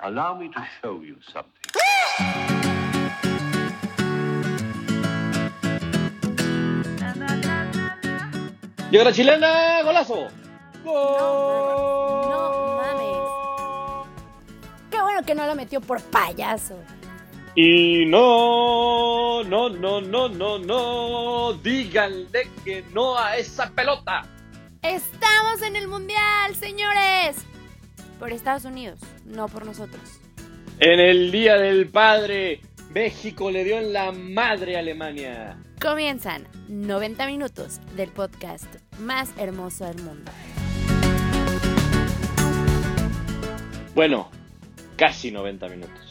Allow 0.00 0.38
me 0.38 0.48
to 0.50 0.64
show 0.80 1.02
you 1.02 1.16
something. 1.32 1.50
Llega 8.92 9.04
la 9.04 9.12
chilena, 9.12 9.82
golazo. 9.82 10.28
No 10.84 12.76
mames. 12.76 13.16
Qué 14.88 15.02
bueno 15.02 15.22
que 15.26 15.34
no 15.34 15.44
la 15.46 15.56
metió 15.56 15.80
por 15.80 16.00
payaso. 16.00 16.76
Y 17.56 18.06
no, 18.06 19.42
no, 19.42 19.68
no, 19.68 20.00
no, 20.00 20.28
no, 20.28 20.58
no, 20.60 21.54
díganle 21.54 22.48
que 22.64 22.84
no 22.92 23.18
a 23.18 23.36
esa 23.36 23.68
pelota. 23.70 24.24
Estamos 24.80 25.60
en 25.62 25.74
el 25.74 25.88
Mundial, 25.88 26.54
señores. 26.54 27.47
Por 28.18 28.32
Estados 28.32 28.64
Unidos, 28.64 29.00
no 29.24 29.48
por 29.48 29.64
nosotros. 29.64 30.20
En 30.80 30.98
el 31.00 31.30
Día 31.30 31.56
del 31.56 31.88
Padre, 31.88 32.60
México 32.92 33.50
le 33.50 33.64
dio 33.64 33.78
en 33.78 33.92
la 33.92 34.12
madre 34.12 34.76
a 34.76 34.80
Alemania. 34.80 35.56
Comienzan 35.80 36.46
90 36.68 37.26
minutos 37.26 37.80
del 37.94 38.10
podcast 38.10 38.66
más 38.98 39.32
hermoso 39.38 39.84
del 39.84 40.02
mundo. 40.02 40.32
Bueno, 43.94 44.30
casi 44.96 45.30
90 45.30 45.68
minutos. 45.68 46.07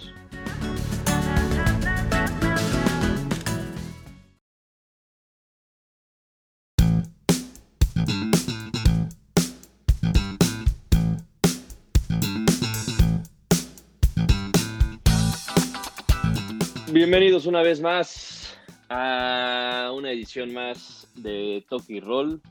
Bienvenidos 16.97 17.45
una 17.45 17.61
vez 17.61 17.79
más 17.79 18.57
a 18.89 19.91
una 19.93 20.11
edición 20.11 20.51
más 20.51 21.07
de 21.13 21.63
Toki 21.69 21.99
Roll, 21.99 22.41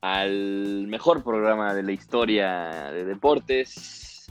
al 0.00 0.88
mejor 0.88 1.22
programa 1.22 1.72
de 1.72 1.84
la 1.84 1.92
historia 1.92 2.90
de 2.90 3.04
deportes. 3.04 4.26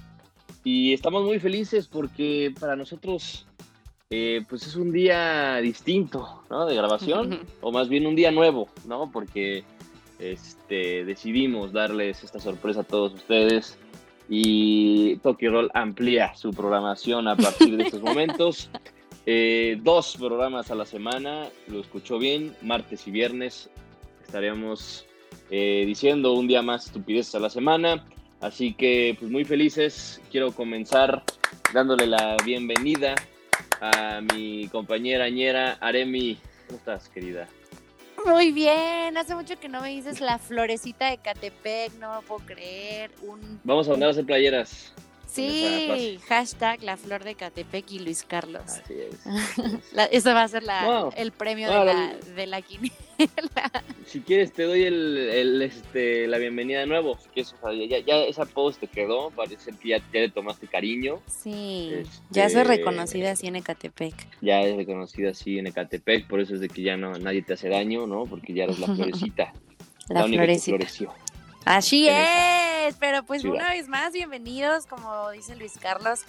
Y 0.66 0.92
estamos 0.92 1.23
muy 1.23 1.39
felices 1.39 1.88
porque 1.88 2.54
para 2.59 2.76
nosotros 2.76 3.48
eh, 4.09 4.44
pues 4.50 4.67
es 4.67 4.76
un 4.76 4.92
día 4.92 5.56
distinto 5.61 6.44
¿no? 6.50 6.66
de 6.66 6.76
grabación, 6.76 7.39
o 7.61 7.72
más 7.72 7.88
bien 7.88 8.06
un 8.06 8.17
día 8.17 8.32
nuevo, 8.32 8.67
¿no? 8.86 9.09
porque 9.09 9.64
este, 10.20 11.06
decidimos 11.06 11.72
darles 11.72 12.22
esta 12.22 12.42
sorpresa 12.42 12.82
a 12.82 12.84
todos 12.84 13.14
ustedes 13.14 13.78
y 14.28 15.16
Toki 15.17 15.48
Roll 15.48 15.72
amplía 15.73 16.36
su 16.36 16.52
programación 16.52 17.30
a 17.30 17.38
partir 17.38 17.78
de 17.78 17.84
estos 17.84 18.02
momentos. 18.04 18.70
Eh, 19.30 19.78
dos 19.83 20.16
programas 20.17 20.72
a 20.72 20.75
la 20.75 20.86
semana, 20.86 21.50
lo 21.67 21.81
escuchó 21.81 22.17
bien, 22.17 22.56
martes 22.61 23.06
y 23.08 23.11
viernes 23.11 23.70
estaremos 24.25 25.06
eh, 25.50 25.83
diciendo 25.86 26.31
un 26.33 26.47
día 26.47 26.61
más 26.61 26.86
estupideces 26.86 27.36
a 27.36 27.39
la 27.39 27.50
semana. 27.50 28.05
Así 28.39 28.73
que 28.73 29.17
pues 29.20 29.30
muy 29.30 29.44
felices, 29.44 30.22
quiero 30.31 30.53
comenzar 30.53 31.23
dándole 31.73 32.08
la 32.08 32.38
bienvenida 32.45 33.16
a 33.81 34.22
mi 34.22 34.70
compañera 34.70 35.30
ñera 35.30 35.73
Aremi. 35.81 36.38
¿Cómo 36.67 36.80
estás, 36.80 37.09
querida? 37.09 37.50
Muy 38.25 38.53
bien, 38.53 39.17
hace 39.17 39.36
mucho 39.36 39.59
que 39.59 39.67
no 39.67 39.81
me 39.81 39.89
dices 39.89 40.22
la 40.22 40.38
florecita 40.39 41.09
de 41.09 41.17
Catepec, 41.17 41.94
no 42.00 42.16
lo 42.16 42.22
puedo 42.22 42.45
creer. 42.45 43.11
Un... 43.23 43.59
Vamos 43.66 43.88
a 43.88 43.92
mandar 43.92 44.08
a 44.08 44.11
hacer 44.11 44.25
playeras. 44.25 44.94
Sí, 45.28 46.20
hashtag 46.28 46.81
la 46.83 46.97
flor 46.97 47.23
de 47.23 47.36
Catepec 47.36 47.92
y 47.92 48.00
Luis 48.00 48.23
Carlos. 48.23 48.64
Así 48.66 48.94
es. 48.94 49.94
La- 49.94 50.06
eso 50.06 50.33
va 50.33 50.44
a 50.44 50.47
ser 50.47 50.64
la, 50.64 50.83
Wow. 50.86 51.11
el 51.16 51.31
premio 51.31 51.67
Wow, 51.70 51.80
de, 51.81 51.86
la, 51.86 51.94
la- 51.94 52.16
de 52.36 52.47
la 52.47 52.61
quiniela. 52.61 52.94
Si 54.05 54.22
quieres 54.22 54.54
te 54.54 54.64
doy 54.64 54.83
el, 54.83 55.17
el, 55.17 55.61
este, 55.61 56.27
la 56.27 56.38
bienvenida 56.38 56.80
de 56.80 56.86
nuevo. 56.88 57.17
Si 57.21 57.27
quieres, 57.30 57.54
o 57.54 57.58
sea, 57.70 57.73
ya, 57.88 57.99
ya 57.99 58.15
esa 58.23 58.45
post 58.45 58.80
te 58.80 58.88
quedó, 58.88 59.32
parece 59.32 59.71
que 59.73 59.89
ya, 59.89 59.98
ya 59.98 60.21
le 60.21 60.30
tomaste 60.30 60.65
cariño. 60.67 61.20
Sí, 61.27 61.92
Este- 61.94 62.09
ya 62.30 62.49
soy 62.49 62.64
reconocida 62.64 63.32
así 63.32 63.48
en 63.48 63.58
Ecatepec. 63.58 64.14
Ya 64.42 64.61
es 64.61 64.76
reconocida 64.77 65.32
así 65.32 65.59
en 65.59 65.67
Ecatepec, 65.67 66.26
por 66.27 66.39
eso 66.39 66.54
es 66.55 66.61
de 66.61 66.70
que 66.70 66.83
ya 66.83 66.95
no 66.95 67.17
nadie 67.20 67.42
te 67.42 67.54
hace 67.54 67.67
daño, 67.70 68.08
¿no? 68.08 68.26
Porque 68.26 68.54
ya 68.54 68.64
eres 68.64 68.80
la 68.80 68.88
florecita. 68.88 69.52
La, 70.09 70.23
única 70.23 70.44
que 70.44 70.58
florecita. 70.58 70.77
floreció. 70.77 71.14
Así 71.67 72.08
es, 72.08 72.95
pero 72.98 73.23
pues 73.23 73.42
ciudad. 73.42 73.58
una 73.58 73.70
vez 73.72 73.89
más, 73.89 74.14
bienvenidos, 74.14 74.86
como 74.86 75.30
dice 75.32 75.54
Luis 75.58 75.73
Carlos, 75.78 76.22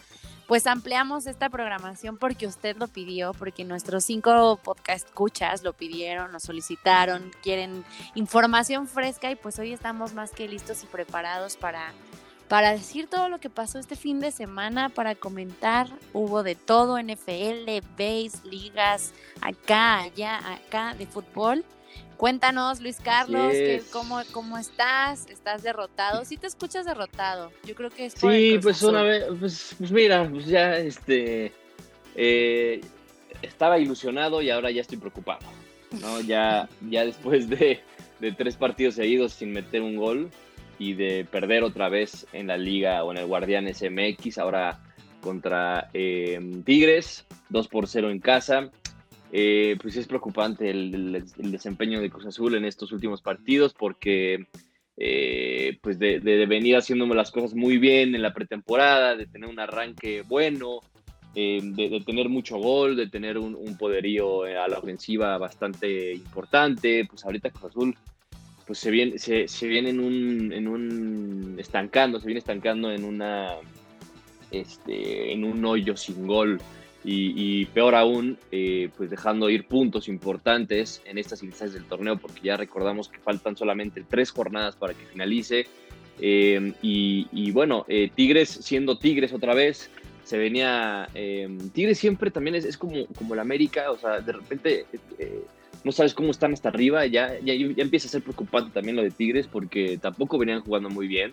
pues 0.49 0.67
ampliamos 0.67 1.29
esta 1.29 1.49
programación 1.49 2.17
porque 2.17 2.49
usted 2.49 2.77
lo 2.77 2.89
pidió, 2.89 3.33
porque 3.35 3.65
nuestros 3.65 4.03
cinco 4.03 4.59
podcast 4.65 5.07
escuchas 5.07 5.63
lo 5.63 5.75
pidieron, 5.75 6.33
nos 6.33 6.43
solicitaron, 6.43 7.31
quieren 7.41 7.85
información 8.17 8.89
fresca 8.89 9.31
y 9.31 9.37
pues 9.37 9.61
hoy 9.61 9.73
estamos 9.73 10.13
más 10.13 10.33
que 10.33 10.49
listos 10.49 10.83
y 10.83 10.87
preparados 10.87 11.57
para, 11.57 11.93
para 12.49 12.73
decir 12.73 13.09
todo 13.09 13.29
lo 13.29 13.39
que 13.39 13.49
pasó 13.49 13.79
este 13.79 13.95
fin 13.95 14.19
de 14.19 14.33
semana, 14.33 14.89
para 14.89 15.15
comentar, 15.15 15.89
hubo 16.13 16.43
de 16.43 16.57
todo, 16.57 16.99
NFL, 17.01 17.79
base, 17.97 18.41
ligas, 18.43 19.13
acá, 19.41 20.01
allá, 20.01 20.41
acá, 20.55 20.95
de 20.95 21.07
fútbol. 21.07 21.65
Cuéntanos, 22.19 22.81
Luis 22.81 22.99
Carlos, 23.03 23.53
que- 23.53 23.81
cómo, 23.93 24.21
¿cómo 24.33 24.59
estás? 24.59 25.27
¿Estás 25.31 25.63
derrotado? 25.63 26.25
Sí 26.25 26.37
te 26.37 26.49
escuchas 26.49 26.85
derrotado. 26.85 27.53
Yo 27.65 27.75
creo 27.75 27.91
que 27.91 28.07
es 28.07 28.15
por 28.17 28.33
Sí, 28.33 28.59
pues 28.61 28.83
una 28.83 29.03
vez, 29.03 29.25
pues, 29.39 29.75
pues 29.79 29.91
mira, 29.93 30.29
pues 30.29 30.47
ya 30.47 30.77
este 30.77 31.53
eh, 32.17 32.81
estaba 33.41 33.79
ilusionado 33.79 34.43
y 34.43 34.51
ahora 34.51 34.71
ya 34.73 34.81
estoy 34.81 34.99
preocupado. 34.99 35.47
¿no? 36.01 36.21
Ya, 36.21 36.69
ya 36.91 37.05
después 37.07 37.49
de, 37.49 37.81
de 38.19 38.33
tres 38.33 38.57
partidos 38.57 38.97
seguidos 38.97 39.33
sin 39.33 39.53
meter 39.53 39.81
un 39.81 39.97
gol 39.97 40.29
y 40.81 40.95
de 40.95 41.25
perder 41.25 41.63
otra 41.63 41.89
vez 41.89 42.27
en 42.33 42.49
la 42.49 42.57
liga 42.57 43.05
o 43.05 43.13
en 43.13 43.19
el 43.19 43.27
Guardianes 43.27 43.81
MX, 43.83 44.39
ahora 44.39 44.81
contra 45.21 45.89
eh, 45.95 46.39
Tigres, 46.65 47.27
2 47.49 47.69
por 47.69 47.87
0 47.89 48.11
en 48.11 48.19
casa. 48.19 48.71
Eh, 49.31 49.77
pues 49.83 49.97
es 49.97 50.07
preocupante 50.07 50.71
el, 50.71 51.23
desempeño 51.37 52.01
de 52.01 52.09
Cruz 52.09 52.27
Azul 52.27 52.55
en 52.55 52.65
estos 52.65 52.93
últimos 52.93 53.21
partidos 53.21 53.75
porque 53.75 54.47
eh, 54.97 55.79
pues 55.83 55.99
de, 55.99 56.21
de- 56.21 56.47
venir 56.47 56.77
haciéndome 56.77 57.15
las 57.15 57.31
cosas 57.31 57.55
muy 57.55 57.77
bien 57.77 58.15
en 58.15 58.23
la 58.23 58.33
pretemporada, 58.33 59.17
de 59.17 59.27
tener 59.27 59.51
un 59.51 59.61
arranque 59.61 60.23
bueno, 60.27 60.81
eh, 61.35 61.61
de, 61.63 62.01
tener 62.07 62.31
mucho 62.31 62.57
gol, 62.57 62.97
de 62.97 63.09
tener 63.09 63.37
un, 63.37 63.77
poderío 63.77 64.47
eh, 64.47 64.57
a 64.57 64.67
la 64.67 64.79
ofensiva 64.79 65.37
bastante 65.37 66.15
importante, 66.15 67.07
pues 67.09 67.23
ahorita 67.25 67.51
Cruz 67.51 67.71
Azul 67.71 67.97
pues 68.67 68.79
se 68.79 68.91
viene, 68.91 69.19
se 69.19 69.67
viene 69.67 69.91
en 69.91 70.01
un, 70.01 70.53
en 70.53 70.69
un 70.69 71.57
estancando, 71.59 72.21
se 72.21 72.27
viene 72.27 72.39
estancando 72.39 72.91
en 72.91 73.05
una 73.05 73.57
este, 74.51 75.33
en 75.33 75.45
un 75.45 75.65
hoyo 75.65 75.97
sin 75.97 76.27
gol 76.27 76.61
y, 77.05 77.65
peor 77.67 77.95
aún, 77.95 78.39
eh, 78.51 78.91
pues 78.97 79.09
dejando 79.09 79.49
ir 79.49 79.67
puntos 79.67 80.09
importantes 80.09 81.01
en 81.07 81.17
estas 81.17 81.43
instancias 81.43 81.75
del 81.75 81.89
torneo, 81.89 82.19
porque 82.19 82.41
ya 82.43 82.57
recordamos 82.57 83.09
que 83.09 83.19
faltan 83.19 83.57
solamente 83.57 84.05
tres 84.09 84.31
jornadas 84.31 84.77
para 84.77 84.95
que 84.95 85.07
finalice. 85.07 85.67
Eh, 86.21 86.73
y, 86.83 87.51
bueno, 87.53 87.85
eh, 87.89 88.11
Tigres 88.15 88.49
siendo 88.49 88.99
Tigres 88.99 89.33
otra 89.33 89.55
vez, 89.55 89.91
se 90.25 90.37
venía. 90.37 91.09
eh, 91.15 91.49
Tigres 91.73 91.99
siempre 91.99 92.31
también 92.31 92.57
es, 92.57 92.65
es 92.65 92.77
como, 92.77 93.07
como 93.17 93.35
el 93.35 93.41
América, 93.41 93.91
o 93.91 93.97
sea, 93.97 94.21
de 94.21 94.33
repente 94.33 94.85
eh, 95.19 95.43
no 95.85 95.93
sabes 95.93 96.13
cómo 96.13 96.31
están 96.31 96.53
hasta 96.53 96.69
arriba, 96.69 97.07
ya, 97.07 97.39
ya, 97.41 97.55
ya 97.55 97.83
empieza 97.83 98.09
a 98.09 98.11
ser 98.11 98.23
preocupante 98.23 98.71
también 98.73 98.97
lo 98.97 99.03
de 99.03 99.11
Tigres, 99.11 99.47
porque 99.47 99.97
tampoco 99.97 100.37
venían 100.37 100.61
jugando 100.61 100.91
muy 100.91 101.07
bien. 101.07 101.33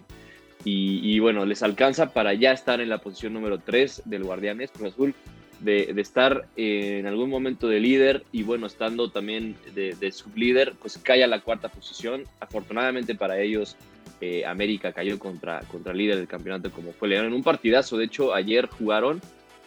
Y, 0.63 1.01
y 1.03 1.19
bueno, 1.19 1.45
les 1.45 1.61
alcanza 1.61 2.11
para 2.13 2.33
ya 2.33 2.51
estar 2.51 2.79
en 2.79 2.89
la 2.89 2.99
posición 2.99 3.33
número 3.33 3.59
3 3.59 4.03
del 4.05 4.23
Guardianes 4.23 4.71
Cruz 4.71 4.93
Azul, 4.93 5.13
de, 5.59 5.93
de 5.93 6.01
estar 6.01 6.47
en 6.55 7.07
algún 7.07 7.29
momento 7.29 7.67
de 7.67 7.79
líder 7.79 8.23
y 8.31 8.43
bueno, 8.43 8.67
estando 8.67 9.09
también 9.09 9.55
de, 9.73 9.95
de 9.95 10.11
sublíder, 10.11 10.73
pues 10.81 10.97
cae 10.97 11.23
a 11.23 11.27
la 11.27 11.41
cuarta 11.41 11.69
posición. 11.69 12.23
Afortunadamente 12.39 13.15
para 13.15 13.39
ellos, 13.39 13.77
eh, 14.21 14.45
América 14.45 14.93
cayó 14.93 15.19
contra, 15.19 15.59
contra 15.71 15.91
el 15.91 15.97
líder 15.97 16.17
del 16.17 16.27
campeonato 16.27 16.71
como 16.71 16.93
fue 16.93 17.09
León 17.09 17.25
en 17.25 17.33
un 17.33 17.43
partidazo. 17.43 17.97
De 17.97 18.05
hecho, 18.05 18.33
ayer 18.33 18.67
jugaron, 18.67 19.21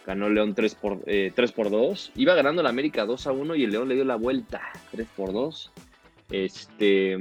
ganó 0.05 0.29
León 0.29 0.55
3 0.55 0.75
por, 0.75 0.99
eh, 1.05 1.31
3 1.35 1.51
por 1.51 1.69
2. 1.69 2.11
Iba 2.15 2.33
ganando 2.35 2.63
la 2.63 2.69
América 2.69 3.05
2 3.05 3.27
a 3.27 3.31
1 3.31 3.55
y 3.55 3.63
el 3.63 3.71
León 3.71 3.89
le 3.89 3.95
dio 3.95 4.05
la 4.05 4.15
vuelta 4.15 4.61
3 4.91 5.07
por 5.15 5.33
2. 5.33 5.71
Este, 6.31 7.17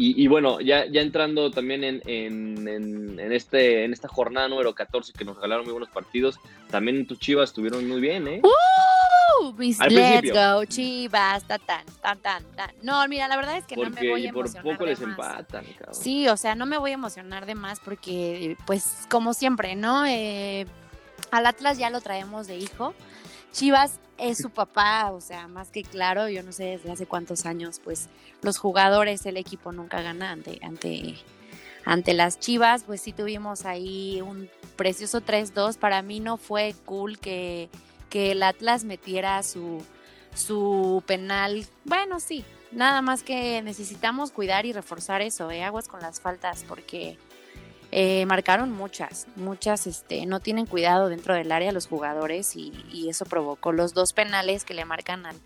y, 0.00 0.22
y 0.24 0.26
bueno, 0.28 0.60
ya, 0.60 0.86
ya 0.86 1.00
entrando 1.02 1.50
también 1.50 1.84
en, 1.84 2.00
en, 2.06 2.66
en, 2.68 3.20
en 3.20 3.32
este, 3.32 3.84
en 3.84 3.92
esta 3.92 4.08
jornada 4.08 4.48
número 4.48 4.74
14 4.74 5.12
que 5.12 5.24
nos 5.24 5.36
regalaron 5.36 5.64
muy 5.64 5.72
buenos 5.72 5.90
partidos, 5.90 6.38
también 6.70 7.06
tus 7.06 7.18
chivas 7.18 7.50
estuvieron 7.50 7.86
muy 7.86 8.00
bien, 8.00 8.26
¿eh? 8.28 8.40
¡Uh! 8.42 9.52
mis- 9.54 9.80
Al 9.80 9.94
let's 9.94 10.18
principio. 10.20 10.54
go, 10.56 10.64
chivas, 10.64 11.44
ta, 11.44 11.58
tan, 11.58 11.84
tan, 12.02 12.18
tan, 12.20 12.44
tan. 12.56 12.70
No, 12.82 13.06
mira, 13.08 13.28
la 13.28 13.36
verdad 13.36 13.56
es 13.58 13.64
que 13.64 13.76
no 13.76 13.90
me 13.90 14.08
voy 14.08 14.26
a 14.26 14.32
por 14.32 14.46
emocionar 14.46 14.72
poco 14.72 14.84
de 14.84 14.90
les 14.90 15.00
más. 15.00 15.10
empatan, 15.10 15.64
cabrón. 15.78 15.94
Sí, 15.94 16.28
o 16.28 16.36
sea, 16.36 16.54
no 16.54 16.66
me 16.66 16.78
voy 16.78 16.90
a 16.92 16.94
emocionar 16.94 17.46
de 17.46 17.54
más 17.54 17.80
porque, 17.80 18.56
pues, 18.66 19.06
como 19.10 19.34
siempre, 19.34 19.76
¿no? 19.76 20.04
Eh, 20.06 20.66
al 21.30 21.46
Atlas 21.46 21.78
ya 21.78 21.90
lo 21.90 22.00
traemos 22.00 22.46
de 22.46 22.56
hijo. 22.58 22.94
Chivas 23.52 23.98
es 24.18 24.38
su 24.38 24.50
papá, 24.50 25.10
o 25.12 25.20
sea, 25.20 25.48
más 25.48 25.70
que 25.70 25.82
claro, 25.82 26.28
yo 26.28 26.42
no 26.42 26.52
sé 26.52 26.64
desde 26.64 26.92
hace 26.92 27.06
cuántos 27.06 27.46
años, 27.46 27.80
pues, 27.82 28.08
los 28.42 28.58
jugadores, 28.58 29.24
el 29.26 29.36
equipo 29.36 29.72
nunca 29.72 30.02
gana 30.02 30.30
ante, 30.30 30.58
ante, 30.62 31.16
ante 31.84 32.14
las 32.14 32.38
Chivas, 32.38 32.84
pues 32.84 33.00
sí 33.00 33.12
tuvimos 33.12 33.64
ahí 33.64 34.20
un 34.20 34.48
precioso 34.76 35.20
3-2. 35.20 35.78
Para 35.78 36.02
mí 36.02 36.20
no 36.20 36.36
fue 36.36 36.74
cool 36.84 37.18
que, 37.18 37.68
que 38.08 38.32
el 38.32 38.42
Atlas 38.42 38.84
metiera 38.84 39.42
su, 39.42 39.82
su 40.34 41.02
penal. 41.06 41.66
Bueno, 41.84 42.20
sí, 42.20 42.44
nada 42.72 43.02
más 43.02 43.22
que 43.22 43.62
necesitamos 43.62 44.30
cuidar 44.30 44.66
y 44.66 44.72
reforzar 44.72 45.22
eso, 45.22 45.50
¿eh? 45.50 45.64
aguas 45.64 45.88
con 45.88 46.00
las 46.00 46.20
faltas, 46.20 46.64
porque 46.68 47.18
eh, 47.92 48.24
marcaron 48.26 48.70
muchas, 48.70 49.26
muchas, 49.36 49.86
este, 49.86 50.26
no 50.26 50.40
tienen 50.40 50.66
cuidado 50.66 51.08
dentro 51.08 51.34
del 51.34 51.50
área 51.50 51.72
los 51.72 51.86
jugadores 51.86 52.54
y, 52.56 52.72
y 52.92 53.08
eso 53.08 53.24
provocó 53.24 53.72
los 53.72 53.94
dos 53.94 54.12
penales 54.12 54.64
que 54.64 54.74
le 54.74 54.84
marcan 54.84 55.26
al, 55.26 55.36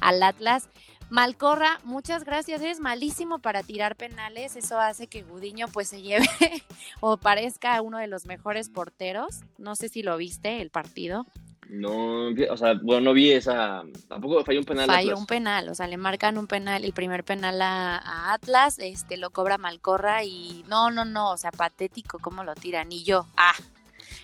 al 0.00 0.22
Atlas. 0.22 0.68
Malcorra, 1.10 1.80
muchas 1.84 2.24
gracias, 2.24 2.60
eres 2.62 2.80
malísimo 2.80 3.38
para 3.38 3.62
tirar 3.62 3.94
penales, 3.94 4.56
eso 4.56 4.80
hace 4.80 5.06
que 5.06 5.22
Gudiño 5.22 5.68
pues 5.68 5.88
se 5.88 6.02
lleve 6.02 6.26
o 7.00 7.18
parezca 7.18 7.80
uno 7.82 7.98
de 7.98 8.06
los 8.06 8.26
mejores 8.26 8.70
porteros, 8.70 9.40
no 9.58 9.76
sé 9.76 9.88
si 9.88 10.02
lo 10.02 10.16
viste 10.16 10.60
el 10.60 10.70
partido. 10.70 11.26
No, 11.68 12.28
o 12.50 12.56
sea, 12.56 12.74
bueno, 12.82 13.00
no 13.00 13.12
vi 13.12 13.32
esa. 13.32 13.82
Tampoco 14.08 14.44
falló 14.44 14.60
un 14.60 14.64
penal. 14.64 14.86
Falló 14.86 15.10
Atlas. 15.10 15.20
un 15.20 15.26
penal, 15.26 15.68
o 15.68 15.74
sea, 15.74 15.86
le 15.86 15.96
marcan 15.96 16.38
un 16.38 16.46
penal, 16.46 16.84
el 16.84 16.92
primer 16.92 17.24
penal 17.24 17.60
a, 17.62 17.96
a 17.96 18.32
Atlas, 18.34 18.78
este 18.78 19.16
lo 19.16 19.30
cobra 19.30 19.58
Malcorra 19.58 20.24
y 20.24 20.64
no, 20.68 20.90
no, 20.90 21.04
no, 21.04 21.30
o 21.32 21.36
sea, 21.36 21.50
patético 21.50 22.18
cómo 22.18 22.44
lo 22.44 22.54
tiran 22.54 22.92
y 22.92 23.04
yo, 23.04 23.26
ah. 23.36 23.54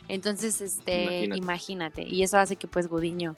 Entonces, 0.09 0.61
este, 0.61 1.25
Imagínate. 1.25 1.37
imagínate. 1.37 2.03
y 2.03 2.23
eso 2.23 2.39
hace 2.39 2.57
que 2.57 2.67
pues 2.67 2.89
Gudiño 2.89 3.37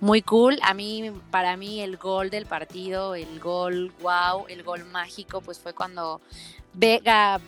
muy 0.00 0.22
cool. 0.22 0.58
A 0.62 0.74
mí 0.74 1.12
para 1.30 1.56
mí 1.56 1.80
el 1.80 1.96
gol 1.96 2.30
del 2.30 2.46
partido, 2.46 3.14
el 3.14 3.38
gol 3.40 3.92
wow, 4.00 4.46
el 4.48 4.62
gol 4.62 4.84
mágico 4.86 5.40
pues 5.40 5.58
fue 5.58 5.74
cuando 5.74 6.20
Vega 6.72 7.40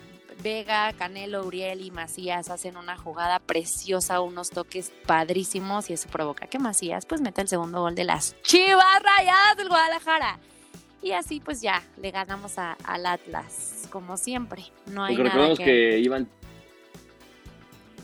Vega, 0.43 0.93
Canelo, 0.95 1.45
Uriel 1.47 1.81
y 1.83 1.91
Macías 1.91 2.51
hacen 2.51 2.77
una 2.77 2.97
jugada 2.97 3.39
preciosa, 3.39 4.21
unos 4.21 4.51
toques 4.51 4.93
padrísimos 5.07 5.89
y 5.91 5.93
eso 5.93 6.09
provoca 6.09 6.47
que 6.47 6.59
Macías 6.59 7.07
pues 7.07 7.21
meta 7.21 7.43
el 7.43 7.49
segundo 7.49 7.81
gol 7.81 7.95
de 7.95 8.05
las 8.05 8.35
Chivas 8.43 9.03
Rayadas 9.03 9.57
del 9.57 9.69
Guadalajara. 9.69 10.39
Y 11.03 11.13
así 11.13 11.41
pues 11.41 11.61
ya 11.61 11.83
le 12.01 12.11
ganamos 12.11 12.59
a- 12.59 12.77
al 12.85 13.07
Atlas, 13.07 13.89
como 13.91 14.17
siempre. 14.17 14.65
No 14.87 15.05
hay 15.05 15.17
nada 15.17 15.31
recordemos 15.31 15.59
que, 15.59 15.65
que 15.65 15.99
iban, 15.99 16.29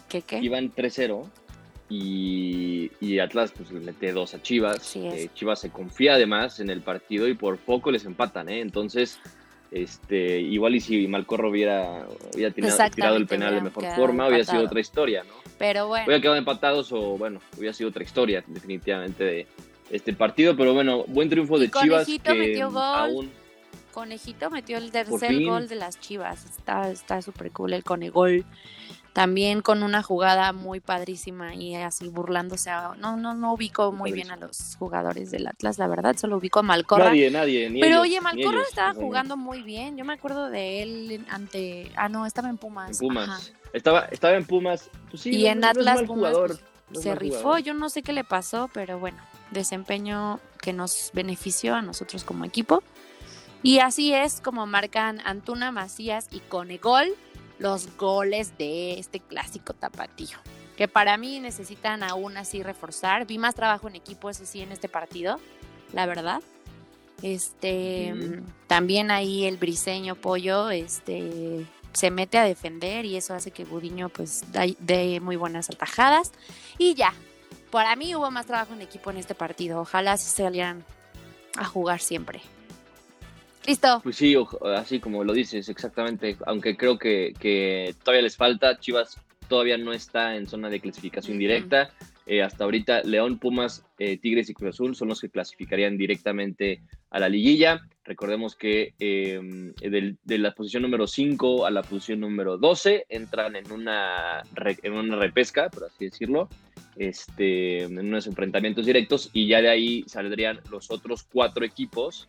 que- 0.09 0.23
¿qué? 0.23 0.39
iban 0.39 0.71
3-0 0.73 1.29
y, 1.89 2.91
y 3.01 3.19
Atlas 3.19 3.53
pues 3.57 3.71
le 3.71 3.81
mete 3.81 4.13
dos 4.13 4.35
a 4.35 4.43
Chivas. 4.43 4.95
Eh, 4.97 5.29
Chivas 5.35 5.61
se 5.61 5.71
confía 5.71 6.15
además 6.15 6.61
en 6.61 6.71
el 6.71 6.83
partido 6.83 7.27
y 7.29 7.35
por 7.35 7.59
poco 7.59 7.91
les 7.91 8.05
empatan, 8.05 8.49
¿eh? 8.49 8.61
Entonces, 8.61 9.19
este, 9.71 10.41
igual 10.41 10.75
y 10.75 10.81
si 10.81 11.07
Malcorro 11.09 11.51
hubiera, 11.51 12.07
hubiera 12.35 12.53
tirado, 12.55 13.17
el 13.17 13.27
penal 13.27 13.55
de 13.55 13.61
mejor 13.61 13.85
forma, 13.95 14.27
hubiera 14.27 14.45
sido 14.45 14.61
empatado. 14.61 14.67
otra 14.67 14.81
historia, 14.81 15.25
¿no? 15.25 15.35
Pero 15.59 15.89
bueno, 15.89 16.07
Hubiera 16.07 16.23
quedado 16.23 16.37
empatados 16.37 16.93
o, 16.93 17.19
bueno, 17.19 17.41
hubiera 17.57 17.73
sido 17.73 17.91
otra 17.91 18.03
historia 18.03 18.43
definitivamente 18.47 19.25
de 19.25 19.47
este 19.91 20.13
partido. 20.13 20.57
Pero 20.57 20.73
bueno, 20.73 21.05
buen 21.07 21.29
triunfo 21.29 21.59
Y 21.59 21.63
de 21.63 21.71
Chivas 21.71 22.05
Conejito 22.05 22.33
que 22.33 22.39
metió 22.39 22.71
gol. 22.71 22.83
aún 22.83 23.31
Conejito 23.93 24.51
metió 24.51 24.79
el 24.79 24.93
tercer 24.93 25.45
gol 25.45 25.67
de 25.67 25.75
las 25.75 25.99
Chivas. 26.01 26.45
Está 26.45 26.91
está 26.91 27.21
súper 27.21 27.51
cool 27.51 27.73
el 27.73 27.83
Conegol. 27.83 28.45
También 29.19 29.63
con 29.63 29.83
una 29.83 30.01
jugada 30.01 30.53
muy 30.53 30.79
padrísima 30.79 31.53
y 31.53 31.75
así 31.75 32.09
burlándose. 32.09 32.71
a- 32.71 32.95
no, 32.97 33.17
no, 33.17 33.35
no 33.35 33.53
ubico 33.53 33.91
muy 33.91 34.13
bien 34.13 34.31
a 34.31 34.37
los 34.37 34.77
jugadores 34.79 35.33
del 35.33 35.49
Atlas, 35.49 35.77
la 35.77 35.89
verdad. 35.89 36.17
Solo 36.17 36.37
ubico 36.37 36.61
a 36.61 36.63
Malcorra. 36.63 37.07
nadie, 37.07 37.29
nadie, 37.29 37.69
ni 37.69 37.81
Pero 37.81 37.97
ellos, 37.97 38.03
oye, 38.03 38.21
Malcorra 38.21 38.59
ellos, 38.59 38.69
estaba 38.69 38.95
jugando 38.95 39.37
muy 39.37 39.63
bien. 39.63 39.97
Yo 39.97 40.05
me 40.05 40.13
acuerdo 40.13 40.51
de 40.51 40.83
él 40.85 41.11
en- 41.11 41.27
ante. 41.31 41.91
Ah, 41.97 42.09
no, 42.09 42.27
estaba 42.27 42.47
en 42.47 42.53
En 42.53 42.59
Pumas. 42.59 42.99
Pumas. 43.01 43.29
Ajá. 43.29 43.41
Estaba, 43.73 44.01
estaba 44.13 44.37
en 44.37 44.45
Pumas. 44.45 44.89
Pues 45.11 45.23
sí, 45.23 45.31
Y 45.35 45.43
no- 45.43 45.49
en 45.51 45.61
no 45.63 45.67
Atlas, 45.67 45.95
Pumas, 46.03 46.09
jugador, 46.17 46.49
pues, 46.51 46.61
no 46.91 47.01
Se 47.01 47.15
rifó. 47.17 47.39
jugador. 47.39 47.61
Yo 47.65 47.75
no 47.75 47.91
sé 47.91 48.03
qué 48.05 48.13
le 48.13 48.23
pasó, 48.23 48.71
pero 48.73 49.01
bueno, 49.01 49.19
desempeño 49.51 50.39
que 50.63 50.73
nos 50.73 51.11
benefició 51.13 51.75
a 51.75 51.83
nosotros 51.83 52.23
como 52.23 52.45
equipo. 52.45 52.85
Y 53.65 53.81
así 53.81 54.15
es 54.15 54.41
como 54.41 54.65
marcan 54.67 55.21
Antuna, 55.25 55.73
Macías 55.73 56.29
y 56.31 56.39
Conegol 56.39 57.09
los 57.59 57.97
goles 57.97 58.57
de 58.59 58.99
este 58.99 59.21
clásico 59.21 59.75
tapatío. 59.75 60.39
Que 60.77 60.89
para 60.89 61.17
mí 61.17 61.41
necesitan 61.41 62.03
aún 62.03 62.37
así 62.37 62.63
reforzar. 62.63 63.27
Vi 63.27 63.39
más 63.39 63.55
trabajo 63.55 63.89
en 63.89 63.97
equipo, 63.97 64.31
eso 64.31 64.45
sí, 64.47 64.61
en 64.61 64.73
este 64.73 64.89
partido, 64.89 65.41
la 65.93 66.07
verdad. 66.07 66.41
Este 67.23 68.15
también 68.69 69.11
ahí 69.11 69.45
el 69.45 69.57
briseño 69.57 70.15
pollo, 70.15 70.71
este 70.71 71.67
se 71.93 72.13
mete 72.13 72.39
a 72.39 72.45
defender 72.45 73.05
y 73.07 73.17
eso 73.17 73.35
hace 73.35 73.51
que 73.51 73.65
Gudiño 73.65 74.09
pues 74.09 74.45
dé 74.79 75.19
muy 75.21 75.35
buenas 75.35 75.69
atajadas. 75.69 76.31
Y 76.79 76.95
ya, 76.95 77.13
para 77.73 77.97
mí 77.97 78.15
hubo 78.15 78.31
más 78.31 78.47
trabajo 78.47 78.73
en 78.73 78.83
equipo 78.83 79.11
en 79.11 79.17
este 79.17 79.35
partido. 79.35 79.81
Ojalá 79.81 80.17
se 80.17 80.31
salieran 80.31 80.85
a 81.57 81.65
jugar 81.65 82.01
siempre. 82.01 82.41
Listo. 83.69 84.01
Pues 84.03 84.17
sí, 84.17 84.35
así 84.75 84.99
como 84.99 85.23
lo 85.25 85.33
dices, 85.35 85.69
exactamente. 85.69 86.37
Aunque 86.47 86.75
creo 86.77 86.99
que, 86.99 87.35
que 87.39 87.95
todavía 88.03 88.23
les 88.23 88.35
falta. 88.37 88.79
Chivas 88.81 89.21
todavía 89.47 89.77
no 89.77 89.93
está 89.93 90.37
en 90.37 90.47
zona 90.49 90.71
de 90.71 90.81
clasificación 90.81 91.39
directa. 91.39 91.91
Eh, 92.27 92.43
hasta 92.43 92.65
ahorita, 92.65 93.03
León, 93.05 93.39
Pumas, 93.39 93.85
eh, 93.99 94.17
Tigres 94.19 94.49
y 94.51 94.55
Cruz 94.55 94.71
Azul 94.75 94.95
son 94.97 95.09
los 95.09 95.21
que 95.21 95.29
clasificarían 95.31 95.97
directamente 95.99 96.81
a 97.11 97.19
la 97.21 97.29
liguilla. 97.29 97.81
Recordemos 98.05 98.55
que 98.55 98.93
eh, 98.99 99.39
del- 99.81 100.17
de 100.25 100.39
la 100.39 100.55
posición 100.55 100.83
número 100.83 101.07
5 101.07 101.65
a 101.67 101.71
la 101.71 101.83
posición 101.83 102.21
número 102.21 102.57
12 102.59 103.05
entran 103.11 103.55
en 103.57 103.71
una, 103.71 104.43
re- 104.55 104.79
en 104.83 104.93
una 104.95 105.17
repesca, 105.17 105.69
por 105.71 105.85
así 105.85 106.07
decirlo, 106.07 106.49
este, 106.97 107.85
en 107.85 107.99
unos 107.99 108.27
enfrentamientos 108.27 108.85
directos 108.87 109.31
y 109.33 109.47
ya 109.47 109.61
de 109.63 109.69
ahí 109.71 110.05
saldrían 110.07 110.61
los 110.71 110.91
otros 110.91 111.23
cuatro 111.23 111.65
equipos 111.65 112.29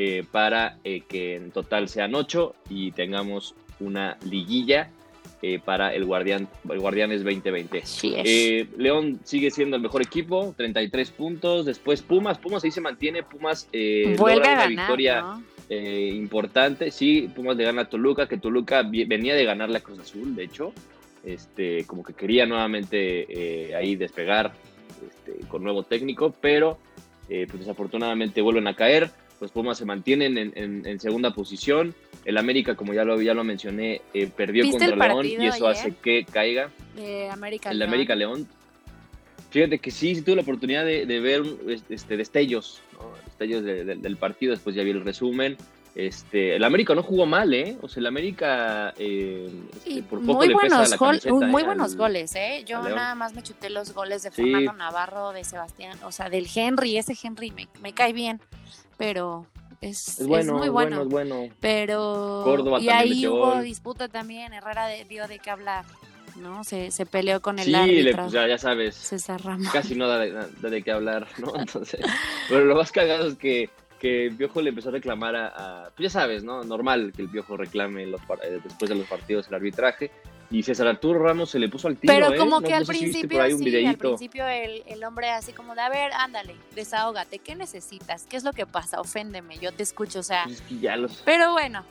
eh, 0.00 0.24
para 0.30 0.78
eh, 0.84 1.02
que 1.08 1.34
en 1.34 1.50
total 1.50 1.88
sean 1.88 2.14
ocho 2.14 2.54
y 2.70 2.92
tengamos 2.92 3.56
una 3.80 4.16
liguilla 4.24 4.92
eh, 5.42 5.58
para 5.64 5.92
el, 5.92 6.04
Guardián, 6.04 6.46
el 6.70 6.78
Guardianes 6.78 7.24
2020. 7.24 7.78
Así 7.80 8.14
es. 8.14 8.22
Eh, 8.24 8.68
León 8.76 9.18
sigue 9.24 9.50
siendo 9.50 9.74
el 9.74 9.82
mejor 9.82 10.00
equipo, 10.00 10.54
33 10.56 11.10
puntos. 11.10 11.66
Después 11.66 12.02
Pumas, 12.02 12.38
Pumas 12.38 12.62
ahí 12.62 12.70
se 12.70 12.80
mantiene. 12.80 13.24
Pumas 13.24 13.68
eh, 13.72 14.14
logra 14.16 14.36
una 14.36 14.44
ganar, 14.44 14.68
victoria 14.68 15.20
¿no? 15.20 15.42
eh, 15.68 16.12
importante. 16.14 16.92
Sí, 16.92 17.28
Pumas 17.34 17.56
le 17.56 17.64
gana 17.64 17.82
a 17.82 17.88
Toluca, 17.88 18.28
que 18.28 18.38
Toluca 18.38 18.82
venía 18.82 19.34
de 19.34 19.44
ganar 19.44 19.68
la 19.68 19.80
Cruz 19.80 19.98
Azul, 19.98 20.36
de 20.36 20.44
hecho. 20.44 20.72
Este, 21.24 21.84
como 21.86 22.04
que 22.04 22.14
quería 22.14 22.46
nuevamente 22.46 23.74
ahí 23.74 23.96
despegar 23.96 24.52
este, 25.04 25.44
con 25.48 25.64
nuevo 25.64 25.82
técnico, 25.82 26.32
pero 26.40 26.78
eh, 27.28 27.46
pues 27.46 27.60
desafortunadamente 27.60 28.40
vuelven 28.40 28.66
a 28.68 28.74
caer. 28.74 29.10
Los 29.40 29.52
Pumas 29.52 29.78
se 29.78 29.84
mantienen 29.84 30.36
en, 30.38 30.52
en- 30.56 30.86
en 30.86 31.00
segunda 31.00 31.32
posición. 31.32 31.94
El 32.24 32.36
América, 32.38 32.74
como 32.74 32.92
ya 32.92 33.04
lo, 33.04 33.20
ya 33.22 33.34
lo 33.34 33.44
mencioné, 33.44 34.02
eh, 34.12 34.26
perdió 34.26 34.64
¿Viste 34.64 34.78
contra 34.90 35.08
León 35.08 35.26
y 35.26 35.46
eso 35.46 35.66
ayer? 35.68 35.80
hace 35.80 35.94
que 36.02 36.24
caiga 36.24 36.70
De 36.96 37.30
América. 37.30 37.70
el 37.70 37.78
León. 37.78 37.88
América 37.90 38.14
León. 38.16 38.48
Fíjate 39.50 39.78
que 39.78 39.90
sí, 39.90 40.14
sí 40.14 40.22
tuve 40.22 40.36
la 40.36 40.42
oportunidad 40.42 40.84
de, 40.84 41.06
de 41.06 41.20
ver 41.20 41.42
este, 41.88 42.16
destellos, 42.16 42.80
¿no? 42.94 43.12
destellos 43.24 43.64
de- 43.64 43.84
de- 43.84 43.96
del 43.96 44.16
partido, 44.16 44.52
después 44.52 44.74
ya 44.76 44.82
vi 44.82 44.90
el 44.90 45.02
resumen. 45.04 45.56
Este, 45.94 46.54
el 46.54 46.62
América 46.64 46.94
no 46.94 47.02
jugó 47.02 47.24
mal, 47.26 47.52
¿eh? 47.54 47.76
O 47.80 47.88
sea, 47.88 48.00
el 48.00 48.06
América 48.06 48.92
eh, 48.98 49.48
este, 49.86 50.02
por 50.02 50.20
poco 50.20 50.34
muy 50.38 50.48
le 50.48 50.54
pesa 50.54 50.76
buenos, 50.76 50.90
la 50.90 50.98
camiseta, 50.98 51.34
uh, 51.34 51.42
muy 51.44 51.62
¿eh? 51.62 51.64
buenos 51.64 51.92
al- 51.92 51.98
goles, 51.98 52.34
¿eh? 52.36 52.62
Yo 52.66 52.82
nada 52.82 53.14
más 53.14 53.34
me 53.34 53.42
chuté 53.42 53.70
los 53.70 53.94
goles 53.94 54.22
de 54.22 54.30
Sí. 54.30 54.42
Fernando 54.42 54.74
Navarro, 54.74 55.32
de 55.32 55.42
Sebastián, 55.44 55.98
o 56.04 56.12
sea, 56.12 56.28
del 56.28 56.46
Henry. 56.54 56.98
Ese 56.98 57.14
Henry 57.20 57.50
me, 57.50 57.68
me 57.80 57.94
cae 57.94 58.12
bien, 58.12 58.38
pero 58.98 59.46
es, 59.80 60.18
Es 60.20 60.26
bueno, 60.26 60.52
es 60.54 60.58
muy 60.58 60.66
es 60.66 60.72
bueno. 60.72 60.96
bueno, 60.96 61.02
es 61.02 61.08
bueno. 61.38 61.54
Pero. 61.60 62.42
Córdoba 62.44 62.80
y 62.80 62.88
ahí 62.90 63.26
hubo 63.26 63.60
disputa 63.62 64.08
también. 64.08 64.52
Herrera 64.52 64.86
de- 64.88 65.04
dio 65.06 65.26
de 65.28 65.38
qué 65.38 65.50
hablar, 65.50 65.84
¿no? 66.36 66.64
Se, 66.64 66.90
se 66.90 67.06
peleó 67.06 67.40
con 67.40 67.58
el 67.58 67.66
Sí, 67.66 67.74
árbitro. 67.74 68.22
pues, 68.24 68.32
ya, 68.32 68.46
ya 68.46 68.58
sabes, 68.58 68.94
César 68.96 69.40
Ramos. 69.42 69.72
casi 69.72 69.94
no 69.94 70.06
da 70.08 70.18
de, 70.18 70.32
da 70.32 70.68
de 70.68 70.82
qué 70.82 70.90
hablar, 70.90 71.26
¿no? 71.38 71.52
Entonces, 71.58 72.00
pero 72.48 72.64
lo 72.64 72.74
más 72.74 72.90
cagado 72.92 73.28
es 73.28 73.36
que, 73.36 73.70
que 74.00 74.26
el 74.26 74.36
Piojo 74.36 74.60
le 74.62 74.70
empezó 74.70 74.88
a 74.88 74.92
reclamar 74.92 75.36
a, 75.36 75.46
a- 75.86 75.90
pues 75.96 76.12
ya 76.12 76.20
sabes, 76.20 76.42
¿no? 76.44 76.64
Normal 76.64 77.12
que 77.14 77.22
el 77.22 77.28
Piojo 77.28 77.56
reclame 77.56 78.04
los 78.06 78.20
eh, 78.42 78.60
después 78.62 78.88
de 78.88 78.94
los 78.96 79.06
partidos 79.06 79.46
el 79.48 79.54
arbitraje. 79.54 80.10
Y 80.50 80.62
César 80.62 80.86
Arturo 80.88 81.18
Ramos 81.18 81.50
se 81.50 81.58
le 81.58 81.68
puso 81.68 81.88
al 81.88 81.96
tiro. 81.98 82.12
Pero 82.12 82.32
¿eh? 82.32 82.38
como 82.38 82.60
No- 82.60 82.66
que 82.66 82.70
no 82.70 82.76
al 82.76 82.86
sé 82.86 82.92
si 82.94 83.04
viste 83.04 83.28
principio, 83.28 83.56
un 83.56 83.62
sí, 83.62 83.86
al 83.86 83.96
principio 83.98 84.46
el, 84.48 84.82
el 84.86 85.04
hombre 85.04 85.28
así 85.30 85.52
como 85.52 85.74
de, 85.74 85.82
a 85.82 85.90
ver, 85.90 86.10
ándale, 86.14 86.54
desahógate, 86.74 87.38
¿qué 87.38 87.54
necesitas? 87.54 88.24
¿Qué 88.24 88.36
es 88.38 88.44
lo 88.44 88.52
que 88.54 88.64
pasa? 88.64 88.98
Oféndeme, 89.00 89.58
yo 89.58 89.72
te 89.72 89.82
escucho, 89.82 90.20
o 90.20 90.22
sea, 90.22 90.44
Pues 90.44 90.56
es 90.60 90.62
que 90.62 90.78
ya 90.78 90.96
los. 90.96 91.22
pero 91.24 91.52
bueno. 91.52 91.84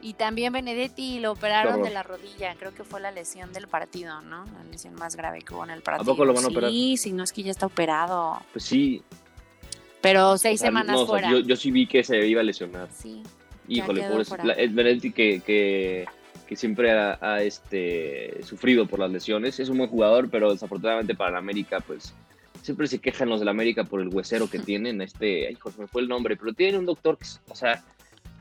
Y 0.00 0.12
también 0.12 0.52
Benedetti 0.52 1.18
lo 1.18 1.32
operaron 1.32 1.82
de 1.82 1.88
la 1.88 2.02
rodilla, 2.02 2.54
creo 2.58 2.74
que 2.74 2.84
fue 2.84 3.00
la 3.00 3.10
lesión 3.10 3.54
del 3.54 3.66
partido, 3.68 4.20
¿no? 4.20 4.44
La 4.44 4.62
lesión 4.70 4.94
más 4.96 5.16
grave 5.16 5.40
que 5.40 5.54
hubo 5.54 5.64
en 5.64 5.70
el 5.70 5.80
partido. 5.80 6.12
poco 6.12 6.26
lo 6.26 6.34
van 6.34 6.44
a 6.44 6.48
operar? 6.48 6.70
Sí, 6.70 7.10
no 7.14 7.24
es 7.24 7.32
que 7.32 7.42
ya 7.42 7.50
está 7.50 7.64
operado, 7.66 8.38
Pues 8.52 8.64
sí. 8.66 9.02
pero 10.02 10.36
seis 10.36 10.60
o 10.60 10.62
sea, 10.62 10.68
semanas 10.68 10.94
no, 10.94 11.02
o 11.02 11.06
sea, 11.06 11.08
fuera. 11.08 11.30
yo, 11.30 11.38
yo 11.40 11.56
sí 11.56 11.70
vi 11.70 11.86
que 11.86 12.04
se 12.04 12.18
iba 12.26 12.42
a 12.42 12.44
lesionar. 12.44 12.88
Sí, 12.94 13.22
Híjole, 13.66 14.02
pobre. 14.02 14.68
Benedetti 14.68 15.10
que, 15.10 15.40
que, 15.40 16.06
que 16.54 16.60
siempre 16.60 16.92
ha, 16.92 17.18
ha, 17.20 17.42
este, 17.42 18.40
sufrido 18.44 18.86
por 18.86 19.00
las 19.00 19.10
lesiones. 19.10 19.58
Es 19.58 19.68
un 19.68 19.78
buen 19.78 19.90
jugador, 19.90 20.30
pero 20.30 20.52
desafortunadamente 20.52 21.14
para 21.16 21.32
la 21.32 21.38
América, 21.38 21.80
pues 21.80 22.14
siempre 22.62 22.86
se 22.86 23.00
quejan 23.00 23.28
los 23.28 23.40
del 23.40 23.48
América 23.48 23.82
por 23.82 24.00
el 24.00 24.08
huesero 24.08 24.48
que 24.48 24.58
tienen. 24.70 25.00
Este, 25.02 25.48
ay, 25.48 25.58
se 25.74 25.80
me 25.80 25.88
fue 25.88 26.02
el 26.02 26.08
nombre, 26.08 26.36
pero 26.36 26.52
tiene 26.52 26.78
un 26.78 26.86
doctor 26.86 27.18
que, 27.18 27.26
o 27.50 27.56
sea, 27.56 27.82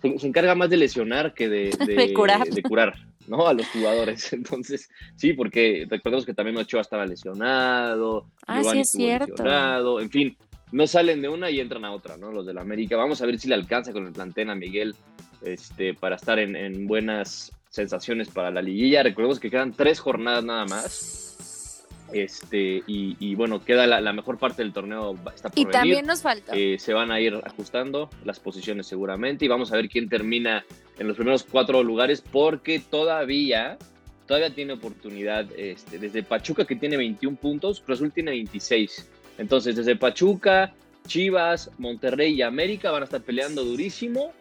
se, 0.01 0.19
se 0.19 0.27
encarga 0.27 0.53
más 0.53 0.69
de 0.69 0.77
lesionar 0.77 1.33
que 1.33 1.49
de, 1.49 1.71
de, 1.87 1.95
De 1.95 2.13
curar. 2.13 2.47
de 2.47 2.61
curar, 2.61 2.93
¿no? 3.27 3.47
A 3.47 3.53
los 3.53 3.67
jugadores. 3.69 4.31
Entonces, 4.33 4.89
sí, 5.15 5.33
porque 5.33 5.87
recordemos 5.89 6.25
que 6.25 6.35
también 6.35 6.57
Ochoa 6.57 6.81
estaba 6.81 7.05
lesionado, 7.07 8.27
Ah, 8.45 8.57
sí, 8.57 8.61
Giovanni 8.61 8.81
es 8.81 8.91
cierto. 8.91 9.27
lesionado, 9.31 9.99
en 9.99 10.09
fin, 10.11 10.37
no 10.71 10.85
salen 10.87 11.21
de 11.21 11.29
una 11.29 11.49
y 11.49 11.59
entran 11.59 11.83
a 11.85 11.91
otra, 11.91 12.17
¿no? 12.17 12.31
Los 12.31 12.45
del 12.45 12.57
América. 12.59 12.95
Vamos 12.95 13.21
a 13.21 13.25
ver 13.25 13.39
si 13.39 13.47
le 13.47 13.55
alcanza 13.55 13.91
con 13.91 14.05
el 14.05 14.13
plantel 14.13 14.49
a 14.49 14.55
Miguel 14.55 14.95
este, 15.41 15.93
para 15.93 16.15
estar 16.15 16.39
en, 16.39 16.55
en 16.55 16.87
buenas 16.87 17.51
sensaciones 17.73 18.29
para 18.29 18.51
la 18.51 18.61
liguilla. 18.61 19.01
Recordemos 19.01 19.39
que 19.39 19.49
quedan 19.49 19.73
tres 19.73 19.99
jornadas 19.99 20.43
nada 20.43 20.65
más. 20.65 21.83
Este, 22.13 22.83
y, 22.85 23.17
y 23.19 23.33
bueno, 23.33 23.65
queda 23.65 23.87
la, 23.87 23.99
la 23.99 24.13
mejor 24.13 24.37
parte 24.37 24.61
del 24.61 24.71
torneo, 24.71 25.17
está 25.33 25.49
por 25.49 25.57
Y 25.57 25.63
venir. 25.65 25.71
también 25.71 26.05
nos 26.05 26.21
faltó. 26.21 26.53
Eh, 26.53 26.77
se 26.77 26.93
van 26.93 27.11
a 27.11 27.19
ir 27.19 27.33
ajustando 27.43 28.11
las 28.23 28.39
posiciones 28.39 28.85
seguramente 28.85 29.45
y 29.45 29.47
vamos 29.47 29.71
a 29.73 29.77
ver 29.77 29.89
quién 29.89 30.07
termina 30.07 30.63
en 30.99 31.07
los 31.07 31.15
primeros 31.17 31.43
cuatro 31.43 31.81
lugares 31.81 32.21
porque 32.21 32.77
todavía, 32.79 33.79
todavía 34.27 34.53
tiene 34.53 34.73
oportunidad 34.73 35.47
este, 35.57 35.97
desde 35.97 36.21
Pachuca 36.21 36.65
que 36.65 36.75
tiene 36.75 36.97
21 36.97 37.35
puntos, 37.37 37.81
Cruz 37.81 37.97
Azul 37.97 38.11
tiene 38.11 38.29
26. 38.29 39.09
Entonces 39.39 39.75
desde 39.75 39.95
Pachuca, 39.95 40.71
Chivas, 41.07 41.71
Monterrey 41.79 42.35
y 42.35 42.43
América 42.43 42.91
van 42.91 43.01
a 43.01 43.05
estar 43.05 43.21
peleando 43.23 43.63
durísimo 43.63 44.33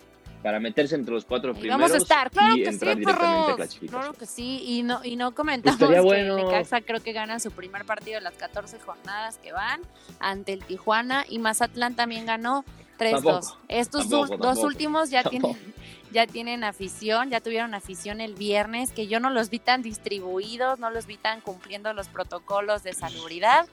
para 0.43 0.59
meterse 0.61 0.95
entre 0.97 1.15
los 1.15 1.25
cuatro 1.25 1.53
primeros 1.55 1.79
vamos 1.79 1.93
a 1.95 1.97
estar, 1.99 2.31
claro 2.31 2.57
y 2.57 2.65
que 2.65 2.73
sí, 2.73 2.79
perros. 2.79 3.79
Claro 3.89 4.13
que 4.15 4.27
sí, 4.27 4.63
y 4.67 4.83
no, 4.83 5.01
y 5.05 5.17
no 5.17 5.35
comentamos 5.35 5.81
Estaría 5.81 6.01
que 6.01 6.07
bueno. 6.07 6.37
Necaxa 6.37 6.81
creo 6.81 7.01
que 7.01 7.13
gana 7.13 7.39
su 7.41 7.51
primer 7.53 7.85
partido 7.85 8.17
de 8.17 8.23
las 8.23 8.35
14 8.35 8.79
jornadas 8.81 9.39
que 9.39 9.53
van 9.53 9.81
ante 10.19 10.53
el 10.53 10.65
Tijuana 10.65 11.25
y 11.29 11.39
Mazatlán 11.39 11.95
también 11.95 12.27
ganó 12.27 12.65
3-2. 12.99 13.13
Tampoco, 13.23 13.59
Estos 13.69 14.09
tampoco, 14.09 14.37
dos- 14.37 14.59
últimos 14.59 15.11
ya 15.11 15.23
tampoco. 15.23 15.55
tienen 15.55 15.73
ya 16.13 16.27
tienen 16.27 16.63
afición, 16.65 17.31
ya 17.31 17.41
tuvieron 17.41 17.73
afición 17.73 18.21
el 18.21 18.35
viernes, 18.35 18.93
que 18.93 19.07
yo 19.07 19.19
no 19.19 19.31
los 19.31 19.49
vi 19.49 19.59
tan 19.61 19.81
distribuidos, 19.81 20.79
no 20.79 20.91
los 20.91 21.07
vi 21.07 21.17
tan 21.17 21.41
cumpliendo 21.41 21.93
los 21.95 22.09
protocolos 22.09 22.83
de 22.83 22.93
salubridad, 22.93 23.67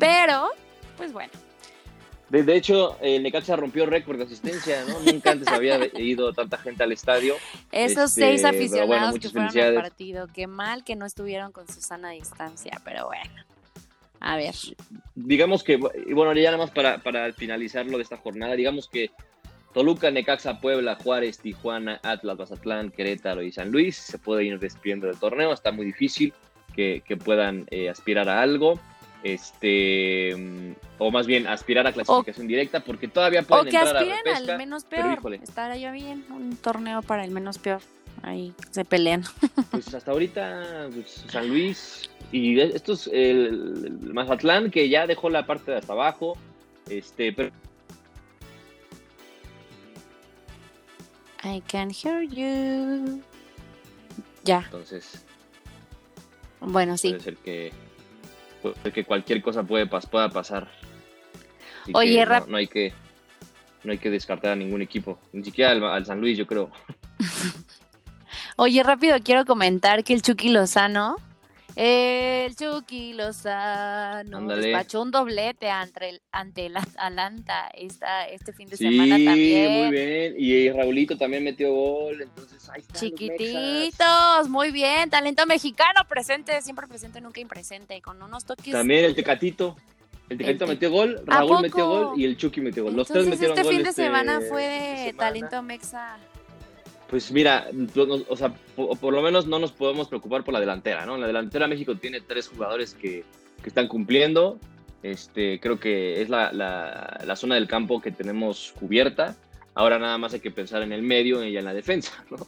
pero 0.00 0.48
pues 0.96 1.12
bueno, 1.12 1.30
De, 2.28 2.42
de 2.42 2.56
hecho, 2.56 2.98
el 3.00 3.22
Necaxa 3.22 3.54
rompió 3.54 3.86
récord 3.86 4.18
de 4.18 4.24
asistencia, 4.24 4.84
¿no? 4.88 5.00
Nunca 5.00 5.30
antes 5.30 5.46
había 5.48 5.78
ido 5.98 6.32
tanta 6.32 6.58
gente 6.58 6.82
al 6.82 6.92
estadio. 6.92 7.34
esos 7.70 8.10
Este, 8.10 8.38
seis 8.38 8.42
bueno, 8.42 8.58
aficionados 8.58 9.18
que 9.20 9.28
fueron 9.28 9.58
al 9.58 9.74
partido, 9.74 10.26
qué 10.34 10.46
mal 10.46 10.82
que 10.82 10.96
no 10.96 11.06
estuvieron 11.06 11.52
con 11.52 11.68
su 11.68 11.80
sana 11.80 12.10
distancia, 12.10 12.80
pero 12.84 13.06
bueno. 13.06 13.44
A 14.18 14.36
ver. 14.36 14.54
digamos 15.14 15.62
que, 15.62 15.78
y 16.06 16.12
bueno, 16.12 16.32
ya 16.32 16.50
nada 16.50 16.58
más 16.58 16.70
para, 16.70 16.98
para 16.98 17.32
finalizar 17.32 17.86
lo 17.86 17.98
de 17.98 18.02
esta 18.02 18.16
jornada, 18.16 18.56
digamos 18.56 18.88
que 18.88 19.10
Toluca, 19.72 20.10
Necaxa, 20.10 20.58
Puebla, 20.58 20.96
Juárez, 20.96 21.38
Tijuana, 21.38 22.00
Atlas, 22.02 22.38
Mazatlán, 22.38 22.90
Querétaro 22.90 23.42
y 23.42 23.52
San 23.52 23.70
Luis 23.70 23.94
se 23.96 24.18
pueden 24.18 24.46
ir 24.46 24.58
despidiendo 24.58 25.06
del 25.06 25.18
torneo. 25.18 25.52
Está 25.52 25.70
muy 25.70 25.84
difícil 25.84 26.32
que, 26.74 27.02
que 27.06 27.18
puedan 27.18 27.66
eh, 27.70 27.90
aspirar 27.90 28.28
a 28.30 28.40
algo. 28.40 28.80
Este, 29.34 30.34
mm, 30.36 30.72
o 30.98 31.10
más 31.10 31.26
bien 31.26 31.46
aspirar 31.46 31.86
a 31.86 31.92
clasificación 31.92 32.46
directa, 32.46 32.80
porque 32.80 33.08
todavía 33.08 33.40
O 33.40 33.44
pueden 33.44 33.68
que 33.70 33.76
entrar 33.76 33.96
aspiren 33.96 34.18
a 34.18 34.22
repesca. 34.22 34.52
al 34.52 34.58
menos 34.58 34.84
pero 34.88 35.02
peor. 35.02 35.18
híjole. 35.18 35.40
Estaría 35.42 35.90
bien 35.90 36.24
un 36.30 36.56
torneo 36.56 37.02
para 37.02 37.24
el 37.24 37.30
menos 37.32 37.58
peor. 37.58 37.80
Ahí 38.22 38.54
se 38.70 38.84
pelean. 38.84 39.24
Pues 39.70 39.92
hasta 39.94 40.10
ahorita 40.12 40.88
pues, 40.94 41.24
San 41.28 41.48
Luis 41.48 42.08
y 42.32 42.58
estos 42.60 43.08
el, 43.08 43.82
el 43.84 44.14
Mazatlán 44.14 44.70
que 44.70 44.88
ya 44.88 45.06
dejó 45.06 45.28
la 45.28 45.44
parte 45.44 45.72
de 45.72 45.78
hasta 45.78 45.92
abajo, 45.92 46.36
este, 46.88 47.32
pero 47.32 47.50
I 51.44 51.60
can 51.68 51.90
hear 51.90 52.22
you. 52.22 53.22
Ya, 54.44 54.62
entonces 54.64 55.24
bueno, 56.60 56.96
sí. 56.96 57.10
puede 57.10 57.22
ser 57.22 57.36
que 57.36 57.72
puede 58.72 58.82
ser 58.82 58.92
que 58.92 59.04
cualquier 59.04 59.42
cosa 59.42 59.62
puede 59.62 59.88
pas- 59.88 60.08
pueda 60.08 60.28
pasar. 60.28 60.68
Así 61.82 61.92
Oye, 61.94 62.18
que 62.18 62.26
no, 62.26 62.46
no 62.46 62.56
hay 62.56 62.66
que 62.66 62.92
no 63.84 63.92
hay 63.92 63.98
que 63.98 64.10
descartar 64.10 64.52
a 64.52 64.56
ningún 64.56 64.82
equipo, 64.82 65.18
ni 65.32 65.44
siquiera 65.44 65.70
al, 65.70 65.84
al 65.84 66.04
San 66.06 66.20
Luis, 66.20 66.36
yo 66.36 66.46
creo. 66.46 66.70
Oye, 68.56 68.82
rápido 68.82 69.16
quiero 69.22 69.44
comentar 69.44 70.02
que 70.02 70.14
el 70.14 70.22
Chucky 70.22 70.48
Lozano, 70.48 71.16
el 71.76 72.56
Chucky 72.56 73.12
Lozano, 73.12 74.38
Ándale. 74.38 74.68
despachó 74.68 75.02
un 75.02 75.10
doblete 75.10 75.68
ante 75.70 76.08
el, 76.08 76.22
ante 76.32 76.66
el 76.66 76.76
Atalanta 76.76 77.68
esta, 77.74 78.26
este 78.26 78.52
fin 78.54 78.68
de 78.68 78.76
Sí, 78.78 78.84
semana 78.90 79.16
también. 79.22 79.72
muy 79.86 79.90
bien. 79.90 80.34
Y 80.38 80.70
Raulito 80.70 81.16
también 81.18 81.44
metió 81.44 81.70
gol, 81.72 82.22
entonces 82.22 82.68
ahí 82.70 82.80
están. 82.80 83.00
Chiquititos, 83.00 84.48
muy 84.48 84.70
bien, 84.70 85.10
talento 85.10 85.44
mexicano 85.46 86.00
presente, 86.08 86.60
siempre 86.62 86.86
presente, 86.86 87.20
nunca 87.20 87.40
impresente, 87.40 88.00
con 88.00 88.22
unos 88.22 88.44
toques. 88.44 88.72
También 88.72 89.04
el 89.04 89.14
Tecatito. 89.14 89.76
El 90.28 90.38
Tecatito 90.38 90.64
El 90.64 90.68
Te- 90.70 90.74
metió 90.74 90.90
gol, 90.90 91.22
¿A 91.28 91.36
Raúl 91.38 91.62
metió 91.62 91.86
gol 91.86 92.18
y 92.20 92.24
el 92.24 92.36
Chucky 92.36 92.60
metió 92.60 92.82
gol. 92.84 92.96
Los 92.96 93.06
tres 93.06 93.24
Entonces 93.26 93.38
metieron 93.48 93.58
este 93.58 93.62
gol 93.64 93.74
fin 93.74 93.82
de 93.84 93.90
este 93.90 94.02
semana 94.02 94.40
fue 94.48 94.62
de 94.62 94.70
de 94.70 94.96
semana. 95.10 95.16
talento 95.18 95.62
mexa. 95.62 96.16
Pues 97.08 97.30
mira, 97.30 97.68
o 98.28 98.36
sea, 98.36 98.52
por, 98.74 98.98
por 98.98 99.12
lo 99.14 99.22
menos 99.22 99.46
no 99.46 99.58
nos 99.60 99.70
podemos 99.72 100.08
preocupar 100.08 100.42
por 100.42 100.52
la 100.54 100.60
delantera, 100.60 101.06
¿no? 101.06 101.14
En 101.14 101.20
la 101.20 101.26
delantera 101.28 101.68
México 101.68 101.94
tiene 101.96 102.20
tres 102.20 102.48
jugadores 102.48 102.94
que, 102.94 103.24
que 103.62 103.68
están 103.68 103.86
cumpliendo. 103.86 104.58
Este, 105.02 105.60
creo 105.60 105.78
que 105.78 106.20
es 106.20 106.28
la, 106.28 106.52
la- 106.52 107.22
la 107.24 107.36
zona 107.36 107.54
del 107.54 107.68
campo 107.68 108.00
que 108.00 108.10
tenemos 108.10 108.74
cubierta. 108.78 109.36
Ahora 109.74 109.98
nada 109.98 110.18
más 110.18 110.32
hay 110.34 110.40
que 110.40 110.50
pensar 110.50 110.82
en 110.82 110.90
el 110.90 111.02
medio 111.02 111.44
y 111.44 111.56
en 111.56 111.64
la 111.64 111.74
defensa, 111.74 112.12
¿no? 112.30 112.38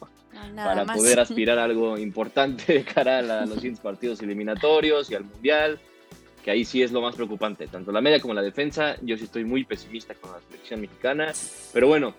Para 0.65 0.83
más. 0.83 0.97
poder 0.97 1.19
aspirar 1.21 1.57
a 1.57 1.63
algo 1.63 1.97
importante 1.97 2.73
de 2.73 2.83
cara 2.83 3.19
a, 3.19 3.21
la- 3.21 3.43
a 3.43 3.45
los 3.45 3.55
siguientes 3.55 3.81
partidos 3.81 4.21
eliminatorios 4.21 5.09
y 5.09 5.15
al 5.15 5.23
Mundial, 5.23 5.79
que 6.43 6.51
ahí 6.51 6.65
sí 6.65 6.81
es 6.83 6.91
lo 6.91 6.99
más 7.01 7.15
preocupante, 7.15 7.67
tanto 7.67 7.93
la 7.93 8.01
media 8.01 8.19
como 8.19 8.33
la 8.33 8.41
defensa, 8.41 8.97
yo 9.03 9.15
sí 9.17 9.23
estoy 9.23 9.45
muy 9.45 9.63
pesimista 9.63 10.15
con 10.15 10.31
la 10.31 10.39
selección 10.41 10.81
mexicana, 10.81 11.31
pero 11.71 11.87
bueno, 11.87 12.13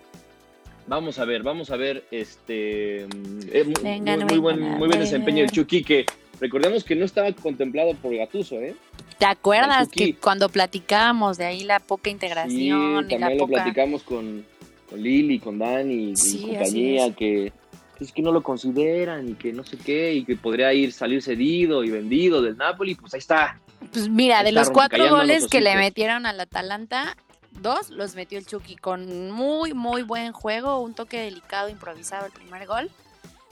vamos 0.87 1.19
a 1.19 1.25
ver, 1.25 1.43
vamos 1.43 1.69
a 1.71 1.77
ver, 1.77 2.05
este, 2.11 3.07
mm, 3.07 3.39
eh, 3.51 3.73
Vengan, 3.83 4.19
muy, 4.19 4.25
muy 4.29 4.37
buen, 4.39 4.55
vengan 4.57 4.77
muy 4.79 4.87
buen 4.87 4.99
desempeño 4.99 5.39
del. 5.43 5.51
Chucky, 5.51 5.83
que 5.83 6.05
recordemos 6.39 6.83
que 6.83 6.95
no 6.95 7.05
estaba 7.05 7.31
contemplado 7.33 7.93
por 7.95 8.15
Gatuso, 8.15 8.55
¿eh? 8.59 8.75
¿Te 9.17 9.25
acuerdas 9.25 9.87
que 9.89 10.15
cuando 10.15 10.49
platicábamos 10.49 11.37
de 11.37 11.45
ahí 11.45 11.63
la 11.63 11.79
poca 11.79 12.09
integración 12.09 13.05
Sí, 13.07 13.15
y 13.15 13.19
la 13.19 13.27
también 13.27 13.37
lo 13.37 13.47
poca... 13.47 13.63
platicamos 13.63 14.03
con, 14.03 14.43
con 14.89 15.01
Lili, 15.01 15.39
con 15.39 15.59
Dani 15.59 16.11
y 16.11 16.15
Sí, 16.15 16.37
así 16.37 16.47
compañía, 16.47 17.05
es. 17.07 17.15
que 17.15 17.53
es 17.99 18.11
que 18.11 18.23
no 18.23 18.31
lo 18.31 18.41
consideran 18.41 19.29
y 19.29 19.33
que 19.35 19.53
no 19.53 19.63
sé 19.63 19.77
qué, 19.77 20.15
y 20.15 20.25
que 20.25 20.35
podría 20.35 20.73
ir 20.73 20.91
salir 20.91 21.21
cedido 21.21 21.83
y 21.83 21.91
vendido 21.91 22.41
del 22.41 22.57
Napoli, 22.57 22.95
pues 22.95 23.13
ahí 23.13 23.19
está. 23.19 23.59
Pues 23.93 24.09
mira, 24.09 24.41
de 24.43 24.51
los 24.51 24.71
cuatro 24.71 25.07
goles 25.09 25.45
que 25.47 25.61
le 25.61 25.75
metieron 25.75 26.25
al 26.25 26.39
Atalanta, 26.39 27.15
dos 27.51 27.89
los 27.89 28.15
metió 28.15 28.37
el 28.39 28.45
Chucky 28.45 28.75
con 28.75 29.31
muy, 29.31 29.73
muy 29.73 30.03
buen 30.03 30.31
juego, 30.31 30.79
un 30.79 30.93
toque 30.93 31.19
delicado, 31.21 31.69
improvisado 31.69 32.25
el 32.25 32.31
primer 32.31 32.65
gol. 32.67 32.89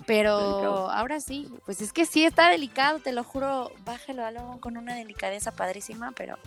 Pero 0.06 0.38
Delicado. 0.40 0.90
ahora 0.92 1.20
sí, 1.20 1.48
pues 1.66 1.82
es 1.82 1.92
que 1.94 2.06
sí 2.06 2.24
está 2.24 2.50
delicado, 2.50 3.00
te 3.00 3.12
lo 3.12 3.24
juro, 3.24 3.72
bájalo 3.86 4.26
a 4.26 4.32
luego 4.32 4.60
con 4.60 4.78
una 4.78 4.96
delicadeza 4.96 5.52
padrísima, 5.52 6.14
pero 6.14 6.38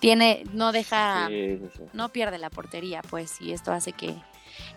tiene, 0.00 0.44
no 0.54 0.72
deja, 0.72 1.28
Sí, 1.28 1.58
sí, 1.58 1.68
sí. 1.76 1.82
no 1.92 2.08
pierde 2.08 2.38
la 2.38 2.50
portería, 2.50 3.02
pues, 3.02 3.40
y 3.40 3.52
esto 3.52 3.70
hace 3.70 3.92
que... 3.92 4.16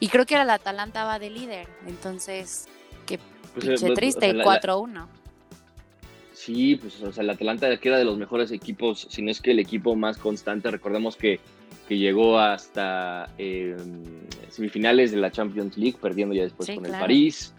Y 0.02 0.10
creo 0.10 0.26
que 0.26 0.36
el 0.36 0.50
Atalanta 0.50 1.06
va 1.06 1.18
de 1.18 1.30
líder, 1.30 1.68
entonces, 1.88 2.68
qué 3.08 3.20
Pues, 3.54 3.66
pinche 3.66 3.88
eh, 3.88 3.92
o 3.92 3.94
triste, 3.96 4.20
sea, 4.20 4.34
la- 4.34 4.44
la- 4.46 4.62
4-1. 4.62 5.08
Sí, 6.34 6.76
pues 6.76 7.02
o 7.02 7.12
sea, 7.12 7.24
el 7.24 7.30
Atalanta 7.32 7.76
queda 7.78 7.98
de 7.98 8.06
los 8.06 8.18
mejores 8.18 8.52
equipos, 8.52 9.08
si 9.10 9.22
no 9.22 9.32
es 9.32 9.42
que 9.42 9.52
el 9.52 9.60
equipo 9.60 9.96
más 9.96 10.18
constante. 10.18 10.70
Recordemos 10.72 11.16
que, 11.16 11.40
que 11.90 11.98
llegó 11.98 12.40
hasta 12.40 13.30
eh, 13.38 13.76
semifinales 14.50 15.12
de 15.12 15.18
la 15.18 15.32
Champions 15.32 15.76
League, 15.78 15.98
perdiendo 16.02 16.34
ya 16.36 16.44
después 16.44 16.68
Sí, 16.68 16.76
con 16.76 16.84
claro. 16.86 16.98
el 16.98 17.02
París. 17.02 17.54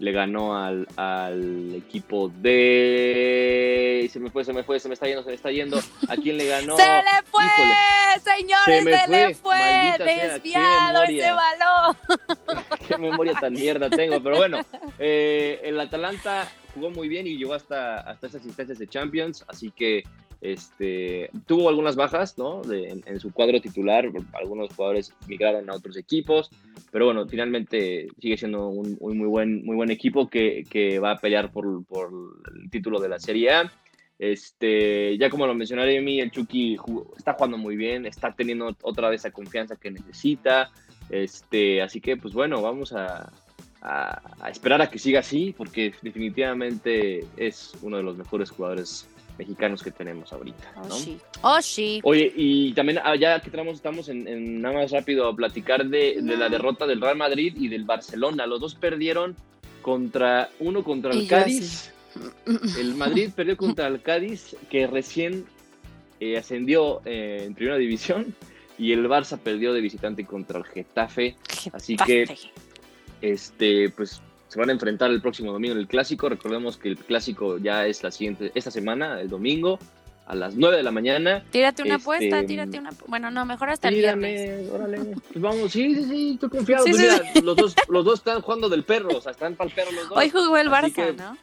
le 0.00 0.10
ganó 0.10 0.56
al, 0.56 0.88
al 0.96 1.74
equipo 1.76 2.28
de... 3.08 4.08
Se 4.10 4.18
me 4.20 4.30
fue, 4.30 4.44
se 4.44 4.52
me 4.52 4.62
fue, 4.64 4.80
se 4.80 4.88
me 4.88 4.94
está 4.94 5.06
yendo, 5.06 5.22
se 5.22 5.28
me 5.28 5.34
está 5.34 5.50
yendo. 5.50 5.78
¿A 6.08 6.16
quién 6.16 6.36
le 6.36 6.46
ganó? 6.48 6.76
¡Se 6.78 6.82
le 6.82 7.22
fue! 7.26 7.44
Híjole. 7.44 7.74
Señores, 8.24 8.64
Se 8.64 8.78
se, 8.78 8.84
me 8.84 8.90
le 9.28 9.34
fue. 9.34 9.34
fue. 9.34 9.58
Maldita 9.58 10.04
sea, 10.04 10.32
Desviado 10.34 11.02
ese 11.04 11.12
memoria. 11.12 11.34
balón. 11.34 11.96
qué 12.88 12.98
memoria 12.98 13.34
tan 13.40 13.52
mierda 13.52 13.90
tengo. 13.90 14.22
Pero 14.22 14.36
bueno, 14.36 14.60
eh, 14.98 15.60
el 15.62 15.78
Atalanta 15.80 16.48
jugó 16.74 16.90
muy 16.90 17.08
bien 17.08 17.26
y 17.26 17.36
llegó 17.36 17.54
hasta, 17.54 18.00
hasta 18.00 18.26
esas 18.26 18.44
instancias 18.44 18.78
de 18.78 18.86
Champions, 18.88 19.44
así 19.46 19.70
que 19.70 20.02
este, 20.40 21.30
tuvo 21.46 21.68
algunas 21.68 21.96
bajas 21.96 22.36
¿no? 22.38 22.62
en, 22.72 23.20
su 23.20 23.32
cuadro 23.32 23.60
titular, 23.60 24.10
algunos 24.34 24.74
jugadores 24.74 25.12
migraron 25.26 25.70
a 25.70 25.74
otros 25.74 25.96
equipos, 25.96 26.50
pero 26.90 27.06
bueno, 27.06 27.26
finalmente 27.26 28.08
sigue 28.20 28.36
siendo 28.36 28.68
un, 28.68 28.98
muy, 29.00 29.26
buen, 29.26 29.64
muy 29.64 29.76
buen 29.76 29.90
equipo 29.90 30.28
que, 30.28 30.98
va 31.02 31.12
a 31.12 31.18
pelear 31.18 31.50
por, 31.50 31.66
el 31.66 32.70
título 32.70 33.00
de 33.00 33.08
la 33.08 33.18
Serie 33.18 33.50
A. 33.50 33.72
Este, 34.16 35.18
ya 35.18 35.28
como 35.28 35.46
lo 35.46 35.54
mencionaré 35.54 36.00
mí, 36.00 36.20
el 36.20 36.30
Chucky 36.30 36.76
está 37.16 37.32
jugando 37.32 37.58
muy 37.58 37.76
bien, 37.76 38.06
está 38.06 38.32
teniendo 38.32 38.76
otra 38.82 39.08
vez 39.08 39.24
la 39.24 39.32
confianza 39.32 39.76
que 39.76 39.90
necesita. 39.90 40.70
Este, 41.10 41.82
así 41.82 42.00
que, 42.00 42.16
pues 42.16 42.32
bueno, 42.32 42.62
vamos 42.62 42.92
a, 42.92 43.32
a- 43.82 44.22
a 44.40 44.50
esperar 44.50 44.80
a 44.80 44.88
que 44.88 44.98
siga 44.98 45.20
así, 45.20 45.54
porque 45.56 45.92
definitivamente 46.00 47.24
es 47.36 47.72
uno 47.82 47.96
de 47.96 48.02
los 48.02 48.16
mejores 48.16 48.50
jugadores 48.50 49.08
mexicanos 49.38 49.82
que 49.82 49.90
tenemos 49.90 50.32
ahorita. 50.32 50.72
Oh, 50.76 50.88
¿no? 50.88 50.94
sí. 50.94 51.18
Oh, 51.42 51.62
sí. 51.62 52.00
Oye, 52.04 52.32
y 52.34 52.72
también 52.72 53.00
ah, 53.02 53.16
ya 53.16 53.40
que 53.40 53.50
tenemos, 53.50 53.74
estamos 53.74 54.08
en, 54.08 54.26
en 54.28 54.60
nada 54.60 54.76
más 54.76 54.90
rápido 54.90 55.28
a 55.28 55.34
platicar 55.34 55.86
de, 55.86 56.20
de 56.22 56.36
la 56.36 56.48
derrota 56.48 56.86
del 56.86 57.00
Real 57.00 57.16
Madrid 57.16 57.54
y 57.58 57.68
del 57.68 57.84
Barcelona. 57.84 58.46
Los 58.46 58.60
dos 58.60 58.74
perdieron 58.74 59.36
contra 59.82 60.48
uno 60.60 60.82
contra 60.82 61.12
el 61.12 61.22
Y 61.22 61.26
Cádiz. 61.26 61.92
El 62.78 62.94
Madrid 62.94 63.30
perdió 63.36 63.56
contra 63.56 63.86
el 63.86 64.00
Cádiz, 64.00 64.56
que 64.70 64.86
recién 64.86 65.44
eh, 66.20 66.38
ascendió 66.38 67.02
eh, 67.04 67.44
en 67.46 67.54
primera 67.54 67.76
división, 67.76 68.34
y 68.78 68.92
el 68.92 69.06
Barça 69.06 69.38
perdió 69.38 69.72
de 69.72 69.80
visitante 69.80 70.24
contra 70.24 70.58
el 70.58 70.64
Getafe. 70.64 71.36
Así 71.72 71.96
que, 71.96 72.24
este, 73.20 73.90
pues 73.90 74.22
se 74.54 74.60
van 74.60 74.68
a 74.68 74.72
enfrentar 74.72 75.10
el 75.10 75.20
próximo 75.20 75.50
domingo 75.52 75.72
en 75.74 75.80
el 75.80 75.88
clásico. 75.88 76.28
Recordemos 76.28 76.76
que 76.76 76.88
el 76.90 76.96
clásico 76.96 77.58
ya 77.58 77.88
es 77.88 78.04
la 78.04 78.12
siguiente, 78.12 78.52
esta 78.54 78.70
semana, 78.70 79.20
el 79.20 79.28
domingo, 79.28 79.80
a 80.28 80.36
las 80.36 80.54
9 80.54 80.76
de 80.76 80.82
la 80.84 80.92
mañana. 80.92 81.42
Tírate 81.50 81.82
una 81.82 81.96
Este, 81.96 82.02
apuesta, 82.04 82.46
tírate 82.46 82.78
una. 82.78 82.90
Bueno, 83.08 83.32
no, 83.32 83.44
mejor 83.44 83.70
hasta 83.70 83.88
el 83.88 83.96
Tírame, 83.96 84.32
viernes. 84.32 84.70
órale. 84.70 84.98
Pues 84.98 85.40
vamos, 85.40 85.72
sí, 85.72 85.92
sí, 85.96 86.04
sí, 86.04 86.30
estoy 86.34 86.50
confiado. 86.50 86.84
Sí, 86.84 86.90
Pues 86.92 87.02
sí, 87.02 87.08
mira, 87.32 87.40
Los, 87.42 87.56
dos, 87.56 87.74
los 87.88 88.04
dos 88.04 88.18
están 88.20 88.40
jugando 88.42 88.68
del 88.68 88.84
perro, 88.84 89.08
o 89.16 89.20
sea, 89.20 89.32
están 89.32 89.56
para 89.56 89.68
el 89.70 89.74
perro 89.74 89.90
los 89.90 90.08
dos. 90.08 90.16
Hoy 90.16 90.30
jugó 90.30 90.56
el 90.56 90.70
Barça, 90.70 90.92
que- 90.94 91.12
¿no? 91.14 91.36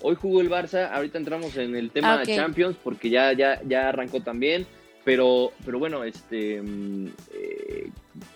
Hoy 0.00 0.16
jugó 0.16 0.40
el 0.40 0.50
Barça, 0.50 0.90
ahorita 0.92 1.16
entramos 1.18 1.56
en 1.56 1.76
el 1.76 1.92
tema 1.92 2.14
Ah, 2.14 2.22
ok. 2.22 2.34
Champions 2.34 2.76
porque 2.82 3.08
ya, 3.08 3.32
ya, 3.34 3.60
ya 3.68 3.88
arrancó 3.90 4.20
también, 4.20 4.66
pero, 5.04 5.52
pero 5.64 5.78
bueno, 5.78 6.02
este 6.02 6.60
mm, 6.60 7.06
eh, 7.34 7.90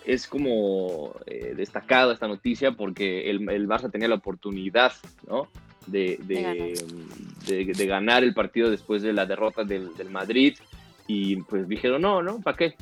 es 0.05 0.27
como 0.27 1.15
eh, 1.25 1.53
destacado 1.55 2.11
esta 2.11 2.27
noticia 2.27 2.71
porque 2.73 3.29
el, 3.29 3.49
el 3.49 3.67
Barça 3.67 3.91
tenía 3.91 4.07
la 4.07 4.15
oportunidad, 4.15 4.93
¿no? 5.27 5.47
De, 5.87 6.19
de, 6.21 6.35
De 6.35 6.41
ganar. 6.41 6.67
de- 7.47 7.65
de 7.65 7.85
ganar 7.87 8.23
el 8.23 8.33
partido 8.33 8.69
después 8.69 9.01
de 9.01 9.13
la 9.13 9.25
derrota 9.25 9.63
del, 9.63 9.95
del 9.95 10.09
Madrid 10.09 10.55
y 11.07 11.37
pues 11.37 11.67
dijeron, 11.67 12.01
no, 12.03 12.21
¿no? 12.21 12.39
¿Para 12.41 12.57
qué? 12.57 12.75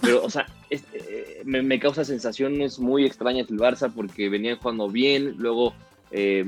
Pero, 0.00 0.22
o 0.24 0.30
sea, 0.30 0.46
es- 0.70 0.84
eh, 0.92 1.42
me, 1.44 1.62
me 1.62 1.78
causa 1.80 2.04
sensaciones 2.04 2.78
muy 2.78 3.04
extrañas 3.04 3.50
el 3.50 3.56
Barça 3.58 3.92
porque 3.92 4.28
venían 4.28 4.58
jugando 4.58 4.88
bien, 4.88 5.34
luego 5.38 5.74
eh, 6.12 6.44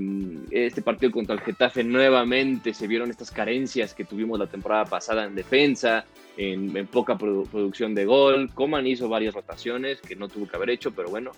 este 0.52 0.82
partido 0.82 1.10
contra 1.10 1.34
el 1.34 1.40
Getafe 1.40 1.82
nuevamente 1.82 2.72
se 2.72 2.86
vieron 2.86 3.10
estas 3.10 3.32
carencias 3.32 3.92
que 3.92 4.04
tuvimos 4.04 4.38
la 4.38 4.46
temporada 4.46 4.84
pasada 4.84 5.24
en 5.24 5.34
defensa, 5.34 6.04
en, 6.38 6.74
en 6.74 6.86
poca 6.86 7.18
produ- 7.18 7.46
producción 7.48 7.94
de 7.94 8.06
gol. 8.06 8.50
Coman 8.54 8.86
hizo 8.86 9.08
varias 9.10 9.34
rotaciones 9.34 10.00
que 10.00 10.16
no 10.16 10.28
tuvo 10.28 10.46
que 10.48 10.56
haber 10.56 10.70
hecho, 10.70 10.92
pero 10.92 11.10
bueno. 11.10 11.32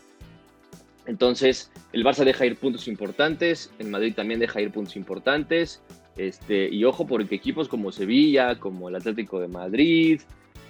Entonces, 1.06 1.72
el 1.92 2.04
Barça 2.04 2.24
deja 2.24 2.46
ir 2.46 2.56
puntos 2.56 2.86
importantes, 2.86 3.72
el 3.80 3.88
Madrid 3.88 4.14
también 4.14 4.38
deja 4.38 4.60
ir 4.60 4.70
puntos 4.70 4.94
importantes. 4.96 5.82
Este, 6.16 6.68
y 6.68 6.84
ojo, 6.84 7.06
porque 7.06 7.34
equipos 7.34 7.66
como 7.68 7.90
Sevilla, 7.90 8.56
como 8.58 8.88
el 8.88 8.96
Atlético 8.96 9.40
de 9.40 9.48
Madrid, 9.48 10.20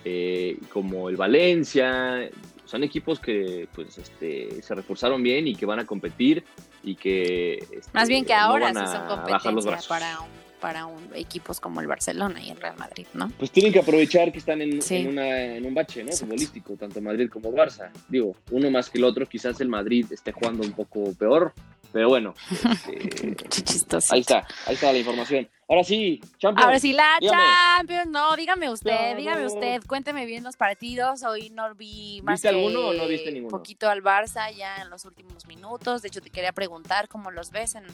eh, 0.04 0.56
como 0.72 1.08
el 1.08 1.16
Valencia, 1.16 2.30
son 2.64 2.84
equipos 2.84 3.18
que 3.18 3.66
pues, 3.74 3.98
este, 3.98 4.62
se 4.62 4.74
reforzaron 4.76 5.22
bien 5.22 5.48
y 5.48 5.56
que 5.56 5.66
van 5.66 5.80
a 5.80 5.86
competir 5.86 6.44
y 6.84 6.94
que 6.94 7.54
este, 7.54 7.90
Más 7.92 8.08
bien 8.08 8.24
que 8.24 8.32
no 8.32 8.38
ahora 8.38 8.72
van 8.72 8.86
sí 8.86 8.92
son 8.92 9.02
a 9.10 9.26
bajar 9.28 9.52
los 9.52 9.66
brazos. 9.66 9.88
para, 9.88 10.20
un, 10.20 10.28
para 10.60 10.86
un, 10.86 11.10
equipos 11.14 11.58
como 11.60 11.80
el 11.80 11.86
Barcelona 11.86 12.40
y 12.42 12.50
el 12.50 12.60
Real 12.60 12.76
Madrid, 12.76 13.06
¿no? 13.14 13.28
Pues 13.38 13.50
tienen 13.50 13.72
que 13.72 13.78
aprovechar 13.80 14.30
que 14.30 14.38
están 14.38 14.60
en, 14.62 14.80
Sí. 14.82 14.96
en 14.96 15.08
una- 15.08 15.42
en 15.56 15.64
un 15.66 15.74
bache 15.74 16.00
¿no? 16.02 16.06
Exacto. 16.10 16.26
futbolístico, 16.26 16.76
tanto 16.76 17.00
Madrid 17.00 17.28
como 17.30 17.50
Barça. 17.52 17.90
Digo, 18.08 18.36
uno 18.50 18.70
más 18.70 18.90
que 18.90 18.98
el 18.98 19.04
otro, 19.04 19.26
quizás 19.26 19.60
el 19.60 19.68
Madrid 19.68 20.06
esté 20.12 20.32
jugando 20.32 20.62
un 20.64 20.72
poco 20.72 21.12
peor, 21.14 21.52
pero 21.92 22.08
bueno, 22.08 22.34
Qué 22.86 23.62
chistoso. 23.62 24.14
ahí 24.14 24.20
está, 24.20 24.46
ahí 24.66 24.74
está 24.74 24.92
la 24.92 24.98
información. 24.98 25.48
Ahora 25.68 25.84
sí, 25.84 26.20
Champions. 26.38 26.64
Ahora 26.66 26.78
sí, 26.80 26.92
la 26.92 27.16
dígame. 27.20 27.38
Champions. 27.78 28.06
No, 28.10 28.36
dígame 28.36 28.70
usted, 28.70 29.16
dígame 29.16 29.46
usted. 29.46 29.80
Cuénteme 29.86 30.26
bien 30.26 30.42
los 30.42 30.56
partidos. 30.56 31.22
Hoy 31.22 31.50
no 31.50 31.72
vi 31.76 32.20
más 32.22 32.34
¿Viste 32.42 32.48
que 32.50 32.54
alguno 32.56 32.88
o 32.88 32.92
no 32.92 33.06
viste 33.06 33.30
ninguno? 33.30 33.56
poquito 33.56 33.88
al 33.88 34.02
Barça 34.02 34.52
ya 34.54 34.76
en 34.82 34.90
los 34.90 35.04
últimos 35.04 35.46
minutos. 35.46 36.02
De 36.02 36.08
hecho, 36.08 36.20
te 36.20 36.30
quería 36.30 36.52
preguntar 36.52 37.06
cómo 37.08 37.30
los 37.30 37.52
ves 37.52 37.76
en, 37.76 37.84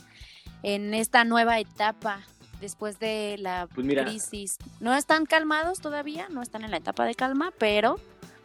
en 0.63 0.95
esta 0.95 1.25
nueva 1.25 1.59
etapa 1.61 2.23
después 2.61 2.99
de 2.99 3.37
la 3.39 3.69
Pues 3.75 3.87
mira. 3.87 4.05
crisis. 4.05 4.59
No 4.81 4.95
están 4.95 5.27
calmados 5.27 5.81
todavía, 5.81 6.29
no 6.31 6.43
están 6.43 6.65
en 6.65 6.71
la 6.71 6.79
etapa 6.79 7.05
de 7.05 7.15
calma, 7.15 7.53
pero 7.59 7.99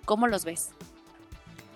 ¿cómo 0.06 0.28
los 0.28 0.46
ves? 0.46 0.72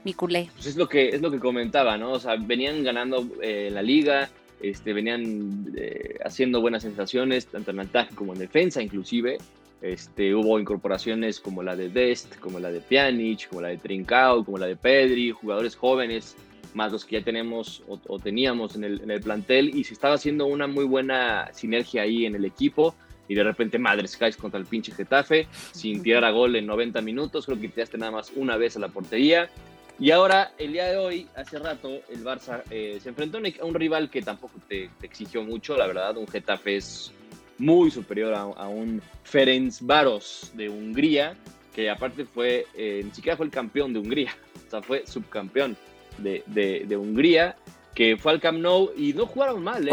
Mi 0.03 0.13
culé. 0.13 0.49
Pues 0.53 0.67
es 0.67 0.75
lo 0.75 0.87
que 0.87 1.09
es 1.09 1.21
lo 1.21 1.31
que 1.31 1.39
comentaba, 1.39 1.97
¿no? 1.97 2.11
O 2.11 2.19
sea, 2.19 2.35
venían 2.35 2.83
ganando 2.83 3.27
eh, 3.41 3.69
la 3.71 3.81
liga, 3.81 4.29
este, 4.61 4.93
venían 4.93 5.73
eh, 5.75 6.19
haciendo 6.23 6.61
buenas 6.61 6.83
sensaciones, 6.83 7.47
tanto 7.47 7.71
en 7.71 7.79
ataque 7.79 8.13
como 8.15 8.33
en 8.33 8.39
defensa, 8.39 8.81
inclusive. 8.81 9.37
Este, 9.81 10.33
hubo 10.33 10.59
incorporaciones 10.59 11.39
como 11.39 11.61
la 11.61 11.75
de 11.75 11.89
Dest, 11.89 12.37
como 12.39 12.59
la 12.59 12.71
de 12.71 12.79
Pjanic, 12.81 13.49
como 13.49 13.61
la 13.61 13.67
de 13.69 13.77
Trincao, 13.77 14.43
como 14.45 14.57
la 14.57 14.65
de 14.67 14.75
Pedri, 14.75 15.31
jugadores 15.31 15.75
jóvenes, 15.75 16.35
más 16.75 16.91
los 16.91 17.03
que 17.05 17.19
ya 17.19 17.25
tenemos 17.25 17.81
o, 17.87 17.99
o 18.07 18.19
teníamos 18.19 18.75
en 18.75 18.83
el, 18.83 19.01
en 19.01 19.09
el 19.09 19.21
plantel, 19.21 19.75
y 19.75 19.83
se 19.83 19.93
estaba 19.93 20.13
haciendo 20.15 20.45
una 20.45 20.67
muy 20.67 20.85
buena 20.85 21.49
sinergia 21.53 22.03
ahí 22.03 22.25
en 22.27 22.35
el 22.35 22.45
equipo. 22.45 22.93
Y 23.27 23.33
de 23.33 23.43
repente, 23.43 23.79
madres, 23.79 24.15
caes 24.15 24.37
contra 24.37 24.59
el 24.59 24.67
pinche 24.67 24.91
Getafe, 24.91 25.47
sin 25.71 26.03
tirar 26.03 26.23
a 26.23 26.29
gol 26.29 26.55
en 26.55 26.67
90 26.67 27.01
minutos. 27.01 27.47
Creo 27.47 27.59
que 27.59 27.69
tiraste 27.69 27.97
nada 27.97 28.11
más 28.11 28.31
una 28.35 28.55
vez 28.55 28.75
a 28.77 28.79
la 28.79 28.89
portería. 28.89 29.49
Y 29.97 30.11
ahora, 30.11 30.51
el 30.59 30.73
día 30.73 30.85
de 30.91 30.97
hoy, 30.97 31.27
hace 31.35 31.57
rato, 31.57 31.89
el 32.09 32.23
Barça 32.23 32.61
eh, 32.69 32.99
se 33.01 33.09
enfrentó 33.09 33.37
a 33.39 33.65
un- 33.65 33.73
rival 33.73 34.11
que 34.11 34.21
tampoco 34.21 34.59
te, 34.67 34.91
te 34.99 35.05
exigió 35.07 35.41
mucho, 35.41 35.75
la 35.75 35.87
verdad. 35.87 36.15
Un 36.17 36.27
Getafe 36.27 36.75
es 36.75 37.11
muy 37.57 37.89
superior 37.89 38.33
a, 38.35 38.41
a 38.41 38.67
un 38.67 39.01
Ferencváros 39.23 40.51
de 40.53 40.69
Hungría, 40.69 41.35
que 41.73 41.89
aparte 41.89 42.25
fue, 42.25 42.65
eh, 42.75 43.01
ni 43.03 43.11
siquiera 43.11 43.37
fue 43.37 43.45
el 43.45 43.51
campeón 43.51 43.93
de 43.93 43.99
Hungría, 43.99 44.35
o 44.67 44.69
sea, 44.69 44.81
fue 44.81 45.07
subcampeón 45.07 45.75
de, 46.17 46.43
de- 46.47 46.85
de 46.87 46.97
Hungría, 46.97 47.55
que 47.93 48.17
fue 48.17 48.31
al 48.33 48.41
Camp 48.41 48.59
Nou 48.59 48.91
y 48.97 49.13
no 49.13 49.25
jugaron 49.25 49.63
mal. 49.63 49.87
¿eh? 49.87 49.89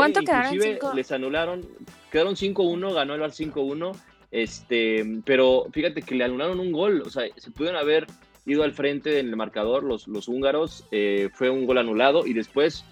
Inclusive 0.49 0.73
¿Cinco? 0.81 0.93
les 0.95 1.13
anularon, 1.13 1.67
quedaron 2.11 2.35
5-1, 2.35 2.93
ganó 2.95 3.15
el 3.15 3.21
Barça 3.21 3.53
5-1, 3.53 3.93
este, 4.31 5.05
pero 5.25 5.67
fíjate 5.73 6.03
que 6.03 6.15
le 6.15 6.25
anularon 6.25 6.59
un 6.59 6.73
gol, 6.73 7.03
o 7.07 7.11
sea, 7.11 7.25
se 7.37 7.51
pudieron 7.51 7.79
haber 7.81 8.07
ido 8.45 8.65
al 8.65 8.73
frente 8.73 9.19
en 9.21 9.29
el 9.29 9.37
marcador 9.37 9.85
los, 9.85 10.09
los 10.09 10.27
húngaros, 10.27 10.85
eh, 10.91 11.29
fue 11.35 11.49
un 11.51 11.65
gol 11.67 11.79
anulado 11.79 12.27
y 12.27 12.33
después, 12.33 12.85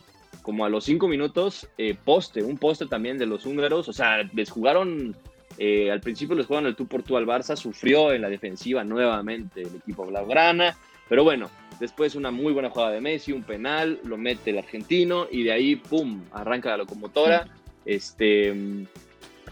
como 0.42 0.64
a 0.64 0.68
los 0.68 0.84
cinco 0.84 1.08
minutos, 1.08 1.66
eh, 1.76 1.96
poste, 2.04 2.42
un 2.44 2.56
poste 2.56 2.86
también 2.86 3.18
de 3.18 3.26
los 3.26 3.46
húngaros, 3.46 3.88
o 3.88 3.92
sea, 3.92 4.22
les 4.32 4.48
jugaron, 4.50 5.16
eh, 5.58 5.90
al 5.90 6.00
principio 6.00 6.36
les 6.36 6.46
jugaron 6.46 6.68
el 6.68 6.76
tú 6.76 6.86
por 6.86 7.02
tú 7.02 7.16
al 7.16 7.26
Barça, 7.26 7.56
sufrió 7.56 8.12
en 8.12 8.22
la 8.22 8.28
defensiva 8.28 8.84
nuevamente 8.84 9.62
el 9.62 9.74
equipo 9.76 10.06
blaugrana, 10.06 10.76
pero 11.08 11.24
bueno, 11.24 11.50
después 11.80 12.14
una 12.14 12.30
muy 12.30 12.52
buena 12.52 12.70
jugada 12.70 12.92
de 12.92 13.00
Messi, 13.00 13.32
un 13.32 13.42
penal, 13.42 13.98
lo 14.04 14.16
mete 14.16 14.50
el 14.50 14.58
argentino 14.58 15.26
y 15.30 15.42
de 15.42 15.52
ahí, 15.52 15.76
¡pum!, 15.76 16.22
arranca 16.32 16.68
la 16.70 16.76
locomotora, 16.76 17.48
este... 17.84 18.54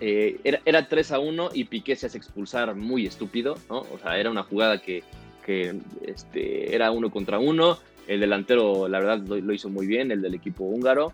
eh, 0.01 0.39
era, 0.45 0.61
era 0.65 0.87
3 0.89 1.13
a 1.13 1.19
1 1.19 1.51
y 1.55 1.65
Piqué 1.65 1.97
se 1.97 2.07
hace 2.07 2.19
expulsar 2.19 2.75
muy 2.77 3.07
estúpido, 3.07 3.57
¿no? 3.69 3.79
O 3.81 3.99
sea, 4.03 4.19
era 4.19 4.31
una 4.31 4.43
jugada 4.45 4.81
que, 4.81 5.03
que 5.45 5.75
este, 6.07 6.75
era 6.75 6.91
uno 6.93 7.11
contra 7.11 7.39
uno. 7.39 7.79
El 8.07 8.21
delantero, 8.21 8.89
la 8.89 9.01
verdad, 9.01 9.19
lo, 9.27 9.37
lo 9.37 9.53
hizo 9.53 9.69
muy 9.69 9.87
bien, 9.87 10.11
el 10.13 10.23
del 10.23 10.35
equipo 10.35 10.65
húngaro. 10.65 11.13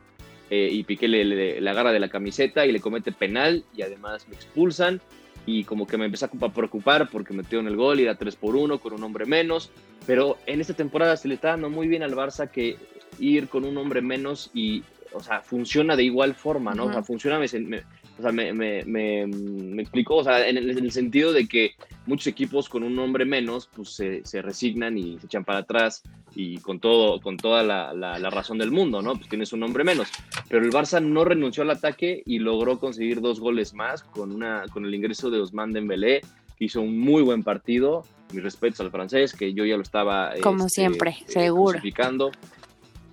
eh, 0.51 0.69
y 0.71 0.83
Piqué 0.85 1.09
le, 1.09 1.25
le- 1.25 1.61
le 1.61 1.71
agarra 1.71 1.93
de 1.93 1.99
la 2.01 2.09
camiseta 2.11 2.67
y 2.67 2.73
le 2.73 2.81
comete 2.81 3.11
penal 3.13 3.65
y 3.77 3.83
además 3.83 4.29
me 4.29 4.35
expulsan. 4.35 5.01
Y 5.47 5.65
como 5.65 5.87
que 5.87 5.99
me 5.99 6.07
empecé 6.07 6.25
a 6.25 6.29
preocupar 6.29 7.09
porque 7.11 7.35
metieron 7.35 7.67
el 7.67 7.77
gol 7.77 8.01
y 8.01 8.05
era 8.05 8.15
3 8.17 8.35
por 8.37 8.57
1 8.57 8.79
con 8.79 8.95
un 8.95 9.03
hombre 9.03 9.27
menos. 9.27 9.71
Pero 10.07 10.39
en 10.47 10.61
esta 10.61 10.75
temporada 10.75 11.17
se 11.17 11.29
le 11.29 11.35
está 11.35 11.49
dando 11.49 11.69
muy 11.71 11.87
bien 11.89 12.03
al 12.03 12.15
Barça 12.15 12.51
que 12.51 12.77
ir 13.19 13.49
con 13.49 13.65
un 13.65 13.77
hombre 13.77 14.01
menos 14.01 14.51
y 14.55 14.83
o 15.13 15.21
sea, 15.21 15.43
funciona 15.43 15.95
de 15.95 16.03
igual 16.03 16.35
forma, 16.35 16.75
¿no? 16.75 16.87
O 16.87 16.93
sea, 16.93 17.03
funciona, 17.05 17.39
me, 17.39 17.47
me- 17.61 17.83
o 18.19 18.23
sea, 18.23 18.33
me, 18.33 18.53
me, 18.53 19.81
explicó, 19.81 20.17
o 20.17 20.25
sea, 20.25 20.49
en 20.49 20.57
el, 20.57 20.71
en 20.71 20.85
el 20.85 20.91
sentido 20.93 21.33
de 21.33 21.47
que 21.47 21.73
muchos 22.07 22.27
equipos 22.27 22.69
con 22.69 22.83
un 22.83 22.97
nombre 22.97 23.25
menos, 23.25 23.69
pues 23.75 23.91
se, 23.91 24.25
se 24.25 24.43
resignan 24.43 24.99
y 24.99 25.19
se 25.21 25.27
echan 25.27 25.45
para 25.45 25.61
atrás 25.61 26.03
y 26.37 26.59
con 26.59 26.81
todo, 26.81 27.21
con 27.21 27.37
toda 27.37 27.63
la, 27.63 27.93
la- 27.95 28.19
la 28.19 28.31
razón 28.31 28.59
del 28.59 28.71
mundo, 28.71 29.03
¿no? 29.03 29.15
Pues 29.17 29.29
tienes 29.29 29.53
un 29.53 29.61
nombre 29.61 29.85
menos. 29.85 30.09
Pero 30.49 30.65
el 30.65 30.71
Barça 30.73 31.03
no 31.03 31.25
renunció 31.25 31.63
al 31.63 31.71
ataque 31.71 32.23
y 32.27 32.39
logró 32.39 32.79
conseguir 32.79 33.21
dos 33.21 33.41
goles 33.41 33.75
más 33.75 34.03
con, 34.03 34.33
una, 34.33 34.65
con 34.73 34.85
el 34.85 34.95
ingreso 34.95 35.31
de 35.31 35.39
Ousmane 35.39 35.73
Dembélé, 35.75 36.21
que 36.59 36.65
hizo 36.67 36.81
un 36.81 36.99
muy 36.99 37.23
buen 37.23 37.43
partido. 37.43 38.05
Mis 38.33 38.43
respetos 38.43 38.81
al 38.81 38.91
francés, 38.91 39.33
que 39.33 39.53
yo 39.55 39.65
ya 39.65 39.77
lo 39.77 39.83
estaba... 39.83 40.33
Como 40.43 40.67
este, 40.67 40.81
siempre, 40.81 41.11
eh, 41.11 41.25
seguro. 41.29 41.73
crucificando. 41.79 42.33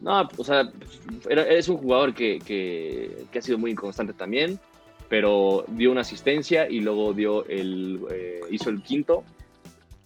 No, 0.01 0.27
o 0.37 0.43
sea, 0.43 0.71
era- 1.29 1.47
es 1.47 1.69
un 1.69 1.77
jugador 1.77 2.13
que, 2.15 2.39
que- 2.39 3.25
que 3.31 3.39
ha 3.39 3.41
sido 3.41 3.59
muy 3.59 3.69
inconstante 3.71 4.13
también, 4.13 4.59
pero 5.09 5.63
dio 5.67 5.91
una 5.91 6.01
asistencia 6.01 6.67
y 6.69 6.79
luego 6.79 7.13
dio 7.13 7.45
el, 7.45 7.99
eh, 8.09 8.39
hizo 8.49 8.69
el 8.71 8.81
quinto. 8.81 9.23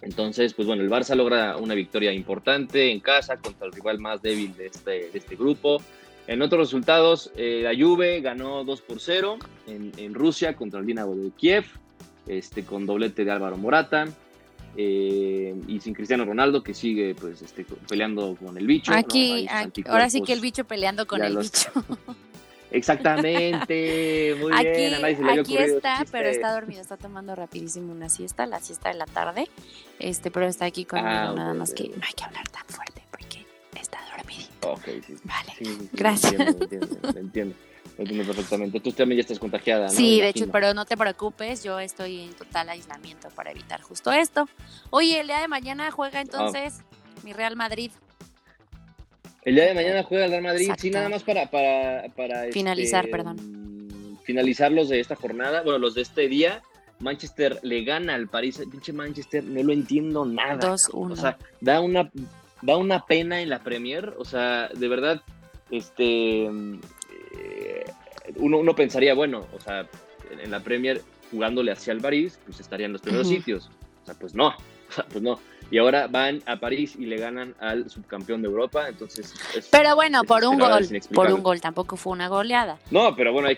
Entonces, 0.01 0.53
pues 0.53 0.67
bueno, 0.67 0.83
el 0.83 0.89
Barça 0.89 1.15
logra 1.15 1.57
una 1.57 1.73
victoria 1.73 2.11
importante 2.13 2.91
en 2.91 2.99
casa 2.99 3.37
contra 3.37 3.65
el 3.67 3.73
rival 3.73 3.99
más 3.99 4.21
débil 4.21 4.55
de 4.55 4.67
este, 4.67 4.91
de 5.09 5.17
este 5.17 5.35
grupo. 5.35 5.81
En 6.27 6.41
otros 6.41 6.59
resultados, 6.67 7.31
eh, 7.35 7.61
la 7.63 7.73
Juve 7.75 8.19
ganó 8.21 8.63
2 8.63 8.81
por 8.81 8.99
0 8.99 9.37
en, 9.67 9.91
en 9.97 10.13
Rusia 10.13 10.55
contra 10.55 10.79
el 10.79 10.85
Dinamo 10.85 11.15
de 11.15 11.31
Kiev, 11.31 11.65
este, 12.27 12.63
con 12.63 12.85
doblete 12.85 13.23
de 13.25 13.31
Álvaro 13.31 13.57
Morata. 13.57 14.05
eh, 14.77 15.55
y 15.69 15.79
sin 15.79 15.93
Cristiano 15.93 16.25
Ronaldo, 16.25 16.61
que 16.61 16.73
sigue 16.73 17.15
pues, 17.15 17.41
este, 17.41 17.63
con- 17.63 17.77
con 18.35 18.57
el 18.57 18.67
bicho. 18.67 18.91
Aquí, 18.93 19.47
ahora 19.87 20.09
sí 20.09 20.21
que 20.21 20.33
el 20.33 20.41
bicho 20.41 20.65
peleando 20.65 21.07
con 21.07 21.23
el 21.23 21.33
los- 21.33 21.51
bicho. 21.51 21.71
Exactamente, 22.75 24.35
muy 24.39 24.51
Aquí, 24.53 24.67
bien. 24.69 24.93
a 24.95 24.99
nadie 24.99 25.15
se 25.15 25.23
le 25.23 25.39
aquí 25.41 25.57
está, 25.57 26.05
pero 26.11 26.29
está 26.29 26.53
dormido, 26.53 26.81
está 26.81 26.97
tomando 26.97 27.35
rapidísimo 27.35 27.91
una 27.91 28.09
siesta, 28.09 28.45
la 28.45 28.59
siesta 28.59 28.89
de 28.89 28.95
la 28.95 29.05
tarde. 29.05 29.49
Este, 29.99 30.31
pero 30.31 30.45
está 30.45 30.65
aquí 30.65 30.85
conmigo, 30.85 31.07
Ah, 31.09 31.33
nada 31.35 31.53
más 31.53 31.73
que 31.73 31.89
no 31.89 32.03
hay 32.05 32.13
que 32.13 32.23
hablar 32.23 32.47
tan 32.49 32.65
fuerte 32.67 33.01
porque 33.11 33.45
está 33.79 33.99
dormidito. 34.15 34.71
Ok, 34.73 34.85
sí. 35.05 35.15
Vale. 35.23 35.53
Sí, 35.57 35.65
sí, 35.65 35.77
sí, 35.79 35.89
Gracias. 35.93 36.31
Entiendo, 36.33 36.63
entiendo, 36.63 37.19
entiendo, 37.19 37.55
entiendo 37.97 38.25
perfectamente. 38.25 38.79
Tú 38.79 38.91
también 38.91 39.17
ya 39.17 39.21
estás 39.21 39.39
contagiada, 39.39 39.85
¿no? 39.85 39.91
Sí, 39.91 40.19
de 40.21 40.29
hecho, 40.29 40.49
pero 40.51 40.73
no 40.73 40.85
te 40.85 40.97
preocupes, 40.97 41.63
yo 41.63 41.79
estoy 41.79 42.21
en 42.21 42.33
total 42.33 42.69
aislamiento 42.69 43.29
para 43.29 43.51
evitar 43.51 43.81
justo 43.81 44.11
esto. 44.11 44.49
Oye, 44.89 45.21
el 45.21 45.27
día 45.27 45.39
de 45.39 45.47
mañana 45.47 45.87
Ah. 45.87 45.91
juega 45.91 46.19
entonces 46.21 46.79
mi 47.23 47.33
Real 47.33 47.55
Madrid. 47.55 47.91
El 49.45 49.55
día 49.55 49.65
de 49.65 49.75
mañana 49.75 50.03
juega 50.03 50.25
el 50.25 50.31
Real 50.31 50.43
Madrid, 50.43 50.71
sí, 50.77 50.89
nada 50.89 51.07
más 51.07 51.21
para, 51.21 51.51
para, 51.51 52.05
para 52.15 52.45
Finalizar, 52.51 53.05
este, 53.05 53.15
perdón. 53.15 53.37
mm, 53.37 54.17
Finalizar 54.23 54.71
los 54.71 54.89
de 54.89 54.99
esta 54.99 55.15
jornada, 55.15 55.61
bueno, 55.61 55.77
los 55.77 55.93
de 55.93 56.01
este 56.01 56.27
día. 56.27 56.63
Manchester 56.99 57.59
le 57.61 57.83
gana 57.83 58.15
al 58.15 58.27
París, 58.27 58.61
pinche 58.71 58.91
Manchester, 58.91 59.43
no 59.43 59.61
lo 59.61 59.73
entiendo 59.73 60.25
nada. 60.25 60.73
2-1. 60.73 61.11
O 61.11 61.15
sea, 61.15 61.37
da 61.61 61.79
una, 61.79 62.09
da 62.61 62.77
una 62.77 63.05
pena 63.05 63.41
en 63.41 63.49
la 63.49 63.59
Premier, 63.59 64.15
o 64.17 64.25
sea, 64.25 64.69
de 64.69 64.87
verdad, 64.87 65.21
este, 65.69 66.45
eh, 66.45 67.85
uno, 68.37 68.57
uno 68.57 68.75
pensaría, 68.75 69.13
bueno, 69.13 69.45
o 69.53 69.59
sea, 69.59 69.87
en, 70.41 70.49
la 70.49 70.61
Premier 70.61 71.01
jugándole 71.29 71.71
hacia 71.71 71.93
el 71.93 72.01
París, 72.01 72.39
pues 72.45 72.59
estarían 72.59 72.93
los 72.93 73.01
primeros 73.01 73.27
sitios. 73.27 73.69
O 74.01 74.05
sea, 74.05 74.15
pues 74.15 74.33
no, 74.33 74.47
o 74.89 74.91
sea, 74.91 75.05
pues 75.05 75.21
no. 75.21 75.39
Y 75.71 75.77
ahora 75.79 76.07
van 76.07 76.41
a 76.45 76.57
París 76.57 76.95
y 76.97 77.05
le 77.05 77.17
ganan 77.17 77.55
al 77.59 77.89
subcampeón 77.89 78.41
de 78.41 78.47
Europa, 78.47 78.87
entonces... 78.87 79.33
es- 79.55 79.67
Pero 79.71 79.95
bueno, 79.95 80.23
por 80.23 80.43
un 80.45 80.59
gol, 80.59 80.87
por 81.13 81.31
un 81.33 81.41
gol, 81.41 81.59
tampoco 81.59 81.97
fue 81.97 82.13
una 82.13 82.27
goleada. 82.27 82.77
No, 82.91 83.15
pero 83.15 83.33
bueno, 83.33 83.47
hay, 83.47 83.57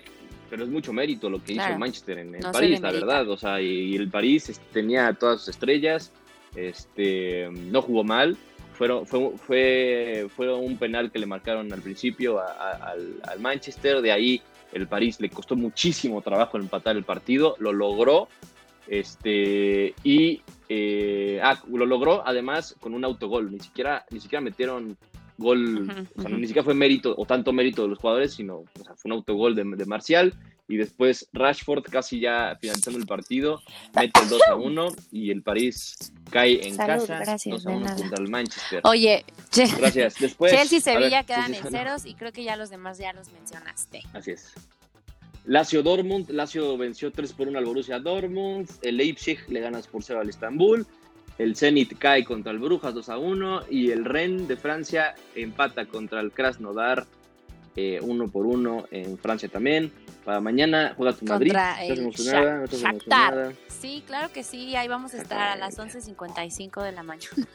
pero 0.50 0.63
es 0.63 0.70
mucho 0.70 0.93
mérito 0.93 1.30
lo 1.30 1.43
que 1.43 1.52
hizo 1.54 1.60
Claro. 1.62 1.74
el 1.74 1.80
Manchester 1.80 2.17
en, 2.20 2.34
en 2.36 2.41
No 2.41 2.52
París, 2.54 2.80
la 2.80 2.91
verdad. 2.91 3.30
O 3.30 3.36
sea, 3.38 3.60
y, 3.62 3.67
y 3.91 3.96
el 3.98 4.10
París 4.10 4.60
tenía 4.72 5.13
todas 5.13 5.39
sus 5.41 5.50
estrellas, 5.50 6.12
este, 6.56 7.50
no 7.52 7.82
jugó 7.82 8.04
mal. 8.04 8.38
Fueron, 8.74 9.06
fue, 9.08 9.32
fue, 9.38 10.28
fue 10.36 10.54
un 10.54 10.78
penal 10.78 11.12
que 11.12 11.20
le 11.20 11.26
marcaron 11.26 11.72
al 11.74 11.82
principio 11.82 12.39
a- 12.39 12.46
a- 12.52 12.91
al, 12.91 13.15
al 13.24 13.39
Manchester. 13.39 14.02
De 14.02 14.12
ahí 14.12 14.41
el 14.72 14.88
París 14.88 15.20
le 15.20 15.30
costó 15.30 15.56
muchísimo 15.56 16.22
trabajo 16.22 16.58
empatar 16.58 16.96
el 16.96 17.04
partido. 17.04 17.56
Lo 17.60 17.74
logró. 17.74 18.28
Este, 18.88 19.93
y 20.04 20.41
eh, 20.69 21.39
ah, 21.43 21.62
lo 21.71 21.86
logró 21.86 22.26
además 22.26 22.76
con 22.80 22.93
un 22.93 23.06
autogol. 23.06 23.52
Ni 23.52 23.60
siquiera, 23.60 24.06
ni 24.12 24.19
siquiera 24.19 24.41
metieron 24.41 24.97
gol, 25.38 26.08
o 26.15 26.21
sea, 26.21 26.32
ni 26.32 26.47
siquiera 26.47 26.63
fue 26.63 26.73
mérito 26.73 27.13
o 27.15 27.26
tanto 27.26 27.54
mérito 27.54 27.84
de 27.84 27.89
los 27.89 28.00
jugadores, 28.00 28.34
sino 28.34 28.58
o 28.58 28.84
sea, 28.84 28.95
fue 28.95 29.10
un 29.10 29.13
autogol 29.13 29.56
de, 29.56 29.63
de 29.63 29.86
Marcial. 29.86 30.34
Y 30.69 30.76
después 30.76 31.30
Rashford, 31.32 31.84
casi 31.84 32.19
ya 32.19 32.58
finalizando 32.60 33.00
el 33.00 33.06
partido, 33.06 33.62
mete 33.95 34.19
el 34.19 34.28
2 34.28 34.41
a 34.50 34.56
1 34.56 34.88
y 35.13 35.32
el 35.32 35.41
París 35.41 35.95
cae 36.30 36.67
en 36.67 36.76
Salud, 36.76 37.08
casa 37.08 37.19
gracias, 37.19 37.63
2 37.63 37.67
a 37.67 37.69
de 37.69 37.76
1 37.78 37.86
nada. 37.86 37.95
contra 37.95 38.21
el 38.21 38.30
Manchester. 38.30 38.82
Oye, 38.84 39.23
Gracias. 39.56 40.15
Después. 40.19 40.52
Chelsea 40.52 40.80
y 40.80 40.82
ver, 40.82 40.95
Sevilla 40.95 41.23
quedan 41.23 41.54
en 41.54 41.63
ceros 41.63 42.06
y 42.06 42.15
creo 42.15 42.34
que 42.34 42.43
ya 42.43 42.58
los 42.58 42.69
demás 42.69 42.97
ya 42.97 43.13
los 43.13 43.32
mencionaste. 43.32 44.04
Así 44.13 44.32
es. 44.32 44.54
Lazio 45.48 45.82
Dortmund, 45.82 46.30
Lazio 46.30 46.78
venció 46.78 47.12
3 47.12 47.34
por 47.34 47.48
1 47.48 47.58
al 47.58 47.66
Borussia 47.66 48.00
Dortmund, 48.00 48.70
el 48.82 48.98
Leipzig 48.98 49.40
le 49.48 49.62
ganas 49.62 49.88
por 49.88 50.04
0 50.04 50.20
al 50.20 50.30
Estambul, 50.30 50.86
el 51.38 51.56
Zenit 51.56 51.98
cae 51.98 52.26
contra 52.26 52.52
el 52.52 52.60
Brujas 52.60 52.94
2 52.94 53.10
a 53.10 53.18
1 53.18 53.62
y 53.70 53.92
el 53.92 54.04
Rennes 54.04 54.48
de 54.48 54.58
Francia 54.58 55.16
empata 55.36 55.86
contra 55.86 56.20
el 56.20 56.32
Krasnodar 56.32 57.08
1 57.78 58.28
por 58.30 58.46
1 58.46 58.88
en 58.92 59.18
Francia 59.18 59.48
también. 59.48 59.92
Para 60.26 60.42
mañana 60.42 60.94
juega 60.98 61.14
tu 61.14 61.26
Madrid. 61.26 61.52
¿Estás 61.52 62.00
emocionada? 62.00 62.58
¿No 62.58 62.64
estás 62.66 62.82
emocionada? 62.82 63.54
Sí, 63.68 64.04
claro 64.06 64.34
que 64.34 64.44
sí, 64.44 64.76
ahí 64.76 64.88
vamos 64.88 65.14
a 65.14 65.22
estar 65.22 65.40
a 65.40 65.56
las 65.56 65.78
11.55 65.78 66.84
de 66.84 66.92
la 66.92 67.04
mañana. 67.04 67.48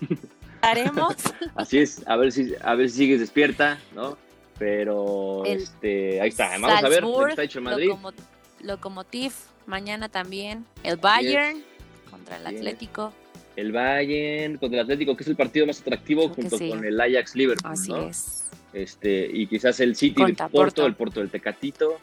Haremos 0.60 1.16
Así 1.56 1.78
es, 1.78 2.06
a 2.06 2.16
ver 2.16 2.30
si, 2.30 2.52
a 2.62 2.74
ver 2.76 2.88
si 2.88 2.98
sigues 2.98 3.18
despierta, 3.18 3.80
¿no? 3.96 4.16
Pero 4.58 5.44
El 5.44 5.58
este, 5.62 6.20
ahí 6.20 6.28
está. 6.28 6.50
Vamos 6.58 6.70
a 6.84 6.88
ver 6.88 7.00
Salzburg, 7.00 7.30
está 7.30 7.42
hecho 7.42 7.58
el 7.58 7.64
Madrid. 7.64 7.88
Locomo- 7.90 8.12
Lokomotiv, 8.60 9.32
mañana 9.66 10.08
también. 10.08 10.64
El 10.82 10.96
Bayern 10.96 11.62
contra 12.10 12.36
el. 12.36 12.46
Atlético. 12.46 13.12
El 13.56 13.72
Bayern 13.72 14.56
contra 14.58 14.78
el 14.80 14.84
Atlético, 14.84 15.16
que 15.16 15.24
es 15.24 15.28
el 15.28 15.36
partido 15.36 15.66
más 15.66 15.80
atractivo 15.80 16.22
Creo 16.32 16.34
junto 16.34 16.58
sí. 16.58 16.68
con 16.70 16.84
el 16.84 17.00
Ajax 17.00 17.34
Liverpool. 17.34 17.72
Así 17.72 17.90
¿no? 17.90 18.08
es. 18.08 18.44
Este, 18.72 19.28
y 19.30 19.46
quizás 19.46 19.80
el 19.80 19.94
City 19.96 20.14
Contra 20.22 20.46
del 20.46 20.52
Porto, 20.52 20.64
Porto. 20.82 20.86
el 20.86 20.94
Porto 20.94 21.20
del 21.20 21.30
Tecatito, 21.30 21.98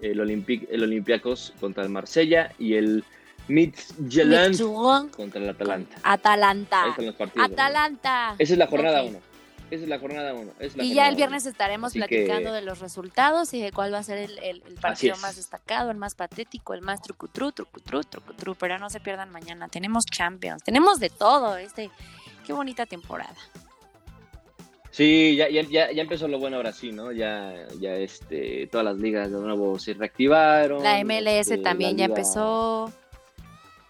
el, 0.00 0.20
Olympic, 0.20 0.68
el 0.70 0.82
Olympiacos 0.84 1.52
contra 1.58 1.82
el 1.82 1.88
Marsella 1.88 2.52
y 2.58 2.74
el 2.74 3.02
Midtjylland 3.48 5.10
contra 5.10 5.40
el 5.42 5.48
Atalanta. 5.48 5.96
Ahí 5.96 6.14
Atalanta. 6.14 6.88
están 6.90 7.06
los 7.06 7.14
partidos. 7.16 7.48
¿no? 7.48 7.54
Atalanta. 7.54 8.34
Esa 8.38 8.52
es 8.52 8.58
la 8.58 8.66
jornada 8.68 9.02
Ok. 9.02 9.10
1. 9.10 9.20
Esa 9.72 9.84
es 9.84 9.88
la 9.88 9.98
jornada 9.98 10.34
1. 10.34 10.52
Y 10.82 10.92
ya 10.92 11.08
el 11.08 11.16
viernes 11.16 11.46
estaremos 11.46 11.92
Así 11.92 11.98
platicando 11.98 12.50
que- 12.50 12.56
de 12.56 12.60
los 12.60 12.80
resultados 12.80 13.54
y 13.54 13.62
de 13.62 13.72
cuál 13.72 13.94
va 13.94 13.98
a 13.98 14.02
ser 14.02 14.18
el, 14.18 14.38
el- 14.40 14.62
el 14.66 14.74
partido 14.74 15.16
más 15.22 15.36
destacado, 15.36 15.90
el 15.90 15.96
más 15.96 16.14
patético, 16.14 16.74
el 16.74 16.82
más 16.82 17.00
trucutru, 17.00 17.52
trucutru, 17.52 18.02
trucutru. 18.04 18.54
Pero 18.56 18.78
no 18.78 18.90
se 18.90 19.00
pierdan 19.00 19.30
mañana. 19.30 19.68
Tenemos 19.68 20.04
Champions, 20.04 20.62
tenemos 20.62 21.00
de 21.00 21.08
todo. 21.08 21.56
Este, 21.56 21.90
qué 22.46 22.52
bonita 22.52 22.84
temporada. 22.84 23.34
Sí, 24.90 25.36
ya, 25.36 25.48
ya, 25.48 25.62
ya, 25.62 25.90
ya 25.90 26.02
empezó 26.02 26.28
lo 26.28 26.38
bueno 26.38 26.58
ahora 26.58 26.72
sí, 26.72 26.92
¿no? 26.92 27.10
Ya, 27.12 27.54
ya 27.80 27.94
este, 27.94 28.66
todas 28.66 28.84
las 28.84 28.98
ligas 28.98 29.30
de 29.32 29.38
nuevo 29.38 29.78
se 29.78 29.94
reactivaron. 29.94 30.82
La 30.82 31.02
MLS 31.02 31.50
este, 31.50 31.58
también 31.58 31.92
la 31.92 31.96
ya 31.96 32.08
liga- 32.08 32.18
empezó. 32.18 32.92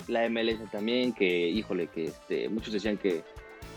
La 0.06 0.28
MLS 0.28 0.60
también, 0.70 1.12
que, 1.12 1.48
híjole, 1.48 1.88
que 1.88 2.04
este, 2.04 2.48
muchos 2.48 2.72
decían 2.72 2.98
que 2.98 3.24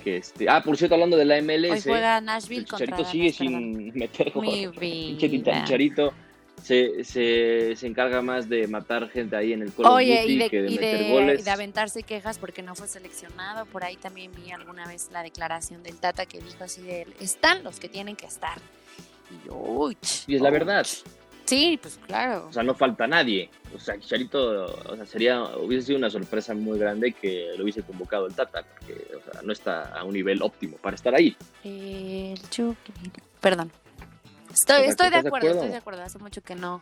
este. 0.08 0.48
Ah, 0.50 0.62
por 0.64 0.78
cierto, 0.78 0.96
hablando 0.96 1.18
de 1.18 1.26
la 1.26 1.42
MLS. 1.42 1.72
Hoy 1.72 1.82
juega 1.92 2.18
el 2.20 2.26
Nashville 2.26 2.66
contra 2.66 2.86
Chicharito 2.88 3.12
sigue 3.12 3.32
sin 3.32 3.94
meter 3.94 4.32
gol. 4.32 4.74
Pinche. 4.80 5.30
Chicharito 5.44 6.14
se, 6.62 7.04
se, 7.04 7.76
se 7.76 7.88
encarga 7.88 8.22
más 8.22 8.50
de 8.50 8.68
matar 8.68 9.10
gente 9.10 9.36
ahí 9.36 9.54
en 9.54 9.62
el 9.62 9.74
Call 9.74 9.86
of 9.86 9.94
Oye, 9.94 10.22
Duty 10.22 10.34
y 10.34 10.38
de, 10.38 10.50
que 10.50 10.62
de 10.62 10.72
y, 10.72 10.76
meter 10.76 11.00
de, 11.00 11.12
goles. 11.12 11.40
y 11.42 11.44
de 11.44 11.52
aventarse 11.52 12.04
quejas 12.04 12.40
porque 12.40 12.64
no 12.64 12.76
fue 12.76 12.88
seleccionado. 12.88 13.66
Por 13.68 13.84
ahí 13.84 13.98
también 13.98 14.32
vi 14.36 14.52
alguna 14.52 14.88
vez 14.88 15.10
la 15.12 15.22
declaración 15.24 15.84
del 15.84 15.98
Tata 15.98 16.26
que 16.26 16.40
dijo 16.40 16.64
así 16.64 16.82
de, 16.82 17.08
están 17.20 17.64
los 17.64 17.80
que 17.80 17.90
tienen 17.90 18.16
que 18.16 18.26
estar. 18.26 18.58
Y 19.46 19.50
uy, 19.50 19.98
Y 20.28 20.36
es 20.36 20.42
la 20.42 20.50
uy. 20.50 20.54
verdad. 20.54 20.86
Sí, 21.46 21.80
pues 21.82 22.00
claro. 22.06 22.48
O 22.50 22.54
sea, 22.54 22.64
no 22.64 22.74
falta 22.74 23.08
nadie. 23.08 23.50
O 23.76 23.80
sea, 23.80 24.00
Chicharito, 24.00 24.66
o 24.66 24.96
sea, 24.96 25.06
sería, 25.06 25.44
hubiese 25.58 25.88
sido 25.88 26.00
una 26.00 26.10
sorpresa 26.10 26.54
muy 26.54 26.80
grande 26.80 27.12
que 27.12 27.54
lo 27.58 27.64
hubiese 27.64 27.84
convocado 27.84 28.28
el 28.28 28.34
Tata, 28.34 28.64
porque 28.64 29.16
o 29.16 29.32
sea, 29.32 29.42
no 29.44 29.54
está 29.54 29.96
a 29.96 30.04
un 30.04 30.14
nivel 30.14 30.42
óptimo 30.42 30.78
para 30.78 30.96
estar 30.96 31.14
ahí. 31.14 31.36
El 31.64 32.40
Chucky. 32.50 32.94
Perdón. 33.42 33.72
Estoy, 34.52 34.86
estoy 34.86 35.10
de 35.10 35.18
¿estás 35.18 35.24
de 35.24 35.28
acuerdo, 35.28 35.50
estoy 35.50 35.70
de 35.70 35.78
acuerdo. 35.78 36.02
Hace 36.02 36.18
mucho 36.18 36.42
que 36.42 36.56
no, 36.56 36.82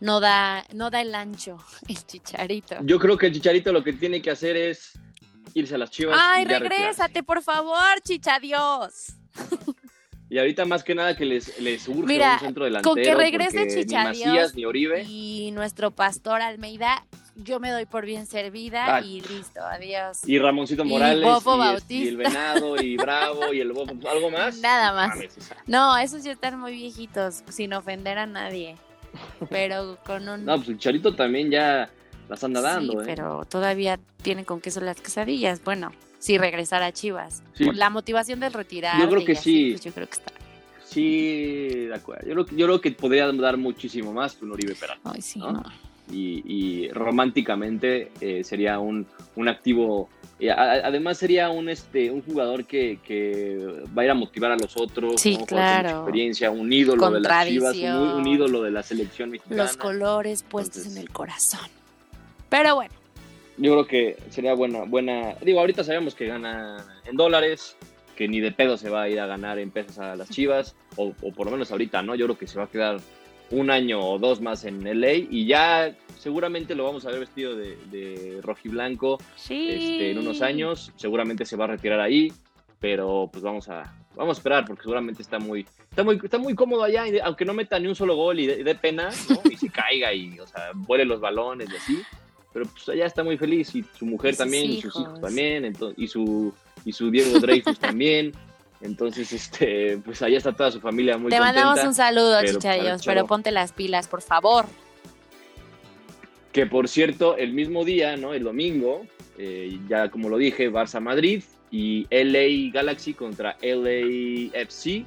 no 0.00 0.20
da, 0.20 0.64
no 0.74 0.90
da 0.90 1.00
el 1.00 1.14
ancho 1.14 1.58
el 1.88 2.06
chicharito. 2.06 2.76
Yo 2.82 2.98
creo 2.98 3.16
que 3.16 3.26
el 3.26 3.32
Chicharito 3.32 3.72
lo 3.72 3.82
que 3.82 3.94
tiene 3.94 4.20
que 4.20 4.30
hacer 4.30 4.56
es 4.56 4.92
irse 5.54 5.74
a 5.74 5.78
las 5.78 5.90
chivas. 5.90 6.18
Ay, 6.20 6.44
y 6.44 6.46
regrésate, 6.46 7.22
por 7.22 7.42
favor, 7.42 8.00
chicha 8.02 8.38
Dios. 8.38 9.14
Y 10.30 10.38
ahorita 10.38 10.64
más 10.64 10.82
que 10.82 10.94
nada 10.94 11.14
que 11.16 11.24
les, 11.24 11.60
les 11.60 11.86
urge 11.86 12.06
Mira, 12.06 12.34
un 12.34 12.40
centro 12.40 12.64
delantero. 12.64 12.94
con 12.94 13.02
que 13.02 13.14
regrese 13.14 13.58
porque 13.58 13.74
Chicha 13.84 14.02
Ni 14.10 14.24
Macías 14.24 14.54
ni 14.54 14.64
Oribe. 14.64 15.04
Y 15.06 15.50
nuestro 15.52 15.90
pastor 15.90 16.40
Almeida, 16.40 17.04
yo 17.36 17.60
me 17.60 17.70
doy 17.70 17.84
por 17.84 18.06
bien 18.06 18.26
servida 18.26 18.96
Ah. 18.96 19.00
y 19.02 19.20
listo, 19.20 19.60
adiós. 19.62 20.26
Y 20.26 20.38
Ramoncito 20.38 20.84
Y 20.84 20.88
Morales. 20.88 21.22
Bofo 21.24 21.56
y, 21.56 21.58
Bautista. 21.58 21.92
y 21.94 22.08
el 22.08 22.16
Venado 22.16 22.82
y 22.82 22.96
Bravo 22.98 23.52
y 23.52 23.60
el 23.60 23.72
Bofo. 23.72 23.94
¿Algo 24.08 24.30
más? 24.30 24.56
Nada 24.60 24.92
más. 24.94 25.18
No, 25.66 25.96
esos 25.98 26.24
ya 26.24 26.32
están 26.32 26.58
muy 26.58 26.72
viejitos, 26.72 27.42
sin 27.50 27.74
ofender 27.74 28.18
a 28.18 28.26
nadie. 28.26 28.76
Pero 29.50 29.98
con 30.04 30.28
un... 30.28 30.44
No, 30.44 30.56
pues 30.56 30.68
el 30.70 30.78
Charito 30.78 31.14
también 31.14 31.50
ya 31.50 31.90
las 32.28 32.42
anda 32.42 32.60
dando, 32.60 32.92
sí, 32.94 32.98
¿eh? 33.00 33.02
pero 33.04 33.44
todavía 33.44 34.00
tienen 34.22 34.44
con 34.44 34.60
queso 34.60 34.80
las 34.80 35.00
quesadillas. 35.00 35.62
Bueno, 35.62 35.92
si 36.24 36.38
regresar 36.38 36.82
a 36.82 36.90
Chivas. 36.92 37.42
Sí. 37.54 37.64
Por 37.66 37.76
La 37.76 37.90
motivación 37.90 38.40
del 38.40 38.52
retirar. 38.52 38.98
Yo 39.00 39.08
creo 39.10 39.24
que 39.24 39.34
sí. 39.34 39.72
Pues 39.72 39.84
yo 39.84 39.92
creo 39.92 40.06
que 40.06 40.12
está. 40.14 40.32
Sí, 40.84 41.68
de 41.88 41.94
acuerdo. 41.94 42.26
Yo 42.26 42.32
creo, 42.34 42.46
que- 42.46 42.56
yo 42.56 42.66
creo 42.66 42.80
que 42.80 42.90
podría 42.92 43.30
dar 43.32 43.56
muchísimo 43.56 44.12
más 44.12 44.34
que 44.34 44.44
un 44.44 44.52
Oribe 44.52 44.74
Peralta. 44.74 45.10
Ay, 45.12 45.20
sí, 45.20 45.38
¿no? 45.38 45.52
no. 45.52 45.62
y, 46.10 46.42
y 46.46 46.88
románticamente 46.90 48.10
eh, 48.20 48.44
sería 48.44 48.78
un, 48.78 49.06
un 49.36 49.48
activo. 49.48 50.08
eh, 50.38 50.50
a- 50.50 50.86
además 50.86 51.18
sería 51.18 51.48
un 51.50 51.68
este 51.68 52.10
un 52.10 52.20
jugador 52.22 52.64
que, 52.66 52.98
que 53.06 53.84
va 53.96 54.02
a 54.02 54.04
ir 54.04 54.10
a 54.10 54.14
motivar 54.14 54.52
a 54.52 54.56
los 54.56 54.76
otros, 54.76 55.20
Sí, 55.20 55.36
¿no? 55.38 55.46
Jugador 55.46 55.46
con 55.46 55.80
claro. 55.82 55.98
experiencia, 56.02 56.50
un 56.50 56.72
ídolo 56.72 57.10
de 57.10 57.20
las 57.20 57.46
Chivas, 57.48 57.76
un, 57.76 58.26
ídolo 58.26 58.62
de 58.62 58.70
la 58.70 58.82
selección 58.82 59.30
mexicana. 59.30 59.62
Los 59.62 59.76
colores 59.76 60.42
puestos 60.42 60.78
Entonces- 60.78 60.96
en 60.96 61.02
el 61.02 61.10
corazón. 61.10 61.68
Pero 62.50 62.74
bueno, 62.76 62.94
Yo 63.56 63.72
creo 63.72 63.86
que 63.86 64.16
sería 64.30 64.54
buena, 64.54 64.82
buena. 64.84 65.34
Digo, 65.42 65.60
ahorita 65.60 65.84
sabemos 65.84 66.14
que 66.14 66.26
gana 66.26 66.84
en 67.04 67.16
dólares, 67.16 67.76
que 68.16 68.26
ni 68.28 68.40
de 68.40 68.50
pedo 68.52 68.76
se 68.76 68.90
va 68.90 69.02
a 69.02 69.08
ir 69.08 69.20
a 69.20 69.26
ganar 69.26 69.58
en 69.58 69.70
pesos 69.70 69.98
a 69.98 70.16
las 70.16 70.28
Chivas, 70.30 70.74
o, 70.96 71.12
o 71.22 71.32
por 71.32 71.46
lo 71.46 71.52
menos 71.52 71.70
ahorita, 71.70 72.02
¿no? 72.02 72.14
Yo 72.14 72.26
creo 72.26 72.38
que 72.38 72.46
se 72.46 72.58
va 72.58 72.64
a 72.64 72.68
quedar 72.70 72.98
un 73.50 73.70
año 73.70 74.00
o 74.00 74.18
dos 74.18 74.40
más 74.40 74.64
en 74.64 74.82
LA 75.00 75.12
y 75.30 75.46
ya 75.46 75.94
seguramente 76.18 76.74
lo 76.74 76.84
vamos 76.84 77.04
a 77.06 77.10
ver 77.10 77.20
vestido 77.20 77.54
de, 77.54 77.76
de 77.90 78.40
rojiblanco 78.42 79.18
sí. 79.36 79.68
este, 79.70 80.10
en 80.10 80.18
unos 80.18 80.42
años. 80.42 80.90
Seguramente 80.96 81.44
se 81.44 81.56
va 81.56 81.64
a 81.64 81.68
retirar 81.68 82.00
ahí, 82.00 82.32
pero 82.80 83.28
pues 83.32 83.44
vamos 83.44 83.68
a, 83.68 83.94
vamos 84.16 84.36
a 84.36 84.40
esperar 84.40 84.64
porque 84.66 84.82
seguramente 84.82 85.22
está 85.22 85.38
muy, 85.38 85.66
está 85.90 86.02
muy, 86.02 86.18
está 86.22 86.38
muy 86.38 86.54
cómodo 86.54 86.82
allá, 86.82 87.06
y 87.06 87.12
de- 87.12 87.22
aunque 87.22 87.44
no 87.44 87.54
meta 87.54 87.78
ni 87.78 87.86
un 87.86 87.94
solo 87.94 88.16
gol 88.16 88.40
y 88.40 88.46
dé 88.46 88.64
de 88.64 88.74
pena, 88.74 89.10
¿no? 89.28 89.40
y 89.50 89.56
se 89.56 89.68
caiga 89.70 90.12
y, 90.12 90.40
o 90.40 90.46
sea, 90.46 90.70
vuele 90.74 91.04
los 91.04 91.20
balones 91.20 91.68
y 91.72 91.76
así. 91.76 92.02
Pero 92.54 92.64
pues 92.66 92.88
allá 92.88 93.04
está 93.04 93.22
muy 93.22 93.36
feliz 93.36 93.74
y 93.74 93.84
su 93.98 94.06
mujer 94.06 94.32
Y 94.32 94.36
también 94.38 94.70
y 94.70 94.80
sus 94.80 94.94
hijos. 94.98 95.20
también 95.20 95.64
ento- 95.64 95.92
y 95.96 96.06
su 96.08 96.54
y 96.86 96.92
su 96.92 97.10
Diego 97.10 97.38
Dreyfus 97.40 97.78
también. 97.78 98.32
Entonces, 98.80 99.32
este, 99.32 99.98
pues 100.04 100.22
allá 100.22 100.38
está 100.38 100.52
toda 100.52 100.70
su 100.70 100.80
familia 100.80 101.16
muy 101.18 101.30
Te 101.30 101.40
mandamos 101.40 101.70
contenta. 101.80 101.88
un 101.88 101.94
saludo, 101.94 102.36
pero 102.40 102.52
Chicha 102.52 102.68
para 102.68 102.74
el 102.76 102.82
Dios, 102.84 103.02
pero 103.04 103.26
ponte 103.26 103.50
las 103.50 103.72
pilas, 103.72 104.08
por 104.08 104.22
favor. 104.22 104.66
Que 106.52 106.66
por 106.66 106.88
cierto, 106.88 107.36
el 107.36 107.52
mismo 107.52 107.84
día, 107.84 108.16
¿no? 108.16 108.32
El 108.34 108.44
domingo, 108.44 109.04
eh, 109.38 109.78
ya 109.88 110.08
como 110.10 110.28
lo 110.28 110.36
dije, 110.38 110.70
Barça 110.70 111.00
Madrid 111.00 111.42
y 111.70 112.06
LA 112.10 112.70
Galaxy 112.72 113.14
contra 113.14 113.56
LAFC, 113.60 115.04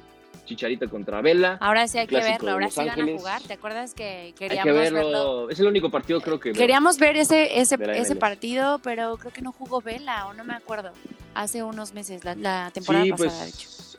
Chicharito 0.48 0.88
contra 0.88 1.20
Vela. 1.20 1.58
Ahora 1.60 1.86
sí 1.86 1.98
hay 1.98 2.06
que 2.06 2.16
verlo, 2.16 2.52
ahora 2.52 2.70
sí 2.70 2.80
van 2.80 3.00
a 3.00 3.18
jugar. 3.18 3.42
¿Te 3.42 3.52
acuerdas 3.54 3.94
que 3.94 4.04
Hay 4.04 4.32
queríamos 4.32 4.64
que 4.64 4.72
verlo? 4.72 4.98
verlo. 4.98 5.50
Es 5.50 5.60
el 5.60 5.66
único 5.66 5.90
partido 5.90 6.20
creo 6.20 6.40
que. 6.40 6.52
Queríamos 6.52 6.98
ver 6.98 7.16
ese, 7.16 7.60
ese, 7.60 7.76
ese 7.94 8.16
partido, 8.16 8.78
pero 8.80 9.16
creo 9.18 9.32
que 9.32 9.42
no 9.42 9.52
jugó 9.52 9.80
Vela, 9.80 10.26
o 10.26 10.34
no 10.34 10.44
me 10.44 10.54
acuerdo. 10.54 10.90
Hace 11.34 11.62
unos 11.62 11.92
meses, 11.94 12.24
la, 12.24 12.34
la 12.34 12.70
temporada 12.72 13.04
sí, 13.04 13.10
pasada, 13.10 13.44
de 13.44 13.50
hecho. 13.50 13.68
pues 13.76 13.98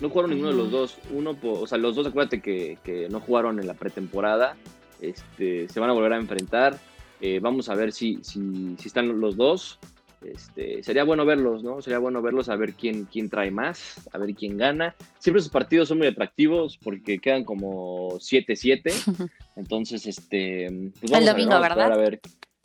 no 0.00 0.10
jugaron 0.10 0.30
ninguno 0.32 0.50
de 0.50 0.56
los 0.56 0.66
Ujú. 0.68 0.76
dos. 0.76 0.98
Uno, 1.12 1.36
o 1.42 1.66
sea, 1.66 1.78
los 1.78 1.94
dos, 1.94 2.06
acuérdate 2.06 2.42
que, 2.42 2.78
que 2.82 3.08
no 3.08 3.20
jugaron 3.20 3.60
en 3.60 3.66
la 3.66 3.74
pretemporada. 3.74 4.56
Este, 5.00 5.68
se 5.68 5.80
van 5.80 5.90
a 5.90 5.92
volver 5.92 6.12
a 6.12 6.16
enfrentar. 6.16 6.78
Eh, 7.20 7.38
vamos 7.40 7.68
a 7.68 7.74
ver 7.74 7.92
si, 7.92 8.18
si, 8.22 8.76
si 8.78 8.88
están 8.88 9.20
los 9.20 9.36
dos. 9.36 9.78
Este, 10.24 10.82
sería 10.82 11.04
bueno 11.04 11.24
verlos, 11.26 11.62
¿no? 11.62 11.82
Sería 11.82 11.98
bueno 11.98 12.22
verlos 12.22 12.48
a 12.48 12.56
ver 12.56 12.74
quién, 12.74 13.04
quién 13.04 13.28
trae 13.28 13.50
más, 13.50 14.00
a 14.12 14.18
ver 14.18 14.34
quién 14.34 14.56
gana. 14.56 14.94
Siempre 15.18 15.40
esos 15.40 15.52
partidos 15.52 15.88
son 15.88 15.98
muy 15.98 16.06
atractivos 16.06 16.78
porque 16.82 17.18
quedan 17.18 17.44
como 17.44 18.12
7-7. 18.18 19.30
Entonces, 19.56 20.06
este, 20.06 20.68
pues 21.00 21.10
vamos 21.12 21.22
El 21.22 21.28
a 21.28 21.32
ver, 21.32 21.32
domingo, 21.32 21.50
vamos 21.50 21.64
a 21.64 21.68
esperar 21.68 21.88
¿verdad? 21.90 21.92
A 21.92 22.10
ver 22.10 22.20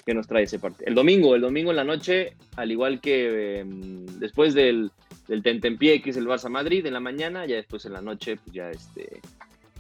qué 0.06 0.14
nos 0.14 0.28
trae 0.28 0.44
ese 0.44 0.60
partido. 0.60 0.88
El 0.88 0.96
domingo, 0.96 1.36
el 1.36 1.42
domingo 1.42 1.70
en 1.72 1.76
la 1.78 1.84
noche, 1.84 2.36
al 2.56 2.72
igual 2.72 3.00
que 3.02 3.60
em, 3.60 4.06
después 4.20 4.54
del, 4.54 4.92
del 5.28 5.44
Tentempié, 5.44 6.02
que 6.02 6.10
es 6.12 6.18
el 6.18 6.26
Barça 6.28 6.50
Madrid, 6.50 6.86
en 6.86 6.94
la 6.94 7.00
mañana, 7.00 7.46
ya 7.46 7.58
después 7.58 7.86
en 7.86 7.94
la 7.94 8.02
noche, 8.02 8.38
pues 8.38 8.54
ya 8.56 8.72
este, 8.72 9.20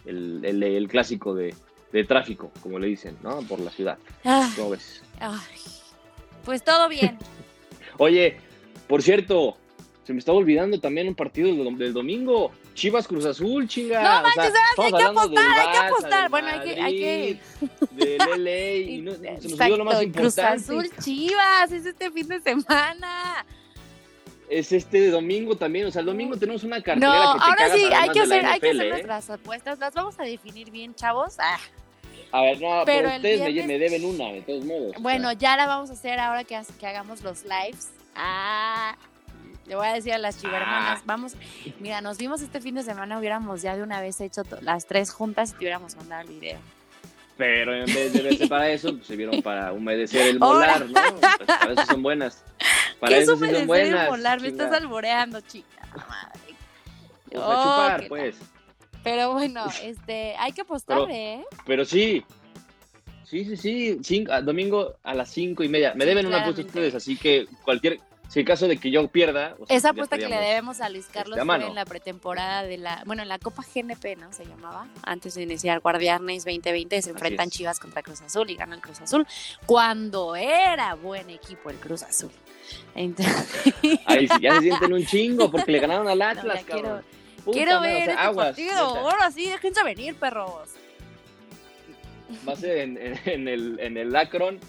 el, 0.06 0.42
el- 0.44 0.62
el 0.64 0.88
clásico 0.88 1.34
de, 1.34 1.56
de 1.94 2.04
tráfico, 2.04 2.52
como 2.62 2.78
le 2.78 2.88
dicen, 2.88 3.18
¿no? 3.24 3.40
Por 3.44 3.60
la 3.62 3.72
ciudad. 3.72 3.98
Ah, 4.26 4.52
¿Cómo 4.56 4.72
ves? 4.72 5.02
Pues 6.46 6.64
todo 6.64 6.88
bien. 6.90 7.18
Oye, 8.00 8.38
por 8.88 9.04
cierto, 9.04 9.56
se 10.04 10.14
me 10.14 10.20
estaba 10.20 10.40
olvidando 10.40 10.80
también 10.80 11.08
un 11.08 11.14
partido 11.16 11.48
del, 11.50 11.60
dom- 11.60 11.78
del 11.78 11.94
domingo. 11.94 12.52
Chivas 12.74 13.08
Cruz 13.08 13.26
Azul, 13.26 13.68
chinga. 13.68 14.02
No 14.02 14.10
O 14.30 14.32
sea, 14.32 14.44
manches, 14.44 14.54
sí 14.76 14.82
estamos 14.86 14.92
hay 14.92 14.92
que 14.92 15.04
apostar, 15.04 15.60
hay 15.60 15.68
que 15.72 15.78
Barça, 15.78 15.88
apostar. 15.88 16.30
Bueno, 16.30 16.48
hay 16.48 16.60
que- 16.62 16.82
hay 16.82 16.98
que- 16.98 17.40
Del 17.92 18.44
LA, 18.44 18.76
y 18.76 19.02
no, 19.02 19.12
se 19.14 19.32
nos 19.50 19.60
olvidó 19.60 19.78
lo 19.78 19.86
más 19.86 20.02
Exacto, 20.02 20.20
Cruz 20.22 20.38
importante. 20.38 20.64
Azul 20.64 20.90
Chivas, 21.04 21.72
es 21.72 21.86
este 21.86 22.10
fin 22.12 22.28
de 22.28 22.40
semana. 22.40 23.46
Es 24.50 24.72
este 24.72 25.12
domingo 25.12 25.56
también, 25.56 25.86
o 25.86 25.92
sea, 25.92 26.00
el 26.00 26.08
domingo 26.08 26.36
tenemos 26.36 26.64
una 26.64 26.78
No, 26.78 26.84
cartelera 26.84 27.12
que 27.34 27.38
te 27.40 27.44
ahora 27.46 27.56
cagas, 27.58 27.78
sí, 27.78 27.84
hay 27.94 28.10
que 28.10 28.20
de 28.20 28.26
hacer, 28.26 28.46
hay 28.48 28.60
que 28.60 28.70
hacer 28.72 28.82
¿eh? 28.86 28.90
nuestras 28.90 29.30
apuestas. 29.30 29.78
Las 29.78 29.94
vamos 29.94 30.20
a 30.20 30.24
definir 30.24 30.72
bien, 30.72 30.96
chavos. 30.96 31.36
Ah, 31.38 31.60
A 32.32 32.42
ver, 32.42 32.62
no, 32.62 32.84
Pero 32.86 32.86
pero, 32.86 33.10
el 33.10 33.16
ustedes 33.18 33.40
me- 33.42 33.48
viernes- 33.52 33.68
me, 33.68 33.80
deben 33.80 34.06
una, 34.06 34.32
de 34.34 34.42
todos 34.42 34.64
modos. 34.66 34.96
bueno, 35.00 35.32
ya 35.34 35.58
la 35.58 35.66
vamos 35.68 35.90
a 35.90 35.94
hacer 35.94 36.20
ahora 36.20 36.44
que, 36.44 36.60
que 36.80 36.88
hagamos 36.88 37.22
los 37.24 37.44
lives. 37.44 37.90
Ah, 38.16 38.96
le 39.66 39.76
voy 39.76 39.88
a 39.88 39.94
decir 39.94 40.14
a 40.14 40.18
las 40.18 40.40
chivermanas, 40.40 41.00
Ah. 41.00 41.04
vamos, 41.06 41.34
mira, 41.80 42.02
nos 42.02 42.18
vimos 42.18 42.42
este 42.42 42.60
fin 42.62 42.76
de 42.76 42.84
semana, 42.84 43.18
hubiéramos 43.18 43.62
ya 43.62 43.76
de 43.76 43.84
una 43.84 44.00
vez 44.02 44.20
hecho 44.22 44.44
las 44.62 44.86
tres 44.86 45.12
juntas 45.12 45.50
y 45.50 45.54
te 45.54 45.58
hubiéramos 45.60 45.96
mandado 45.96 46.22
el 46.22 46.28
video. 46.40 46.60
Pero 47.38 47.74
en 47.74 47.86
vez 47.86 48.12
de 48.14 48.22
verse 48.22 48.48
para 48.48 48.70
eso, 48.70 48.94
pues 48.96 49.08
se 49.08 49.16
vieron 49.16 49.42
para 49.42 49.72
humedecer 49.72 50.28
el 50.28 50.40
molar, 50.40 50.86
¿no? 50.88 50.94
Pues 51.38 51.48
para 51.48 51.72
eso 51.74 51.86
son 51.86 52.04
buenas. 52.04 52.44
Para 53.00 53.14
¿Qué 53.14 53.18
es 53.20 53.24
eso 53.24 53.38
sí 53.38 53.44
humedecer 53.44 53.60
son 53.60 53.62
el 53.62 53.68
buenas. 53.68 54.10
molar? 54.10 54.42
Me 54.42 54.48
estás 54.50 54.74
alboreando, 54.74 55.40
chica. 55.40 55.88
Madre. 55.96 56.56
Pues 57.30 57.42
Oh, 57.42 57.52
a 57.52 57.64
chupar, 57.64 58.08
pues. 58.10 58.36
Pero 59.10 59.34
bueno, 59.34 59.66
este, 59.84 60.36
hay 60.38 60.52
que 60.52 60.62
apostar, 60.62 61.00
Pero- 61.00 61.10
¿eh? 61.12 61.44
Pero 61.66 61.86
sí. 61.86 62.24
Sí, 63.26 63.46
sí, 63.46 63.58
sí. 63.58 64.00
Cinco- 64.04 64.32
a- 64.32 64.42
domingo 64.42 64.96
a 65.04 65.14
las 65.14 65.30
cinco 65.30 65.64
y 65.64 65.70
media. 65.70 65.94
Me 65.96 66.04
Sí, 66.04 66.10
deben 66.10 66.26
una 66.26 66.38
apuesta 66.42 66.64
claramente. 66.64 66.90
ustedes, 66.90 66.96
así 66.96 67.16
que 67.18 67.48
cualquier. 67.64 68.00
Si 68.28 68.40
en 68.42 68.46
caso 68.46 68.68
de 68.68 68.78
que 68.78 68.92
yo 68.92 69.08
pierda. 69.08 69.56
o 69.60 69.66
sea, 69.66 69.76
Esa 69.76 69.90
apuesta 69.90 70.16
que 70.16 70.28
le 70.30 70.36
debemos 70.38 70.82
a 70.82 70.90
Luis 70.90 71.08
Carlos 71.12 71.40
fue 71.44 71.66
en 71.66 71.74
la 71.74 71.86
pretemporada 71.86 72.62
de 72.62 72.78
la, 72.78 73.02
bueno, 73.08 73.24
en 73.24 73.28
la 73.28 73.40
Copa 73.40 73.64
GNP, 73.64 74.16
¿no? 74.18 74.32
Se 74.34 74.46
llamaba, 74.46 74.88
antes 75.04 75.34
de 75.34 75.42
iniciar 75.44 75.80
Guardianes 75.80 76.46
2020, 76.46 77.02
se 77.02 77.10
enfrentan. 77.10 77.50
Chivas 77.50 77.80
contra 77.80 78.04
Cruz 78.04 78.22
Azul 78.22 78.48
y 78.52 78.56
gana 78.56 78.76
el 78.76 78.82
Cruz 78.82 79.02
Azul, 79.02 79.26
cuando 79.66 80.36
era 80.36 80.94
buen 80.94 81.32
equipo 81.32 81.72
el 81.72 81.78
Cruz 81.78 82.04
Azul. 82.04 82.30
Entonces, 82.94 83.64
Ahí 84.06 84.28
sí, 84.28 84.34
ya 84.42 84.56
se 84.56 84.62
sienten 84.62 84.94
un 84.94 85.04
chingo 85.06 85.50
porque 85.50 85.72
le 85.72 85.80
ganaron 85.80 86.08
al 86.08 86.20
no, 86.20 86.26
Atlas, 86.26 86.64
quiero, 86.66 86.82
cabrón. 86.84 87.06
Puta 87.44 87.52
quiero 87.58 87.80
madre, 87.80 87.90
o 87.90 87.94
ver 87.94 88.04
sea, 88.06 88.14
este 88.14 88.26
aguas, 88.26 88.48
partido, 88.48 88.78
ahora 88.80 89.32
sí, 89.32 89.48
déjense 89.50 89.84
venir, 89.84 90.16
perros. 90.16 90.70
Va 92.48 92.54
a 92.54 92.56
ser 92.56 92.78
en, 92.80 92.98
en- 92.98 93.20
en 93.26 93.48
el, 93.48 93.80
en 93.80 93.98
el 93.98 94.16
Akron. 94.16 94.60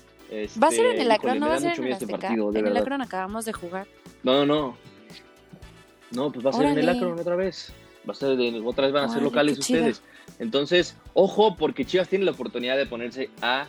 Va 0.62 0.68
a 0.68 0.70
ser 0.70 0.86
en 0.86 0.92
este, 0.92 1.02
el 1.02 1.08
híjole, 1.08 1.14
Akron, 1.14 1.38
no 1.40 1.48
va 1.48 1.54
a 1.56 1.60
ser 1.60 1.78
en 1.78 1.84
el 1.86 1.92
este 1.92 2.06
partido, 2.06 2.50
en 2.54 2.66
el. 2.66 2.76
Akron 2.76 3.02
acabamos 3.02 3.44
de 3.44 3.52
jugar. 3.52 3.86
No, 4.22 4.46
no, 4.46 4.46
no. 4.46 4.76
No, 6.12 6.32
pues 6.32 6.44
va 6.44 6.50
a 6.50 6.52
ser 6.54 6.66
en 6.66 6.78
el. 6.78 6.88
Akron 6.88 7.18
otra 7.18 7.36
vez. 7.36 7.72
Va 8.08 8.12
a 8.12 8.16
ser 8.16 8.36
de, 8.36 8.62
otra 8.64 8.84
vez 8.86 8.92
van 8.94 9.04
a 9.04 9.12
ser 9.12 9.22
locales 9.22 9.58
ustedes. 9.58 10.02
Entonces, 10.38 10.96
ojo, 11.12 11.56
porque 11.56 11.84
Chivas 11.84 12.08
tiene 12.08 12.24
la 12.24 12.30
oportunidad 12.30 12.76
de 12.78 12.86
ponerse 12.86 13.28
a 13.42 13.66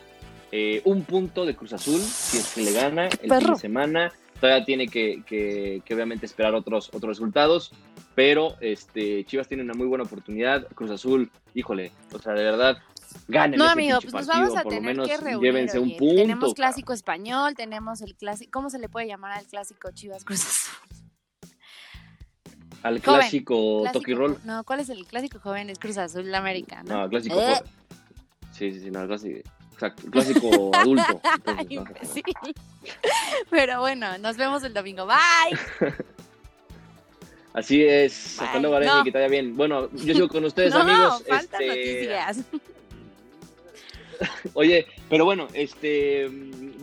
eh, 0.52 0.80
un 0.84 1.02
punto 1.04 1.44
de 1.44 1.54
Cruz 1.54 1.72
Azul, 1.74 2.00
si 2.00 2.38
es 2.38 2.52
que 2.54 2.62
le 2.62 2.72
gana 2.72 3.08
el 3.22 3.30
fin 3.34 3.52
de 3.52 3.58
semana. 3.58 4.12
Todavía 4.40 4.64
tiene 4.64 4.88
que, 4.88 5.22
que- 5.26 5.82
que 5.84 5.94
obviamente 5.94 6.26
esperar 6.26 6.54
otros, 6.54 6.88
otros 6.94 7.10
resultados. 7.10 7.72
Pero 8.14 8.56
este 8.60 9.24
Chivas 9.24 9.48
tiene 9.48 9.62
una 9.62 9.74
muy 9.74 9.86
buena 9.86 10.04
oportunidad. 10.04 10.66
Cruz 10.74 10.90
Azul, 10.90 11.30
híjole, 11.54 11.92
o 12.12 12.18
sea, 12.18 12.32
de 12.34 12.42
verdad, 12.44 12.76
ganen 13.28 13.58
No, 13.58 13.64
ese 13.64 13.72
amigo, 13.72 13.98
pues 14.02 14.12
nos 14.12 14.26
partido, 14.26 14.44
vamos 14.46 14.58
a 14.58 14.62
por 14.62 14.72
tener 14.72 14.94
menos 14.94 15.08
que 15.08 15.16
reunir. 15.16 15.40
llévense 15.42 15.78
un 15.78 15.96
punto. 15.96 16.16
Tenemos 16.16 16.54
clásico 16.54 16.92
español, 16.92 17.54
tenemos 17.54 18.02
el 18.02 18.14
clásico, 18.14 18.50
¿cómo 18.52 18.68
se 18.70 18.78
le 18.78 18.88
puede 18.88 19.06
llamar 19.06 19.32
al 19.38 19.46
clásico 19.46 19.90
Chivas 19.92 20.24
Cruz 20.24 20.40
Azul? 20.40 20.98
Al 22.82 23.00
Joven, 23.00 23.20
clásico, 23.20 23.84
Toki 23.92 24.12
Roll. 24.12 24.38
No, 24.44 24.64
¿cuál 24.64 24.80
es 24.80 24.88
el 24.88 25.06
clásico 25.06 25.38
joven? 25.38 25.70
Es 25.70 25.78
Cruz 25.78 25.98
Azul 25.98 26.34
América, 26.34 26.82
¿no? 26.82 27.02
No, 27.02 27.08
clásico 27.08 27.40
Eh. 27.40 27.54
joven. 27.56 27.72
Sí, 28.52 28.72
sí, 28.72 28.80
sí, 28.80 28.90
no, 28.90 29.06
clásico. 29.06 29.48
Exacto, 29.72 30.02
clásico 30.10 30.70
adulto. 30.76 31.20
Entonces, 31.34 31.66
no. 31.70 31.82
imbécil. 31.82 32.24
Pero 33.50 33.80
bueno, 33.80 34.18
nos 34.18 34.36
vemos 34.36 34.62
el 34.64 34.74
domingo. 34.74 35.06
Bye. 35.06 35.58
Así 37.52 37.84
es. 37.84 38.40
Hasta 38.40 38.58
luego, 38.58 38.78
que 39.04 39.12
te 39.12 39.18
vaya 39.18 39.28
bien. 39.28 39.56
Bueno, 39.56 39.90
yo 39.92 40.14
sigo 40.14 40.28
con 40.28 40.44
ustedes, 40.44 40.72
no, 40.74 40.80
amigos. 40.80 41.24
faltan 41.28 41.62
Este, 41.62 42.06
noticias. 42.06 42.44
Oye, 44.54 44.86
pero 45.08 45.24
bueno, 45.24 45.48
este 45.52 46.28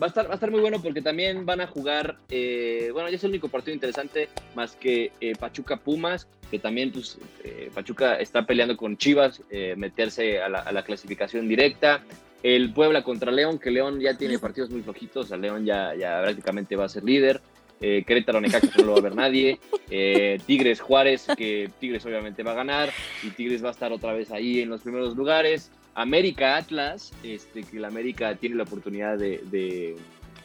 va 0.00 0.06
a 0.06 0.08
estar, 0.08 0.26
va 0.26 0.32
a 0.32 0.34
estar 0.34 0.50
muy 0.50 0.60
bueno 0.60 0.80
porque 0.82 1.02
también 1.02 1.46
van 1.46 1.60
a 1.60 1.66
jugar, 1.66 2.18
eh, 2.28 2.90
bueno, 2.92 3.08
ya 3.08 3.16
es 3.16 3.24
el 3.24 3.30
único 3.30 3.48
partido 3.48 3.74
interesante 3.74 4.28
más 4.54 4.76
que 4.76 5.12
eh, 5.20 5.34
Pachuca 5.38 5.76
Pumas, 5.78 6.26
que 6.50 6.58
también 6.58 6.92
pues 6.92 7.18
eh, 7.44 7.70
Pachuca 7.74 8.16
está 8.16 8.44
peleando 8.46 8.76
con 8.76 8.96
Chivas, 8.96 9.42
eh, 9.50 9.74
meterse 9.76 10.40
a 10.40 10.48
la, 10.48 10.60
a 10.60 10.72
la 10.72 10.82
clasificación 10.82 11.48
directa. 11.48 12.02
El 12.42 12.72
Puebla 12.72 13.02
contra 13.04 13.30
León, 13.30 13.58
que 13.58 13.70
León 13.70 14.00
ya 14.00 14.16
tiene 14.16 14.38
partidos 14.38 14.70
muy 14.70 14.80
flojitos, 14.80 15.26
o 15.26 15.28
sea, 15.28 15.36
León 15.36 15.66
ya, 15.66 15.94
ya 15.94 16.20
prácticamente 16.22 16.74
va 16.74 16.86
a 16.86 16.88
ser 16.88 17.04
líder. 17.04 17.40
Eh, 17.80 18.04
Querétaro 18.06 18.40
Necaxa 18.40 18.70
no 18.78 18.84
lo 18.84 18.92
va 18.92 18.98
a 18.98 19.02
ver 19.02 19.14
nadie. 19.16 19.58
Eh, 19.90 20.38
Tigres 20.46 20.80
Juárez, 20.80 21.26
que 21.36 21.70
Tigres 21.80 22.04
obviamente 22.06 22.42
va 22.42 22.52
a 22.52 22.56
ganar. 22.56 22.90
Y 23.22 23.30
Tigres 23.30 23.64
va 23.64 23.68
a 23.68 23.72
estar 23.72 23.92
otra 23.92 24.12
vez 24.12 24.30
ahí 24.30 24.60
en 24.60 24.68
los 24.68 24.82
primeros 24.82 25.16
lugares. 25.16 25.70
América 25.94 26.56
Atlas, 26.56 27.12
este, 27.22 27.62
que 27.62 27.78
el 27.78 27.84
América 27.84 28.34
tiene 28.36 28.56
la 28.56 28.62
oportunidad 28.64 29.18
de, 29.18 29.40
de- 29.50 29.96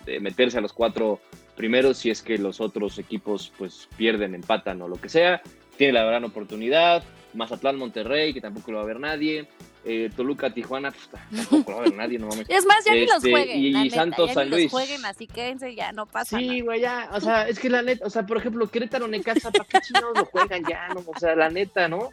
de 0.05 0.19
meterse 0.19 0.57
a 0.57 0.61
los 0.61 0.71
cuatro 0.71 1.19
primeros 1.55 1.97
si 1.97 2.09
es 2.11 2.21
que 2.21 2.37
los 2.37 2.61
otros 2.61 2.99
equipos 2.99 3.51
pues 3.57 3.87
pierden, 3.97 4.35
empatan 4.35 4.81
o 4.81 4.87
lo 4.87 4.95
que 4.97 5.09
sea. 5.09 5.41
Tiene 5.77 5.93
la 5.93 6.03
gran 6.05 6.23
oportunidad. 6.23 7.03
Mazatlán 7.35 7.75
Monterrey, 7.77 8.33
que 8.33 8.41
tampoco 8.41 8.71
lo 8.71 8.77
va 8.77 8.83
a 8.83 8.87
ver 8.87 8.99
nadie. 8.99 9.47
Eh, 9.87 10.09
Toluca 10.15 10.51
Tijuana, 10.51 10.91
pues, 10.91 11.09
tampoco 11.49 11.71
lo 11.71 11.77
va 11.77 11.83
a 11.83 11.85
ver 11.89 11.95
nadie, 11.95 12.17
no 12.17 12.27
mames. 12.27 12.47
Es 12.49 12.65
más, 12.65 12.83
ya 12.85 12.93
ni 12.93 13.05
los 13.05 13.17
Este, 13.17 13.31
jueguen. 13.31 13.59
y 13.85 13.89
Santos 13.91 14.27
ya 14.29 14.33
San 14.33 14.45
ni 14.45 14.49
los 14.51 14.59
Luis. 14.59 14.71
jueguen, 14.71 15.05
así 15.05 15.27
quédense, 15.27 15.75
ya 15.75 15.91
no 15.91 16.05
pasa 16.07 16.37
Sí, 16.39 16.61
güey, 16.61 16.81
ya, 16.81 17.09
o 17.13 17.21
sea, 17.21 17.47
es 17.47 17.59
que 17.59 17.69
la 17.69 17.81
neta, 17.83 18.05
o 18.05 18.09
sea, 18.09 18.25
por 18.25 18.37
ejemplo, 18.37 18.67
Querétaro 18.67 19.07
Necaxa, 19.07 19.51
¿para 19.51 19.65
qué 19.65 19.79
chingados 19.81 20.17
lo 20.17 20.25
juegan 20.25 20.63
ya? 20.67 20.87
No? 20.89 21.03
O 21.05 21.19
sea, 21.19 21.35
la 21.35 21.49
neta, 21.49 21.87
¿no? 21.87 22.09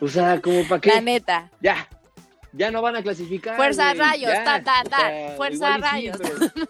O 0.00 0.08
sea, 0.08 0.40
como 0.40 0.66
para 0.66 0.80
qué, 0.80 0.90
La 0.94 1.00
neta. 1.00 1.50
ya, 1.60 1.86
ya 2.52 2.70
no 2.72 2.82
van 2.82 2.96
a 2.96 3.02
clasificar. 3.02 3.56
Fuerza 3.56 3.94
güey, 3.94 3.98
Rayos, 3.98 4.32
ya. 4.32 4.44
ta, 4.44 4.62
ta, 4.64 4.82
O 4.84 4.88
ta, 4.88 4.98
sea, 4.98 5.36
Fuerza 5.36 5.74
sí, 5.76 5.80
Rayos. 5.82 6.16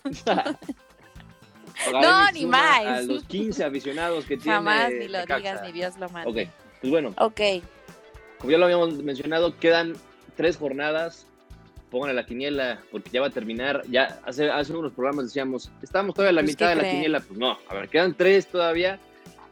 o 0.04 0.12
sea, 0.12 0.58
No, 1.92 2.30
ni 2.32 2.44
más. 2.44 2.84
A 2.86 3.00
los 3.02 3.24
15 3.24 3.64
aficionados 3.64 4.26
que 4.26 4.36
tiene 4.36 4.52
Jamás 4.56 4.90
ni 4.90 5.08
lo 5.08 5.18
Necaxa. 5.20 5.36
digas, 5.38 5.62
ni 5.62 5.72
Dios 5.72 5.96
lo 5.98 6.10
mande. 6.10 6.42
Ok, 6.44 6.50
pues 6.80 6.90
bueno, 6.90 7.14
Ok. 7.18 7.40
como 8.38 8.50
ya 8.50 8.58
lo 8.58 8.64
habíamos 8.64 8.94
mencionado, 9.02 9.56
quedan 9.58 9.94
tres 10.36 10.56
jornadas. 10.56 11.26
Pónganle 11.90 12.14
la 12.14 12.24
quiniela, 12.24 12.80
porque 12.92 13.10
ya 13.10 13.20
va 13.20 13.26
a 13.26 13.30
terminar. 13.30 13.82
Ya 13.90 14.20
hace, 14.24 14.48
hace 14.48 14.72
unos 14.72 14.92
programas 14.92 15.24
decíamos, 15.24 15.72
estamos 15.82 16.14
todavía 16.14 16.30
a 16.30 16.32
la 16.34 16.42
Pues, 16.42 16.52
mitad 16.52 16.68
¿qué 16.72 16.76
de 16.76 16.82
la 16.82 16.90
quiniela. 16.90 17.20
Pues 17.20 17.38
no, 17.38 17.58
a 17.68 17.74
ver, 17.74 17.88
quedan 17.88 18.14
tres 18.16 18.46
todavía. 18.46 19.00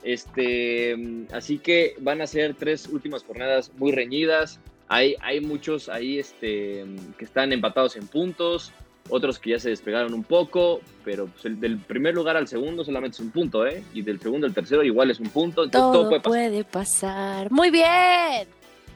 Este, 0.05 0.97
así 1.33 1.59
que 1.59 1.95
van 1.99 2.21
a 2.21 2.27
ser 2.27 2.55
tres 2.55 2.87
últimas 2.87 3.25
jornadas 3.25 3.73
muy 3.77 3.93
reñidas. 3.93 4.61
Hay, 4.89 5.17
hay 5.21 5.41
muchos 5.41 5.89
ahí 5.89 6.19
este, 6.19 6.85
que 7.19 7.25
están 7.25 7.53
empatados 7.53 7.97
en 7.97 8.07
puntos, 8.07 8.73
otros 9.09 9.39
que 9.39 9.51
ya 9.51 9.59
se 9.59 9.71
despegaron 9.71 10.13
un 10.15 10.25
poco, 10.25 10.81
pero 11.05 11.27
pues, 11.27 11.45
el 11.47 11.59
del 11.61 11.79
primer 11.79 12.15
lugar 12.15 12.37
al 12.37 12.47
segundo 12.49 12.85
solamente 12.85 13.17
es 13.17 13.21
un 13.21 13.31
punto, 13.31 13.67
¿eh? 13.67 13.83
Y 13.95 14.03
del 14.03 14.21
segundo 14.21 14.47
al 14.47 14.55
tercero 14.55 14.83
igual 14.85 15.11
es 15.11 15.21
un 15.21 15.29
punto. 15.31 15.65
Entonces 15.65 15.93
todo, 15.93 16.09
Todo 16.11 16.23
puede 16.23 16.65
pasar. 16.65 17.45
pasar. 17.45 17.51
Muy 17.51 17.71
bien. 17.71 18.49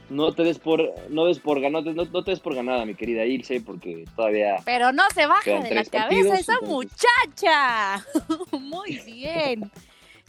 No 0.09 0.31
te 0.33 0.43
des 0.43 0.59
por, 0.59 0.93
no 1.09 1.25
des 1.25 1.39
por 1.39 1.59
ganada, 1.59 1.91
no, 1.91 2.05
no 2.05 2.23
te 2.23 2.31
des 2.31 2.39
por 2.39 2.53
ganada, 2.53 2.85
mi 2.85 2.93
querida 2.93 3.25
Ilse, 3.25 3.61
porque 3.61 4.05
todavía 4.15 4.57
Pero 4.65 4.91
no 4.91 5.03
se 5.15 5.25
Quedan 5.43 5.63
de 5.63 5.75
la 5.75 5.83
cabeza 5.85 5.99
partidos, 6.09 6.39
esa 6.39 6.53
entonces. 6.61 6.69
muchacha. 6.69 8.05
Muy 8.59 8.99
bien. 9.05 9.71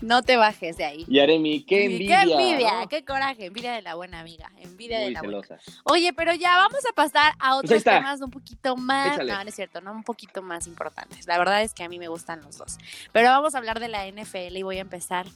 No 0.00 0.22
te 0.22 0.36
bajes 0.36 0.76
de 0.76 0.84
ahí. 0.84 1.04
Y 1.08 1.20
Aremi, 1.20 1.62
qué 1.62 1.84
envidia. 1.84 2.24
Qué 2.24 2.32
envidia, 2.32 2.80
¿no? 2.80 2.88
qué 2.88 3.04
coraje, 3.04 3.46
envidia 3.46 3.72
de 3.72 3.82
la 3.82 3.94
buena 3.94 4.20
amiga, 4.20 4.50
envidia 4.58 4.98
de 4.98 5.12
la 5.12 5.22
buena. 5.22 5.42
celosa. 5.42 5.72
Oye, 5.84 6.12
pero 6.12 6.34
ya 6.34 6.56
vamos 6.56 6.80
a 6.90 6.92
pasar 6.92 7.34
a 7.38 7.52
ahí 7.52 7.58
otros 7.58 7.82
temas 7.84 8.20
un 8.20 8.30
poquito 8.30 8.76
más, 8.76 9.14
Échale. 9.14 9.32
no, 9.32 9.42
no 9.42 9.48
es 9.48 9.54
cierto, 9.54 9.80
no 9.80 9.92
un 9.92 10.02
poquito 10.02 10.42
más 10.42 10.66
importantes. 10.66 11.26
La 11.26 11.38
verdad 11.38 11.62
es 11.62 11.74
que 11.74 11.84
a 11.84 11.88
mí 11.88 11.98
me 11.98 12.08
gustan 12.08 12.42
los 12.42 12.58
dos. 12.58 12.76
Pero 13.12 13.28
vamos 13.28 13.54
a 13.54 13.58
hablar 13.58 13.80
de 13.80 13.88
la 13.88 14.06
NFL 14.06 14.56
y 14.56 14.62
voy 14.62 14.78
a 14.78 14.82
empezar 14.82 15.26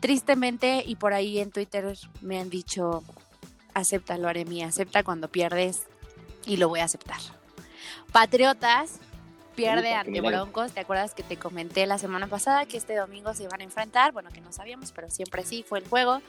tristemente 0.00 0.84
y 0.86 0.96
por 0.96 1.12
ahí 1.12 1.40
en 1.40 1.50
Twitter 1.50 1.96
me 2.20 2.38
han 2.38 2.50
dicho, 2.50 3.02
acéptalo, 3.74 4.28
Aremi, 4.28 4.62
acepta 4.62 5.02
cuando 5.02 5.28
pierdes 5.28 5.82
y 6.46 6.56
lo 6.56 6.68
voy 6.68 6.80
a 6.80 6.84
aceptar. 6.84 7.18
Patriotas 8.12 9.00
pierde 9.62 9.92
ante. 9.94 10.20
Broncos. 10.20 10.72
¿Te 10.72 10.80
acuerdas 10.80 11.14
que 11.14 11.22
te 11.22 11.36
comenté 11.36 11.86
la 11.86 11.98
semana 11.98 12.26
pasada 12.26 12.64
que 12.66 12.76
este 12.76 12.94
domingo 12.96 13.34
se 13.34 13.44
iban 13.44 13.60
a 13.60 13.64
enfrentar? 13.64 14.12
Bueno, 14.12 14.30
que 14.30 14.40
no 14.40 14.52
sabíamos, 14.52 14.92
pero 14.92 15.10
siempre 15.10 15.44
sí 15.44 15.64
fue 15.68 15.80
el 15.80 15.88
juego. 15.88 16.20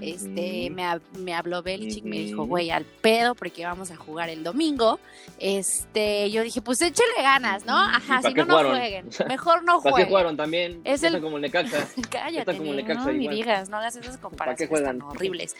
Este, 0.00 0.70
me, 0.70 0.98
me 1.18 1.34
habló 1.34 1.62
Belichick, 1.62 2.04
me 2.04 2.16
dijo, 2.18 2.46
güey, 2.46 2.70
al 2.70 2.86
pedo, 2.86 3.34
porque 3.34 3.66
vamos 3.66 3.90
a 3.90 3.96
jugar 3.96 4.30
el 4.30 4.42
domingo. 4.42 4.98
Este, 5.38 6.30
yo 6.30 6.42
dije, 6.42 6.62
pues 6.62 6.80
échele 6.80 7.08
ganas, 7.22 7.66
¿no? 7.66 7.76
Ajá, 7.76 8.20
¿Y 8.20 8.22
pa' 8.22 8.28
si 8.30 8.34
no, 8.34 8.44
no 8.46 8.70
jueguen. 8.70 9.10
Mejor 9.28 9.62
no 9.62 9.74
¿Para 9.74 9.82
qué 9.82 9.90
jueguen. 9.90 10.08
jugaron 10.08 10.36
también? 10.38 10.80
Es 10.84 11.02
el- 11.02 11.08
están 11.08 11.22
como 11.22 11.36
el 11.36 11.42
Necaxa. 11.42 11.86
Cállate, 12.10 12.38
Está 12.38 12.52
como 12.56 12.70
ni- 12.70 12.76
Necaxa 12.78 13.04
no, 13.04 13.12
igual. 13.12 13.34
digas, 13.36 13.68
no 13.68 13.76
hagas 13.76 13.96
esas 13.96 14.16
comparaciones 14.18 14.82
tan 14.82 15.02
horribles. 15.02 15.54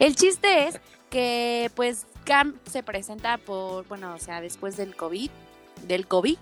El 0.00 0.16
chiste 0.16 0.66
es 0.68 0.80
que, 1.10 1.70
pues, 1.76 2.06
Cam 2.24 2.56
se 2.68 2.82
presenta 2.82 3.38
por, 3.38 3.86
bueno, 3.86 4.12
o 4.14 4.18
sea, 4.18 4.40
después 4.40 4.76
del 4.76 4.96
COVID, 4.96 5.30
del 5.86 6.06
COVID, 6.08 6.38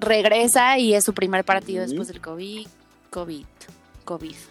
regresa 0.00 0.78
y 0.78 0.94
es 0.94 1.04
su 1.04 1.12
primer 1.14 1.44
partido 1.44 1.82
después 1.82 2.08
del 2.08 2.20
COVID, 2.20 2.66
COVID, 3.10 3.44
COVID. 4.04 4.34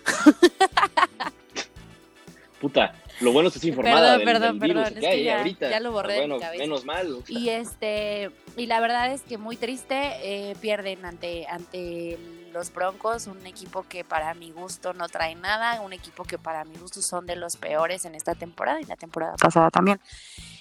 Puta, 2.61 2.93
lo 3.21 3.31
bueno 3.31 3.49
es 3.49 3.53
que 3.53 3.57
estoy 3.59 3.69
informada 3.69 4.17
Perdón, 4.17 4.17
del, 4.17 4.25
perdón, 4.25 4.59
del 4.59 4.67
virus 4.69 4.83
perdón, 4.85 4.99
que 4.99 4.99
es 4.99 5.05
que 5.13 5.19
hay 5.19 5.23
ya- 5.25 5.37
ahorita. 5.37 5.69
ya 5.69 5.79
lo 5.79 5.91
borré 5.91 6.13
de 6.21 6.27
mi 6.27 6.39
cabeza. 6.39 6.63
menos 6.63 6.85
mal. 6.85 7.13
o 7.13 7.23
sea, 7.25 7.37
Y 7.39 7.49
este, 7.49 8.31
y 8.55 8.65
la 8.65 8.79
verdad 8.79 9.13
es 9.13 9.21
que 9.21 9.37
muy 9.37 9.57
triste, 9.57 10.13
eh, 10.23 10.55
pierden 10.59 11.05
ante, 11.05 11.45
ante 11.47 12.17
los 12.57 12.73
Broncos, 12.73 13.27
un 13.27 13.45
equipo 13.45 13.83
que 13.83 14.03
para 14.03 14.33
mi 14.33 14.51
gusto 14.51 14.93
no 14.93 15.07
trae 15.07 15.35
nada, 15.35 15.79
un 15.81 15.93
equipo 15.93 16.23
que 16.23 16.37
para 16.37 16.63
mi 16.65 16.75
gusto 16.75 17.01
son 17.01 17.25
de 17.27 17.35
los 17.35 17.55
peores 17.55 18.05
en 18.05 18.15
esta 18.15 18.33
temporada 18.33 18.81
y 18.81 18.85
la 18.85 18.95
temporada 18.95 19.35
pasada 19.35 19.69
también. 19.69 19.99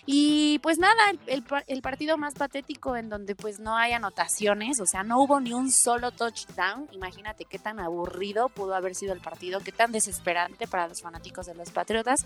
Y 0.09 0.61
pues 0.61 0.78
nada, 0.78 0.94
el, 1.11 1.18
el 1.26 1.42
pa- 1.42 1.64
el 1.66 1.82
partido 1.82 2.16
más 2.16 2.35
patético 2.35 2.96
en 2.96 3.09
donde 3.09 3.35
pues 3.35 3.59
no 3.59 3.76
hay 3.76 3.92
anotaciones, 3.92 4.78
o 4.78 4.87
sea, 4.87 5.02
no 5.02 5.18
hubo 5.20 5.40
ni 5.40 5.52
un 5.52 5.72
solo 5.72 6.12
touchdown. 6.12 6.87
Imagínate 6.92 7.44
qué 7.44 7.59
tan 7.59 7.80
aburrido 7.80 8.48
pudo 8.48 8.76
haber 8.76 8.94
sido 8.94 9.14
el 9.14 9.20
partido, 9.20 9.61
qué 9.61 9.72
tan 9.72 9.90
desesperante 9.90 10.68
para 10.68 10.87
los 10.87 11.02
fanáticos 11.02 11.46
de 11.46 11.54
los 11.56 11.70
Patriotas. 11.70 12.24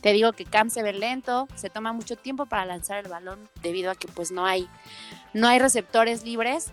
Te 0.00 0.12
digo 0.12 0.32
que 0.32 0.44
Cam 0.44 0.70
se 0.70 0.82
ve 0.82 0.92
lento, 0.92 1.46
se 1.54 1.70
toma 1.70 1.92
mucho 1.92 2.16
tiempo 2.16 2.46
para 2.46 2.64
lanzar 2.64 2.98
el 3.04 3.08
balón 3.08 3.38
debido 3.62 3.92
a 3.92 3.94
que 3.94 4.08
pues 4.08 4.32
no 4.32 4.44
hay, 4.44 4.68
no 5.32 5.46
hay 5.46 5.60
receptores 5.60 6.24
libres. 6.24 6.72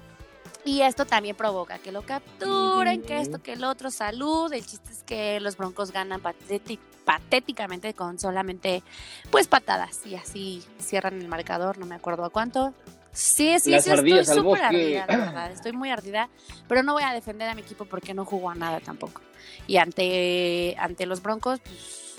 Y 0.68 0.82
esto 0.82 1.06
también 1.06 1.34
provoca 1.34 1.80
que 1.80 1.94
lo 1.94 2.02
capturen, 2.02 3.02
que 3.02 3.22
esto, 3.22 3.42
que 3.42 3.54
el 3.54 3.64
otro, 3.64 3.90
salud. 3.90 4.52
El 4.52 4.66
chiste 4.66 4.92
es 4.92 5.02
que 5.02 5.40
los 5.40 5.56
Broncos 5.56 5.94
ganan 5.94 6.22
patéti- 6.22 6.78
patéticamente 7.06 7.94
con 7.94 8.20
solamente 8.20 8.84
pues 9.32 9.48
patadas 9.48 10.06
y 10.06 10.16
así 10.16 10.62
cierran 10.78 11.22
el 11.22 11.30
marcador, 11.30 11.78
no 11.78 11.86
me 11.86 11.96
acuerdo 11.96 12.26
a 12.26 12.30
cuánto. 12.30 12.74
Sí, 13.14 13.58
sí, 13.62 13.72
Las 13.72 13.86
sí, 13.86 13.92
estoy 13.92 14.26
súper 14.26 14.62
ardida, 14.62 15.06
la 15.08 15.18
verdad, 15.18 15.52
estoy 15.54 15.72
muy 15.72 15.90
ardida, 15.90 16.28
pero 16.68 16.84
no 16.84 16.92
voy 16.92 17.04
a 17.04 17.14
defender 17.14 17.48
a 17.48 17.56
mi 17.56 17.62
equipo 17.62 17.86
porque 17.86 18.14
no 18.14 18.26
jugó 18.26 18.50
a 18.50 18.56
nada 18.56 18.82
tampoco. 18.82 19.22
Y 19.68 19.78
ante, 19.78 20.76
ante 20.78 21.06
los 21.06 21.24
Broncos, 21.24 21.62
pues, 21.62 22.16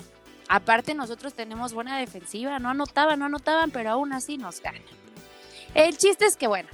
aparte 0.47 0.95
nosotros 0.95 1.35
tenemos 1.35 1.73
buena 1.73 1.99
defensiva, 1.99 2.57
no 2.57 2.69
anotaban, 2.69 3.19
no 3.19 3.25
anotaban, 3.25 3.69
pero 3.69 3.91
aún 3.91 4.11
así 4.11 4.39
nos 4.39 4.59
ganan. 4.59 4.81
El 5.75 5.95
chiste 5.99 6.25
es 6.25 6.35
que, 6.35 6.47
bueno, 6.47 6.67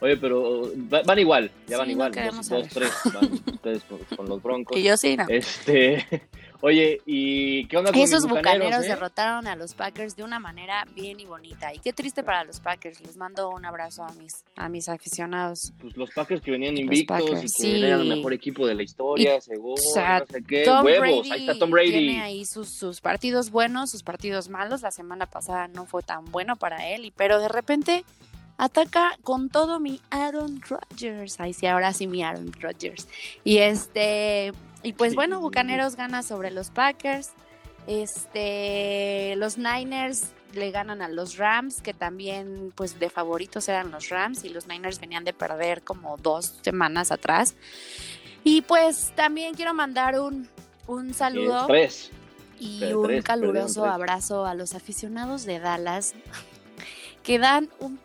Oye, 0.00 0.16
pero 0.18 0.70
va- 0.92 1.02
van 1.02 1.18
igual, 1.18 1.50
ya 1.66 1.78
van 1.78 1.90
igual. 1.90 2.12
dos, 2.12 2.48
dos, 2.48 2.68
tres 2.68 2.90
van 3.14 3.32
ustedes 3.54 3.82
con, 3.84 3.98
con 4.16 4.28
los 4.28 4.42
broncos. 4.42 4.74
que 4.76 4.82
yo 4.82 4.96
sí, 4.96 5.16
no. 5.16 5.24
Este, 5.28 6.04
oye, 6.60 7.00
¿y 7.06 7.66
qué 7.68 7.78
onda 7.78 7.92
con 7.92 8.00
Esos 8.02 8.24
mis 8.24 8.32
bucaneros 8.34 8.84
eh? 8.84 8.88
derrotaron 8.88 9.46
a 9.46 9.56
los 9.56 9.72
Packers 9.72 10.14
de 10.14 10.22
una 10.22 10.38
manera 10.38 10.86
bien 10.94 11.18
y 11.18 11.24
bonita. 11.24 11.72
Y 11.72 11.78
qué 11.78 11.94
triste 11.94 12.22
para 12.22 12.44
los 12.44 12.60
Packers. 12.60 13.00
Les 13.00 13.16
mando 13.16 13.48
un 13.48 13.64
abrazo 13.64 14.04
a 14.04 14.12
mis, 14.12 14.44
a 14.56 14.68
mis 14.68 14.86
aficionados. 14.90 15.72
Pues 15.80 15.96
los 15.96 16.10
Packers 16.10 16.42
que 16.42 16.50
venían 16.50 16.76
invictos 16.76 17.22
y 17.22 17.40
que 17.40 17.48
sí. 17.48 17.82
eran 17.82 18.02
el 18.02 18.16
mejor 18.16 18.34
equipo 18.34 18.66
de 18.66 18.74
la 18.74 18.82
historia, 18.82 19.40
seguro, 19.40 19.80
sea, 19.94 20.20
no 20.20 20.26
sé 20.26 20.42
qué, 20.46 20.64
Tom 20.64 20.84
huevos, 20.84 21.00
Brady, 21.26 21.30
ahí 21.32 21.40
está 21.48 21.58
Tom 21.58 21.70
Brady. 21.70 21.90
tiene 21.90 22.20
ahí 22.20 22.44
sus, 22.44 22.68
sus 22.68 23.00
partidos 23.00 23.50
buenos, 23.50 23.90
sus 23.92 24.02
partidos 24.02 24.50
malos. 24.50 24.82
La 24.82 24.90
semana 24.90 25.24
pasada 25.24 25.68
no 25.68 25.86
fue 25.86 26.02
tan 26.02 26.26
bueno 26.26 26.56
para 26.56 26.86
él, 26.90 27.06
y, 27.06 27.10
pero 27.12 27.40
de 27.40 27.48
repente 27.48 28.04
ataca 28.58 29.18
con 29.22 29.48
todo 29.50 29.80
mi 29.80 30.00
Aaron 30.10 30.60
Rodgers. 30.62 31.38
Ay, 31.40 31.52
sí, 31.52 31.66
ahora 31.66 31.92
sí 31.92 32.06
mi 32.06 32.22
Aaron 32.22 32.52
Rodgers. 32.60 33.06
Y 33.44 33.58
este, 33.58 34.52
y 34.82 34.92
pues 34.94 35.10
Sí. 35.12 35.16
bueno, 35.16 35.40
Bucaneros 35.40 35.96
gana 35.96 36.22
sobre 36.22 36.50
los 36.50 36.70
Packers. 36.70 37.30
Este, 37.86 39.34
los 39.36 39.58
Niners 39.58 40.28
le 40.54 40.70
ganan 40.70 41.02
a 41.02 41.08
los 41.08 41.36
Rams, 41.36 41.82
que 41.82 41.92
también 41.92 42.72
pues 42.74 42.98
de 42.98 43.10
favoritos 43.10 43.68
eran 43.68 43.90
los 43.90 44.08
Rams 44.08 44.44
y 44.44 44.48
los 44.48 44.66
Niners 44.68 45.00
venían 45.00 45.24
de 45.24 45.32
perder 45.32 45.82
como 45.82 46.16
dos 46.16 46.58
semanas 46.62 47.12
atrás. 47.12 47.54
Y 48.44 48.62
pues 48.62 49.12
también 49.16 49.54
quiero 49.54 49.74
mandar 49.74 50.18
un 50.20 50.48
Un 50.86 51.12
saludo 51.14 51.66
tres. 51.66 52.10
y 52.58 52.84
un 52.92 53.20
caluroso 53.22 53.84
abrazo 53.84 54.46
a 54.46 54.54
los 54.54 54.74
aficionados 54.74 55.44
de 55.44 55.58
Dallas 55.58 56.14
que 57.22 57.38
dan 57.38 57.68
un 57.80 57.98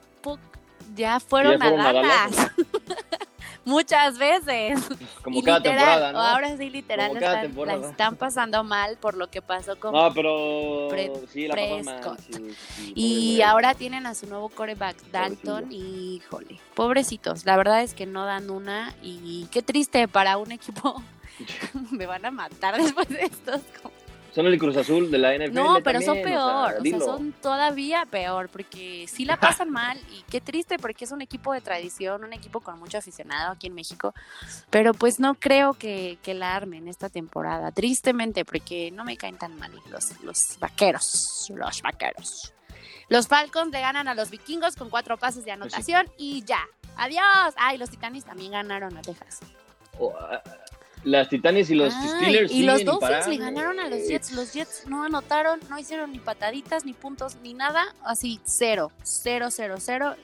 ya 0.96 1.20
fueron, 1.20 1.60
fueron 1.60 1.80
a 1.80 1.90
a 1.90 1.94
Dallas. 1.94 2.36
Dallas. 2.36 2.52
Muchas 3.66 4.18
veces. 4.18 4.80
Como 5.22 5.38
y 5.38 5.44
cada 5.44 5.60
literal, 5.60 5.78
temporada, 5.78 6.12
¿no? 6.14 6.20
ahora 6.20 6.58
sí 6.58 6.70
literal 6.72 7.10
Como 7.10 7.20
cada 7.20 7.44
están, 7.44 7.68
la 7.68 7.90
están 7.90 8.16
pasando 8.16 8.64
mal 8.64 8.98
por 8.98 9.16
lo 9.16 9.30
que 9.30 9.44
pasó 9.44 9.80
con 9.80 9.94
No, 9.94 10.12
pero 10.12 10.90
sí, 11.28 11.48
la. 11.48 11.54
Prescott. 11.54 12.20
sí, 12.22 12.34
sí, 12.34 12.56
sí, 12.76 12.94
Y 12.96 13.42
ahora 13.44 13.76
tienen 13.76 14.08
a 14.08 14.16
su 14.16 14.26
nuevo 14.26 14.50
coreback, 14.50 14.98
Dalton, 15.12 15.72
y 15.72 16.16
híjole, 16.16 16.60
pobrecitos. 16.74 17.46
La 17.46 17.56
verdad 17.56 17.84
es 17.84 17.94
que 17.94 18.08
no 18.08 18.26
dan 18.26 18.50
una 18.50 18.96
y 19.04 19.48
qué 19.52 19.62
triste 19.62 20.08
para 20.08 20.38
un 20.38 20.52
equipo. 20.52 21.02
Me 21.92 22.06
van 22.06 22.26
a 22.26 22.32
matar 22.32 22.82
después 22.82 23.10
de 23.10 23.22
estos. 23.24 23.62
Son 24.34 24.48
el 24.48 24.58
Cruz 24.58 24.78
Azul 24.78 25.12
de 25.12 25.18
la 25.18 25.36
NFL. 25.36 25.54
No, 25.54 25.80
pero 25.84 26.02
son 26.02 26.22
peor, 26.22 26.76
o 26.80 26.84
sea, 26.84 27.00
son 27.00 27.34
todavía 27.34 28.06
peor, 28.10 28.48
porque 28.48 29.06
sí 29.08 29.26
la 29.26 29.38
pasan 29.38 29.70
mal 29.70 29.98
y 30.10 30.24
qué 30.30 30.40
triste 30.40 30.78
porque 30.80 31.04
es 31.04 31.12
un 31.12 31.22
equipo 31.22 31.52
de 31.52 31.60
tradición, 31.60 32.24
un 32.24 32.32
equipo 32.32 32.62
con 32.62 32.80
mucho 32.80 32.98
aficionado 32.98 33.52
aquí 33.52 33.68
en 33.68 33.74
México, 33.74 34.14
pero 34.70 34.94
pues 34.94 35.20
no 35.20 35.36
creo 35.36 35.74
que, 35.74 36.18
que 36.24 36.34
la 36.34 36.56
armen 36.56 36.88
esta 36.88 37.10
temporada, 37.10 37.72
tristemente, 37.72 38.46
porque 38.46 38.90
no 38.92 39.04
me 39.04 39.18
caen 39.18 39.38
tan 39.38 39.58
mal 39.58 39.72
los, 39.90 40.22
los 40.24 40.58
vaqueros, 40.60 41.52
los 41.54 41.82
vaqueros. 41.82 42.54
Los 43.10 43.28
Falcons 43.28 43.74
le 43.74 43.82
ganan 43.82 44.08
a 44.08 44.16
los 44.16 44.30
vikingos 44.30 44.78
con 44.78 44.90
cuatro 44.90 45.18
pases 45.18 45.44
de 45.44 45.52
Pues 45.52 45.74
anotación 45.74 46.10
y 46.18 46.46
ya. 46.46 46.62
Adiós. 46.96 47.54
Ay, 47.58 47.78
los 47.78 47.90
Titanes 47.90 48.24
también 48.24 48.54
ganaron 48.54 48.96
a 48.98 49.02
Texas. 49.02 49.42
O, 50.00 50.14
ah, 50.18 50.42
las 51.04 51.30
Titanes 51.30 51.70
y 51.70 51.76
los 51.76 51.94
Ay, 51.94 52.08
Steelers. 52.10 52.52
y 52.52 52.64
los 52.64 52.84
Dolphins 52.86 53.28
le 53.28 53.38
ganaron 53.38 53.80
a 53.80 53.88
los 53.90 54.08
Jets. 54.08 54.32
Los 54.34 54.54
Jets 54.54 54.84
no 54.88 55.04
anotaron, 55.04 55.60
no 55.70 55.78
hicieron 55.80 56.12
ni 56.12 56.20
pataditas, 56.20 56.86
ni 56.86 56.94
puntos, 56.94 57.38
ni 57.42 57.54
nada. 57.54 57.84
Así, 58.04 58.40
cero. 58.44 58.92
Cero, 59.04 59.48
cero, 59.50 59.76
cero. 59.80 60.16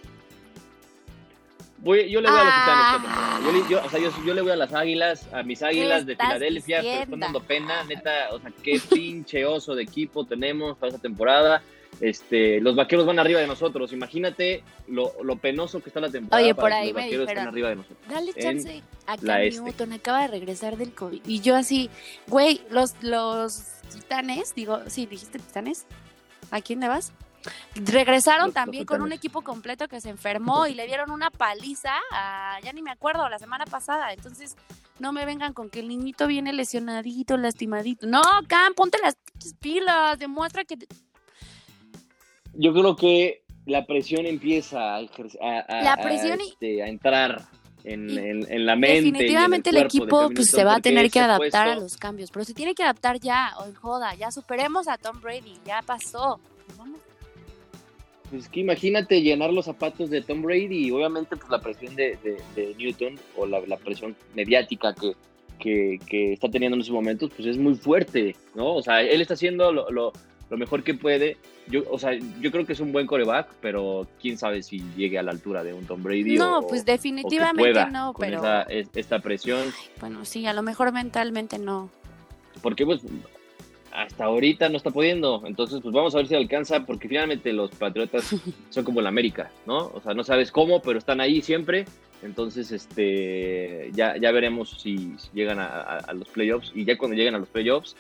Voy- 1.80 2.09
yo 2.09 2.21
le 2.21 2.30
voy 2.30 2.39
a 2.39 2.43
los 2.43 2.53
Ah. 2.55 2.97
Titanes. 2.99 3.01
temporada. 3.03 3.39
Yo, 3.43 3.51
le- 3.51 3.69
yo- 3.69 3.86
o 3.86 3.89
sea, 3.89 3.99
yo, 3.99 4.25
yo 4.25 4.34
le 4.34 4.41
voy 4.41 4.51
a 4.51 4.55
las 4.55 4.73
Águilas, 4.73 5.28
a 5.32 5.43
mis 5.43 5.61
Águilas 5.61 6.05
de 6.07 6.15
Filadelfia, 6.15 6.82
pero 6.82 7.03
están 7.03 7.19
dando 7.19 7.39
pena, 7.43 7.84
neta, 7.84 8.30
o 8.32 8.39
sea, 8.39 8.51
qué 8.63 8.82
pinche 8.89 9.45
oso 9.45 9.75
de 9.75 9.84
equipo 9.84 10.25
tenemos 10.25 10.75
para 10.78 10.89
esta 10.89 11.01
temporada. 11.01 11.61
Este, 11.99 12.61
los 12.61 12.75
vaqueros 12.75 13.05
van 13.05 13.17
arriba 13.19 13.39
de 13.39 13.47
nosotros. 13.47 13.91
Imagínate 13.91 14.63
lo, 14.88 15.13
lo 15.23 15.35
penoso 15.38 15.81
que 15.81 15.89
está 15.89 15.99
la 15.99 16.09
temporada. 16.11 16.43
Oye, 16.43 16.53
por 16.53 16.69
que 16.69 16.75
ahí 16.75 16.88
los 16.88 16.95
me 16.95 17.01
vaqueros 17.01 17.27
dijeron, 17.27 17.47
arriba 17.47 17.69
de 17.69 17.75
nosotros. 17.77 17.99
Dale 18.09 18.33
chance 18.33 18.83
a 19.07 19.17
Cam 19.17 19.41
este. 19.41 19.61
Newton, 19.61 19.93
acaba 19.93 20.21
de 20.21 20.27
regresar 20.27 20.77
del 20.77 20.93
COVID. 20.93 21.21
Y 21.25 21.39
yo 21.41 21.55
así, 21.55 21.89
güey, 22.27 22.61
los, 22.69 22.93
los 23.01 23.63
titanes, 23.91 24.53
digo, 24.53 24.81
sí, 24.88 25.05
dijiste 25.07 25.39
titanes. 25.39 25.85
¿A 26.51 26.61
quién 26.61 26.79
le 26.79 26.88
vas? 26.88 27.11
Regresaron 27.75 28.47
Los- 28.47 28.47
los 28.47 28.53
también 28.53 28.85
con 28.85 29.01
un 29.01 29.11
equipo 29.11 29.41
completo 29.41 29.88
que 29.88 30.01
se 30.01 30.09
enfermó 30.09 30.67
y 30.67 30.73
le 30.73 30.85
dieron 30.85 31.11
una 31.11 31.29
paliza, 31.31 31.93
a- 32.11 32.59
ya 32.63 32.73
ni 32.73 32.81
me 32.81 32.91
acuerdo, 32.91 33.27
la 33.29 33.39
semana 33.39 33.65
pasada. 33.65 34.13
Entonces, 34.13 34.55
no 34.99 35.11
me 35.13 35.25
vengan 35.25 35.53
con 35.53 35.69
que 35.69 35.79
el 35.79 35.88
niñito 35.88 36.27
viene 36.27 36.53
lesionadito, 36.53 37.38
lastimadito. 37.38 38.07
No, 38.07 38.21
Cam, 38.47 38.73
ponte 38.73 38.97
las 39.01 39.17
pilas, 39.59 40.17
demuestra 40.19 40.63
que... 40.65 40.77
Yo 42.60 42.74
creo 42.74 42.95
que 42.95 43.43
la 43.66 43.86
presión 43.86 44.26
empieza 44.26 44.95
a, 44.95 45.01
ejercer- 45.01 45.39
a, 45.41 45.60
a- 45.60 45.82
La 45.84 45.93
a, 45.93 46.01
presión 46.01 46.39
y- 46.41 46.49
este, 46.49 46.84
a 46.84 46.88
entrar 46.88 47.43
en, 47.84 48.10
Y 48.10 48.18
en- 48.18 48.51
en 48.51 48.66
la 48.66 48.76
mente. 48.76 48.95
Definitivamente 49.12 49.70
el, 49.70 49.78
equipo 49.78 50.30
pues, 50.34 50.49
se 50.49 50.64
va 50.64 50.76
a 50.76 50.80
tener 50.82 51.03
que 51.03 51.20
ese 51.20 51.20
adaptar 51.20 51.70
a 51.70 51.76
los 51.76 51.95
cambios, 51.97 52.32
pero 52.32 52.43
se 52.45 52.53
tiene 52.53 52.74
que 52.76 52.84
adaptar 52.84 53.20
ya, 53.20 53.51
o 53.60 53.66
joda, 53.80 54.14
ya 54.16 54.32
superemos 54.32 54.88
a 54.88 54.97
Tom 54.97 55.22
Brady, 55.22 55.53
ya 55.66 55.82
pasó. 55.86 56.39
Pues 58.30 58.49
que 58.49 58.60
imagínate 58.60 59.22
llenar 59.22 59.53
los 59.53 59.66
zapatos 59.66 60.10
de 60.10 60.22
Tom 60.22 60.41
Brady 60.41 60.88
y 60.88 60.91
obviamente 60.91 61.38
pues 61.38 61.49
la 61.49 61.62
presión 61.62 61.95
de, 61.95 62.18
de- 62.24 62.41
de 62.55 62.76
Newton 62.76 63.18
o 63.38 63.45
la, 63.45 63.62
la 63.62 63.78
presión 63.78 64.18
mediática 64.36 64.93
que, 64.93 65.14
que, 65.60 65.97
que 66.05 66.34
está 66.34 66.49
teniendo 66.49 66.76
en 66.76 66.82
esos 66.82 66.93
momentos 66.93 67.32
pues 67.34 67.47
es 67.47 67.58
muy 67.58 67.76
fuerte, 67.76 68.36
¿no? 68.53 68.76
O 68.76 68.82
sea, 68.84 69.01
él 69.01 69.22
está 69.22 69.36
haciendo 69.36 69.72
lo, 69.72 69.89
lo- 69.91 70.12
lo 70.49 70.57
mejor 70.57 70.83
que 70.83 70.93
puede. 70.93 71.37
Yo, 71.67 71.83
o 71.91 71.99
sea, 71.99 72.11
yo 72.39 72.51
creo 72.51 72.65
que 72.65 72.73
es 72.73 72.79
un 72.79 72.91
buen 72.93 73.05
coreback, 73.07 73.49
pero 73.61 74.07
quién 74.21 74.37
sabe 74.37 74.63
si 74.63 74.81
llegue 74.95 75.19
a 75.19 75.23
la 75.23 75.31
altura 75.31 75.63
de 75.63 75.73
un 75.73 75.85
Tom 75.85 76.01
Brady 76.01 76.35
No, 76.37 76.59
o, 76.59 76.67
pues 76.67 76.85
definitivamente 76.85 77.71
pueda 77.71 77.89
no, 77.89 78.13
con 78.13 78.25
pero 78.25 78.37
esa- 78.39 78.61
es- 78.63 78.89
esta 78.95 79.19
presión. 79.19 79.61
bueno, 79.99 80.23
sí, 80.23 80.45
a 80.45 80.53
lo 80.53 80.63
mejor 80.63 80.91
mentalmente 80.93 81.59
no. 81.59 81.89
porque 82.61 82.85
pues 82.85 83.01
hasta 83.91 84.25
ahorita 84.25 84.69
no 84.69 84.77
está 84.77 84.91
pudiendo. 84.91 85.43
Entonces, 85.45 85.79
pues 85.81 85.93
vamos 85.93 86.13
a 86.13 86.19
ver 86.19 86.27
si 86.27 86.35
alcanza, 86.35 86.85
porque 86.85 87.07
finalmente 87.07 87.51
los 87.51 87.71
Patriotas 87.71 88.29
son 88.69 88.83
como 88.83 89.01
la 89.01 89.09
América, 89.09 89.49
¿no? 89.65 89.77
O 89.93 90.01
sea, 90.03 90.13
no 90.13 90.23
sabes 90.23 90.51
cómo, 90.51 90.81
pero 90.81 90.99
están 90.99 91.19
ahí 91.19 91.41
siempre. 91.41 91.85
Entonces, 92.23 92.71
este, 92.71 93.91
ya, 93.93 94.17
ya 94.17 94.31
veremos 94.31 94.77
si, 94.81 95.15
si 95.17 95.29
llegan 95.33 95.59
a, 95.59 95.65
a- 95.67 95.97
a 95.99 96.13
los 96.13 96.27
playoffs. 96.29 96.71
Y 96.75 96.85
ya 96.85 96.97
cuando 96.97 97.15
lleguen 97.17 97.35
a 97.35 97.39
los 97.39 97.49
playoffs, 97.49 97.95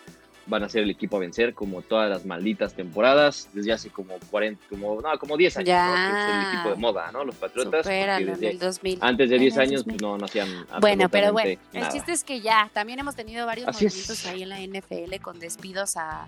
van 0.47 0.63
a 0.63 0.69
ser 0.69 0.83
el 0.83 0.89
equipo 0.89 1.17
a 1.17 1.19
vencer, 1.19 1.53
como 1.53 1.81
todas 1.81 2.09
las 2.09 2.25
malditas 2.25 2.73
temporadas, 2.73 3.49
desde 3.53 3.73
hace 3.73 3.89
como 3.89 4.13
40, 4.31 4.61
como, 4.69 5.01
no, 5.01 5.19
como 5.19 5.35
10 5.37 5.57
años, 5.57 5.67
Ya. 5.67 5.87
¿no? 5.87 6.17
Es 6.17 6.45
el 6.47 6.53
equipo 6.53 6.69
de 6.69 6.75
moda, 6.77 7.11
¿no? 7.11 7.23
Los 7.25 7.35
Patriotas. 7.35 7.71
porque 7.71 7.83
Supéralo 7.83 8.25
en 8.27 8.33
desde 8.33 8.49
el 8.51 8.59
2000. 8.59 8.97
antes 9.01 9.29
de 9.29 9.35
en 9.35 9.41
10 9.41 9.53
el 9.55 9.61
años, 9.61 9.85
2000. 9.85 9.97
pues 9.97 10.01
no, 10.01 10.17
no 10.17 10.25
hacían 10.25 10.65
Bueno, 10.81 11.09
pero 11.09 11.33
bueno, 11.33 11.59
el 11.73 11.89
chiste 11.89 12.11
es 12.13 12.23
que 12.23 12.41
ya, 12.41 12.69
también 12.73 12.99
hemos 12.99 13.15
tenido 13.15 13.45
varios 13.45 13.67
Así 13.67 13.85
es. 13.85 13.93
movimientos 13.93 14.25
ahí 14.25 14.43
en 14.43 14.49
la 14.49 14.59
NFL 14.79 15.21
con 15.21 15.39
despidos 15.39 15.97
a, 15.97 16.27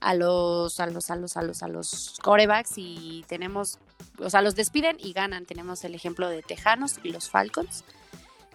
a 0.00 0.14
los, 0.14 0.80
a 0.80 0.86
los, 0.86 1.10
a 1.10 1.16
los, 1.16 1.36
a 1.36 1.42
los, 1.42 1.62
a 1.62 1.68
los 1.68 2.18
corebacks 2.22 2.72
y 2.76 3.24
tenemos, 3.28 3.78
o 4.18 4.30
sea, 4.30 4.42
los 4.42 4.54
despiden 4.56 4.96
y 4.98 5.12
ganan. 5.12 5.46
Tenemos 5.46 5.84
el 5.84 5.94
ejemplo 5.94 6.28
de 6.28 6.42
Tejanos 6.42 6.98
y 7.02 7.10
los 7.10 7.30
Falcons, 7.30 7.84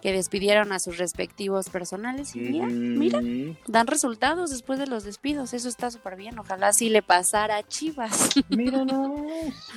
que 0.02 0.12
despidieron 0.12 0.72
a 0.72 0.78
sus 0.78 0.98
respectivos 0.98 1.68
personales 1.70 2.36
y 2.36 2.40
mira, 2.40 2.66
mira, 2.68 3.20
dan 3.66 3.86
resultados 3.86 4.50
después 4.50 4.78
de 4.78 4.86
los 4.86 5.04
despidos. 5.04 5.52
Eso 5.54 5.68
está 5.68 5.90
súper 5.90 6.16
bien. 6.16 6.38
Ojalá 6.38 6.72
sí 6.72 6.88
le 6.90 7.02
pasara 7.02 7.56
a 7.56 7.62
Chivas. 7.62 8.30
Mira 8.50 8.84
nada 8.84 9.08
más. 9.08 9.68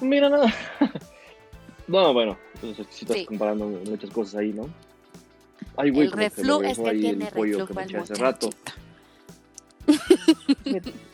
Mira 0.00 0.28
nada. 0.30 0.52
No, 1.88 2.12
bueno, 2.12 2.36
entonces 2.54 2.86
sí 2.90 3.04
estás 3.04 3.16
Sí. 3.18 3.26
comparando 3.26 3.66
muchas 3.66 4.10
cosas 4.10 4.36
ahí, 4.36 4.52
¿no? 4.52 4.68
Ay, 5.76 5.90
güey, 5.90 6.06
el 6.06 6.12
reflujo 6.12 6.62
es 6.64 6.78
que 6.78 6.90
tiene 6.92 7.30
reflujo 7.30 7.66
que 7.86 7.96
hace 7.98 8.14
rato. 8.14 8.50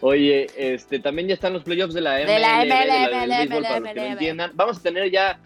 Oye, 0.00 0.46
este, 0.56 0.98
también 0.98 1.28
ya 1.28 1.34
están 1.34 1.52
los 1.54 1.62
playoffs 1.62 1.94
de 1.94 2.00
la 2.02 2.18
MLB, 2.20 2.26
De 2.26 2.38
la 2.38 2.58
del 2.58 2.68
MLB, 2.68 3.28
béisbol, 3.28 3.62
para 3.62 3.80
los 3.80 3.88
que 3.88 3.94
no 3.94 4.02
MLB. 4.02 4.12
entiendan. 4.12 4.50
Vamos 4.54 4.76
a 4.76 4.82
tener 4.82 5.10
ya, 5.10 5.38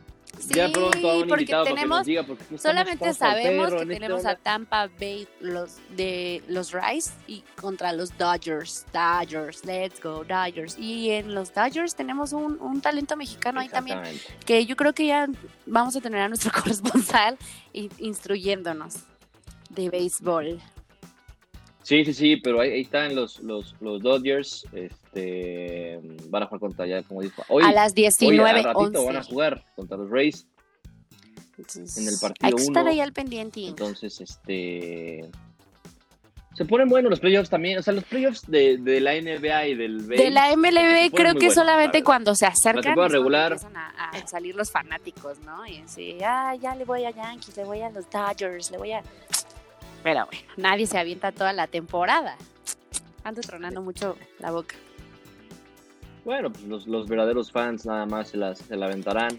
ya 0.49 0.67
Sí, 0.67 0.73
pronto 0.73 1.11
a 1.11 1.15
un 1.17 1.29
porque 1.29 1.43
invitado 1.43 1.65
para 1.65 1.75
que 1.75 1.81
tenemos 1.81 2.07
diga, 2.07 2.23
porque 2.25 2.59
Solamente 2.59 3.15
sabemos 3.15 3.67
perro 3.67 3.77
que 3.79 3.83
en 3.85 3.91
esta 3.93 4.01
tenemos 4.01 4.25
a. 4.25 4.35
Tampa 4.37 4.89
Bay 4.99 5.29
los 5.41 5.77
de 5.97 6.43
los 6.49 6.73
Rice 6.73 7.11
y 7.27 7.43
contra 7.61 7.93
los 7.93 8.17
Dodgers. 8.19 8.87
Dodgers, 8.93 9.65
let's 9.65 10.01
go 10.03 10.25
Dodgers. 10.25 10.77
Y 10.79 11.11
en 11.11 11.35
los 11.35 11.53
Dodgers 11.55 11.95
tenemos 11.95 12.33
un, 12.33 12.59
un 12.61 12.81
talento 12.81 13.17
mexicano 13.17 13.61
ahí 13.61 13.69
también 13.69 14.01
que 14.47 14.65
yo 14.67 14.77
creo 14.77 14.93
que 14.93 15.07
ya 15.07 15.29
vamos 15.67 15.95
a 15.97 16.01
tener 16.01 16.21
a 16.21 16.29
nuestro 16.29 16.51
corresponsal 16.63 17.37
in- 17.73 17.91
instruyéndonos 17.99 18.95
de 19.71 19.89
béisbol. 19.91 20.61
Sí, 21.83 22.05
sí, 22.05 22.13
sí, 22.13 22.37
pero 22.37 22.61
ahí, 22.61 22.71
ahí 22.71 22.81
están 22.83 23.15
los, 23.15 23.41
los, 23.41 23.75
los 23.81 24.03
Dodgers, 24.03 24.67
este, 24.73 25.99
van 26.29 26.43
a 26.43 26.47
jugar 26.47 26.61
contra 26.61 26.87
ya, 26.87 27.03
como 27.03 27.23
dijo. 27.23 27.43
Hoy, 27.49 27.65
a 27.65 27.73
las 27.73 27.93
hoy 27.93 27.93
a 27.93 27.95
19 28.03 28.63
ratito 28.63 29.05
van 29.05 29.17
a 29.17 29.21
11. 29.21 29.31
jugar 29.33 29.65
contra 29.75 29.97
los 29.97 30.11
Rays. 30.11 30.47
Entonces, 31.57 31.97
en 31.99 32.09
el 32.09 32.15
Hay 32.15 32.21
partido 32.21 32.57
que 32.57 32.63
estar 32.63 32.83
uno. 32.83 32.91
ahí 32.91 33.01
al 33.01 33.13
pendiente. 33.13 33.67
Entonces, 33.67 34.21
este. 34.21 35.31
Se 36.55 36.65
ponen 36.65 36.89
buenos 36.89 37.11
los 37.11 37.21
playoffs 37.21 37.49
también. 37.49 37.79
O 37.79 37.83
sea, 37.83 37.95
los 37.95 38.05
playoffs 38.05 38.43
de, 38.51 38.77
de 38.77 39.01
la 39.01 39.13
NBA 39.13 39.69
y 39.69 39.75
del 39.77 40.07
De 40.09 40.17
béis, 40.17 40.33
la 40.33 40.55
MLB 40.57 41.11
creo 41.15 41.33
que 41.35 41.39
buenos, 41.39 41.55
solamente 41.55 42.03
cuando 42.03 42.35
se 42.35 42.45
acercan 42.45 42.97
regular. 43.11 43.53
empiezan 43.53 43.77
a, 43.77 43.89
a 44.11 44.27
salir 44.27 44.55
los 44.57 44.71
fanáticos, 44.71 45.39
¿no? 45.41 45.65
Y 45.67 45.79
así, 45.79 46.19
ah, 46.25 46.55
ya 46.61 46.75
le 46.75 46.85
voy 46.85 47.05
a 47.05 47.11
Yankees, 47.13 47.57
le 47.57 47.65
voy 47.65 47.81
a 47.83 47.91
los 47.91 48.11
Dodgers, 48.11 48.71
le 48.71 48.79
voy 48.79 48.93
a... 48.93 49.03
Pero 50.03 50.27
bueno, 50.27 50.43
nadie 50.57 50.87
se 50.87 50.99
avienta 50.99 51.33
toda 51.33 51.53
la 51.53 51.67
temporada. 51.67 52.37
Ando 53.25 53.41
tronando 53.43 53.83
mucho 53.83 54.17
la 54.39 54.51
boca. 54.51 54.75
Bueno, 56.25 56.51
pues 56.51 56.65
los, 56.65 56.87
los 56.87 57.09
verdaderos 57.09 57.51
fans 57.51 57.85
nada 57.87 58.07
más 58.07 58.29
se, 58.29 58.37
las, 58.37 58.59
se 58.59 58.77
la 58.77 58.87
aventarán. 58.87 59.37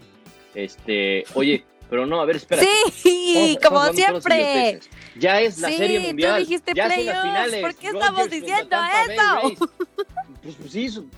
Este, 0.54 1.24
oye, 1.34 1.64
pero 1.90 2.06
no, 2.06 2.20
a 2.20 2.24
ver, 2.24 2.36
espera. 2.36 2.62
Sí, 2.92 3.58
como 3.62 3.84
siempre. 3.92 4.80
Ya 5.16 5.40
es 5.40 5.58
la 5.58 5.68
Sí, 5.68 5.76
serie 5.76 6.00
tú 6.00 6.06
mundial. 6.08 6.40
dijiste 6.40 6.72
ya 6.74 6.88
son 6.90 7.06
las 7.06 7.22
finales. 7.22 7.60
¿por 7.60 7.74
qué 7.74 7.86
Dodgers 7.88 8.02
estamos 8.04 8.30
diciendo 8.30 8.76
eso? 9.08 9.68
Pues, 10.42 10.54
pues 10.56 10.72
sí, 10.72 10.88
son- 10.88 11.10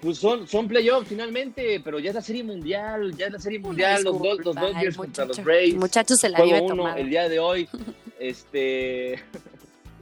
pues 0.00 0.16
son, 0.16 0.46
son 0.48 0.66
playoffs 0.66 1.08
finalmente, 1.08 1.78
pero 1.84 1.98
ya 1.98 2.08
es 2.10 2.14
la 2.14 2.22
serie 2.22 2.42
mundial, 2.42 3.14
ya 3.16 3.26
es 3.26 3.32
la 3.32 3.38
serie 3.38 3.58
mundial, 3.58 4.02
los, 4.02 4.18
los 4.18 4.54
Dodgers 4.54 4.96
contra 4.96 5.26
los 5.26 5.44
Rays. 5.44 5.74
Muchachos 5.74 6.18
se 6.20 6.30
la 6.30 6.40
vive 6.42 6.60
uno 6.62 6.74
tomada. 6.76 6.98
el 6.98 7.10
día 7.10 7.28
de 7.28 7.38
hoy. 7.38 7.68
este. 8.20 9.20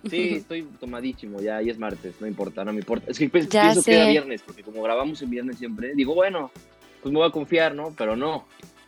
Sí, 0.08 0.34
estoy 0.36 0.62
tomadísimo, 0.78 1.40
ya, 1.40 1.60
y 1.60 1.70
es 1.70 1.78
martes, 1.78 2.14
no 2.20 2.26
importa, 2.28 2.64
no 2.64 2.72
me 2.72 2.78
importa. 2.78 3.10
Es 3.10 3.18
que 3.18 3.28
pues, 3.28 3.48
Ya 3.48 3.62
pienso 3.62 3.82
que 3.82 3.94
era 3.96 4.08
viernes, 4.08 4.42
porque 4.42 4.62
como 4.62 4.80
grabamos 4.82 5.20
en 5.22 5.30
viernes 5.30 5.58
siempre, 5.58 5.92
digo, 5.94 6.14
bueno, 6.14 6.52
pues 7.02 7.12
me 7.12 7.18
voy 7.18 7.28
a 7.28 7.32
confiar, 7.32 7.74
¿no? 7.74 7.92
Pero 7.98 8.14
no, 8.14 8.46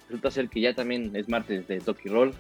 resulta 0.09 0.31
ser 0.31 0.49
que 0.49 0.61
ya 0.61 0.73
también 0.73 1.11
es 1.17 1.29
martes 1.29 1.67
de 1.67 1.81
Toki 1.81 2.09
Roll. 2.09 2.33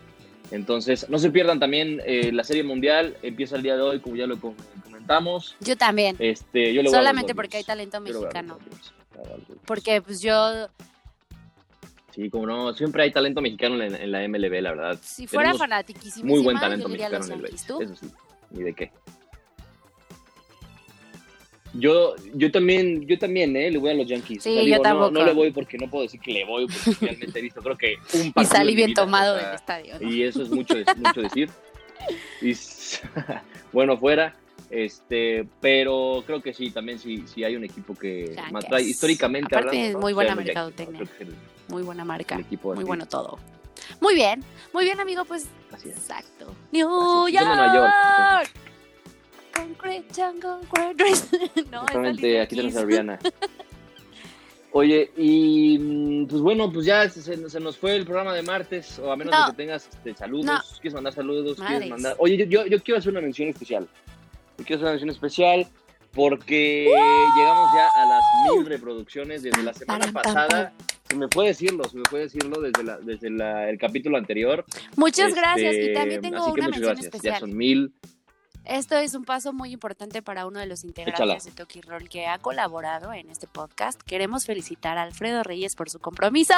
Entonces, 0.52 1.08
no 1.10 1.18
se 1.18 1.30
pierdan 1.30 1.58
también 1.58 2.00
eh, 2.06 2.30
la 2.32 2.44
Serie 2.44 2.62
Mundial, 2.62 3.16
empieza 3.22 3.56
el 3.56 3.62
día 3.62 3.74
de 3.76 3.82
hoy, 3.82 4.00
como 4.00 4.14
ya 4.14 4.26
lo 4.28 4.38
com- 4.40 4.54
comentamos. 4.84 5.56
Yo 5.60 5.76
también. 5.76 6.14
Este, 6.18 6.72
yo 6.72 6.82
Solamente 6.88 7.34
porque 7.34 7.56
hay 7.58 7.64
talento 7.64 8.00
mexicano. 8.00 8.58
Dodgers. 8.58 8.92
Le 9.14 9.18
voy 9.18 9.26
a 9.26 9.36
los 9.36 9.48
Dodgers. 9.48 9.62
Porque 9.66 10.00
pues 10.00 10.20
yo, 10.22 10.68
Sí, 12.14 12.28
como 12.30 12.46
no, 12.46 12.72
siempre 12.74 13.02
hay 13.04 13.12
talento 13.12 13.40
mexicano 13.40 13.80
en, 13.82 13.94
en 13.94 14.10
la 14.12 14.26
MLB, 14.26 14.60
la 14.62 14.70
verdad. 14.72 14.98
si 15.02 15.26
fuera 15.26 15.50
Tenemos 15.50 15.58
fanatiquísima, 15.60 16.26
Muy 16.28 16.40
buen 16.40 16.58
talento 16.58 16.88
mexicano 16.88 17.24
en 17.24 17.32
el 17.32 17.40
béisbol, 17.42 17.82
eso 17.84 17.96
sí, 17.96 18.10
ni 18.50 18.62
de 18.64 18.72
qué. 18.74 18.90
Yo, 21.72 22.16
yo 22.34 22.50
también, 22.50 23.06
yo 23.06 23.16
también, 23.16 23.54
¿eh? 23.56 23.70
Le 23.70 23.78
voy 23.78 23.90
a 23.90 23.94
los 23.94 24.06
Yankees. 24.08 24.42
Sí, 24.42 24.66
yo 24.68 24.76
no- 24.76 24.82
tampoco. 24.82 25.10
No, 25.12 25.24
le 25.24 25.32
voy 25.32 25.52
porque 25.52 25.78
no 25.78 25.88
puedo 25.88 26.02
decir 26.02 26.18
que 26.20 26.32
le 26.32 26.44
voy, 26.44 26.66
porque 26.66 26.98
realmente 27.06 27.38
he 27.38 27.42
visto, 27.42 27.62
creo 27.62 27.76
que 27.78 27.94
un 28.14 28.26
Y 28.26 28.30
partido. 28.32 28.56
salí 28.56 28.70
en 28.70 28.74
mi 28.74 28.76
bien 28.76 28.86
vida, 28.88 29.02
tomado 29.02 29.36
o 29.36 29.38
sea, 29.38 29.46
del 29.46 29.54
estadio. 29.56 29.94
¿no? 30.00 30.10
Y 30.10 30.22
eso 30.24 30.42
es 30.42 30.50
mucho, 30.50 30.76
es 30.76 30.96
mucho 30.96 31.20
decir. 31.22 31.48
Y, 32.40 32.54
bueno, 33.72 33.96
fuera. 33.98 34.34
Este, 34.70 35.46
pero 35.60 36.24
creo 36.26 36.40
que 36.40 36.54
sí, 36.54 36.70
también 36.70 36.98
sí, 36.98 37.24
sí 37.26 37.44
hay 37.44 37.56
un 37.56 37.64
equipo 37.64 37.94
que 37.94 38.34
más 38.50 38.64
trae, 38.66 38.82
históricamente 38.82 39.48
Aparte, 39.54 39.68
hablando, 39.68 39.86
es 39.88 39.92
¿no? 39.94 40.00
muy 40.00 40.12
buena 40.14 40.34
¿no? 40.34 40.40
mercadotecnia. 40.42 41.02
Muy 41.70 41.82
buena 41.82 42.04
marca. 42.04 42.38
Muy 42.62 42.84
bueno 42.84 43.06
todo. 43.06 43.38
Muy 44.00 44.14
bien, 44.14 44.44
muy 44.72 44.84
bien, 44.84 45.00
amigo, 45.00 45.24
pues 45.24 45.46
Así 45.72 45.88
es. 45.88 45.96
exacto. 45.96 46.54
New 46.72 46.88
Así 47.24 47.36
es. 47.36 47.42
Yo 47.42 47.48
de 47.48 47.56
Nueva 47.56 47.74
York, 47.74 47.92
York. 48.34 48.50
Concrete 49.54 50.06
jungle, 50.14 51.66
No, 51.70 51.86
Alicia 51.86 52.42
aquí 52.42 52.56
tenemos 52.56 52.76
a 52.76 52.84
Rihanna. 52.84 53.18
Oye, 54.72 55.10
y 55.16 55.78
mm, 55.78 56.26
pues 56.28 56.40
bueno, 56.42 56.70
pues 56.72 56.86
ya 56.86 57.08
se, 57.08 57.48
se 57.50 57.60
nos 57.60 57.76
fue 57.76 57.96
el 57.96 58.04
programa 58.04 58.32
de 58.34 58.42
martes, 58.42 58.98
o 59.00 59.10
a 59.10 59.16
menos 59.16 59.32
No. 59.32 59.46
de 59.46 59.50
que 59.50 59.56
tengas 59.56 59.88
este, 59.88 60.14
saludos, 60.14 60.46
No. 60.46 60.60
quieres 60.80 60.94
mandar 60.94 61.12
saludos, 61.12 61.58
Madres. 61.58 61.78
quieres 61.78 61.90
mandar... 61.90 62.14
Oye, 62.18 62.36
yo, 62.36 62.44
yo, 62.44 62.66
yo 62.66 62.80
quiero 62.80 62.98
hacer 62.98 63.10
una 63.10 63.20
mención 63.20 63.48
especial. 63.48 63.88
Yo 64.58 64.64
quiero 64.64 64.76
hacer 64.76 64.82
una 64.82 64.90
mención 64.92 65.10
especial 65.10 65.66
porque 66.14 66.84
llegamos 67.36 67.70
ya 67.74 67.88
a 67.96 68.06
las 68.06 68.22
mil 68.54 68.66
reproducciones 68.66 69.42
desde 69.42 69.62
la 69.62 69.72
semana 69.74 70.12
pasada. 70.12 70.72
Se 71.10 71.16
me 71.16 71.26
puede 71.28 71.48
decirlo, 71.48 71.82
se 71.84 71.96
me 71.96 72.02
puede 72.04 72.22
decirlo 72.24 72.60
desde, 72.60 72.84
la, 72.84 72.98
desde 72.98 73.30
la- 73.30 73.68
el 73.68 73.76
capítulo 73.78 74.16
anterior. 74.16 74.64
Muchas 74.96 75.28
Este, 75.30 75.40
gracias. 75.40 75.74
Y 75.76 75.92
también 75.92 76.20
tengo 76.20 76.36
una 76.44 76.48
muchas 76.50 76.66
mención 76.68 76.82
gracias. 76.84 77.04
especial. 77.06 77.34
Ya 77.34 77.40
son 77.40 77.56
mil. 77.56 77.92
Esto 78.64 78.96
es 78.96 79.14
un 79.14 79.24
paso 79.24 79.52
muy 79.52 79.72
importante 79.72 80.22
para 80.22 80.46
uno 80.46 80.60
de 80.60 80.66
los 80.66 80.84
integrantes 80.84 81.18
Échala. 81.18 81.38
de 81.42 81.50
Toki 81.50 81.80
Roll 81.80 82.08
que 82.08 82.26
ha 82.26 82.38
colaborado 82.38 83.12
en 83.12 83.28
este 83.30 83.48
podcast. 83.48 84.00
Queremos 84.02 84.44
felicitar 84.46 84.98
a 84.98 85.02
Alfredo 85.02 85.42
Reyes 85.42 85.74
por 85.74 85.90
su 85.90 85.98
compromiso. 85.98 86.54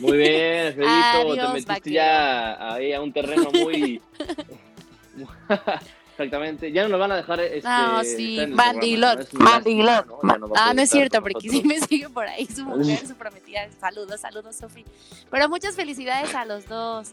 Muy 0.00 0.16
bien, 0.16 0.66
Alfredito, 0.68 0.88
Adiós, 0.90 1.36
te 1.36 1.42
metiste 1.52 1.72
vaquero. 1.72 1.94
ya 1.94 2.72
ahí 2.74 2.92
a 2.92 3.00
un 3.02 3.12
terreno 3.12 3.50
muy... 3.52 4.00
Exactamente, 6.16 6.70
ya 6.70 6.84
no 6.84 6.90
nos 6.90 7.00
van 7.00 7.10
a 7.10 7.16
dejar 7.16 7.40
este, 7.40 7.68
No, 7.68 8.04
sí, 8.04 8.46
mandilot, 8.52 9.32
¿no? 9.32 9.40
Mandilot. 9.40 10.06
¿no? 10.06 10.38
No 10.38 10.46
a 10.54 10.68
Ah, 10.70 10.72
no 10.74 10.80
es 10.82 10.90
cierto, 10.90 11.20
porque 11.20 11.50
sí 11.50 11.62
me 11.64 11.80
sigue 11.80 12.08
por 12.08 12.24
ahí 12.28 12.46
su 12.46 12.64
mujer, 12.64 12.98
su 13.08 13.16
prometida. 13.16 13.68
Saludos, 13.80 14.20
saludos, 14.20 14.54
Sofi. 14.54 14.84
Pero 15.28 15.48
muchas 15.48 15.74
felicidades 15.74 16.32
a 16.36 16.44
los 16.44 16.66
dos. 16.68 17.10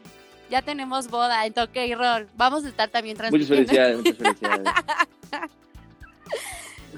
Ya 0.52 0.62
tenemos 0.62 1.08
boda 1.10 1.43
en 1.47 1.54
Toque 1.54 1.88
y 1.88 1.95
Roll. 1.95 2.28
Vamos 2.38 2.64
a 2.66 2.68
estar 2.70 2.89
también 2.89 3.18
Muchas 3.18 3.32
transmitiendo 3.47 3.72
felicidades, 3.72 3.97
muchas 3.97 4.18
felicidades. 4.39 4.74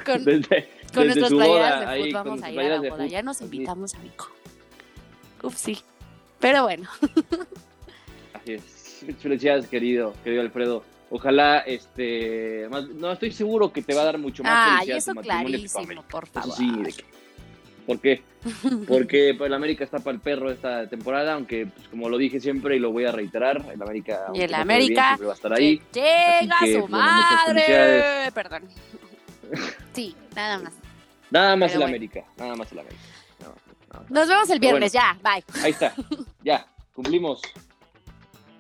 con, 0.06 0.26
Desde- 0.26 0.70
con 0.94 1.08
desde 1.08 1.20
nuestras 1.22 1.30
playeras 1.32 1.80
boda, 1.80 1.92
de 1.92 1.98
fútbol. 2.04 2.14
Vamos 2.14 2.44
a 2.44 2.52
ir 2.52 2.60
a 2.60 2.78
la 2.80 2.90
boda. 2.90 3.06
Ya 3.08 3.22
nos 3.22 3.42
invitamos, 3.42 3.94
amigo. 3.96 4.28
Uf, 5.44 5.56
sí. 5.56 5.80
Pero 6.40 6.64
bueno, 6.64 6.90
Así 8.34 8.54
es. 8.54 9.00
Muchas 9.04 9.22
felicidades, 9.22 9.68
querido, 9.68 10.14
querido 10.24 10.42
Alfredo. 10.42 10.84
Ojalá, 11.10 11.60
este, 11.60 12.68
más- 12.72 12.88
no 12.90 13.12
estoy 13.12 13.32
seguro 13.32 13.72
que 13.72 13.82
te 13.82 13.94
va 13.94 14.02
a 14.02 14.06
dar 14.06 14.18
mucho 14.18 14.44
más 14.44 14.52
Ay, 14.56 14.72
felicidad 14.88 14.98
eso 14.98 15.14
tu 15.14 15.22
clarísimo, 15.22 16.04
por 16.10 16.24
Eso 16.24 16.34
favor. 16.34 16.56
sí, 16.58 16.72
de 16.82 16.92
que- 16.94 17.06
¿Por 17.86 18.00
qué? 18.00 18.22
Porque 18.88 19.36
pues, 19.38 19.48
el 19.50 19.54
América 19.54 19.84
está 19.84 20.00
para 20.00 20.16
el 20.16 20.22
perro 20.22 20.50
esta 20.50 20.88
temporada, 20.88 21.34
aunque 21.34 21.66
pues, 21.68 21.88
como 21.90 22.08
lo 22.10 22.18
dije 22.18 22.40
siempre 22.40 22.78
y 22.78 22.80
lo 22.80 22.92
voy 22.92 23.06
a 23.06 23.12
reiterar, 23.12 23.64
el 23.74 23.82
América, 23.82 24.28
Y 24.34 24.42
el 24.42 24.54
América, 24.54 24.94
bien, 24.94 25.06
siempre 25.08 25.26
va 25.28 25.34
a 25.34 25.36
estar 25.36 25.54
ahí. 25.54 25.78
Que 25.92 26.38
llega 26.42 26.56
que, 26.62 26.74
su 26.74 26.80
bueno, 26.88 26.98
muchas 26.98 27.48
madre. 27.48 28.32
Perdón. 28.34 28.64
Sí, 29.94 30.16
nada 30.36 30.58
más. 30.60 30.74
Nada 31.30 31.56
más 31.56 31.72
Pero 31.72 31.74
el 31.74 31.78
bueno. 31.84 31.96
América, 31.98 32.24
nada 32.38 32.56
más 32.56 32.72
el 32.72 32.80
América. 32.80 33.02
No, 33.40 34.00
no. 34.00 34.06
Nos 34.10 34.28
vemos 34.28 34.50
el 34.50 34.60
viernes, 34.60 34.92
ya. 34.94 35.18
Bye. 35.22 35.44
Ahí 35.62 35.72
está, 35.72 35.94
ya, 36.44 36.66
cumplimos. 36.94 37.42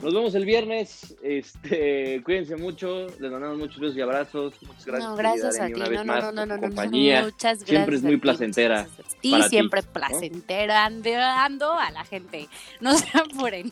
Nos 0.03 0.13
vemos 0.13 0.35
el 0.35 0.43
viernes. 0.43 1.15
Este, 1.23 2.21
cuídense 2.25 2.57
mucho. 2.57 3.07
Les 3.19 3.31
mandamos 3.31 3.57
muchos 3.57 3.79
besos 3.79 3.95
y 3.97 4.01
abrazos. 4.01 4.53
Muchas 4.61 4.85
gracias. 4.85 5.09
no, 5.09 5.15
gracias 5.15 5.59
a 5.59 5.67
ti. 5.67 5.73
una 5.73 5.87
vez 5.87 5.99
No, 5.99 6.03
no, 6.03 6.13
más 6.13 6.23
no, 6.23 6.31
no, 6.31 6.45
no, 6.45 6.55
tu 6.55 6.61
no, 6.61 6.67
compañía. 6.67 7.23
Muchas 7.23 7.59
gracias. 7.59 7.69
Siempre 7.69 7.95
es 7.95 8.01
muy 8.03 8.15
ti, 8.15 8.17
placentera 8.17 8.85
ti, 9.21 9.31
ti, 9.31 9.43
siempre 9.43 9.81
¿no? 9.81 9.91
placentera 9.93 10.85
ando 11.45 11.71
a 11.71 11.89
la 11.91 12.03
gente. 12.03 12.49
No 12.81 12.93
se 12.97 13.17
apuren. 13.17 13.71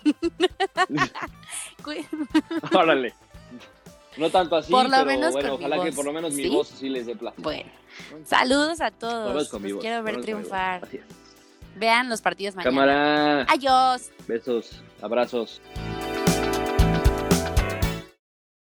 Órale. 2.73 3.13
No 4.17 4.29
tanto 4.29 4.55
así, 4.55 4.71
Por 4.71 4.85
lo 4.85 4.91
pero 4.91 5.05
menos 5.05 5.33
bueno, 5.33 5.53
ojalá 5.55 5.83
que 5.83 5.91
por 5.91 6.05
lo 6.05 6.13
menos 6.13 6.33
mi 6.33 6.43
¿sí? 6.43 6.49
voz 6.49 6.67
sí 6.67 6.89
les 6.89 7.05
dé 7.05 7.15
placer. 7.15 7.41
bueno, 7.41 7.71
saludos 8.25 8.81
a 8.81 8.91
todos. 8.91 9.33
Los 9.33 9.79
quiero 9.79 10.03
ver 10.03 10.21
triunfar. 10.21 10.87
Vean 11.75 12.09
los 12.09 12.21
partidos 12.21 12.55
mañana. 12.55 12.69
Cámara. 12.69 13.41
Adiós. 13.49 14.11
Besos, 14.27 14.81
abrazos. 15.01 15.61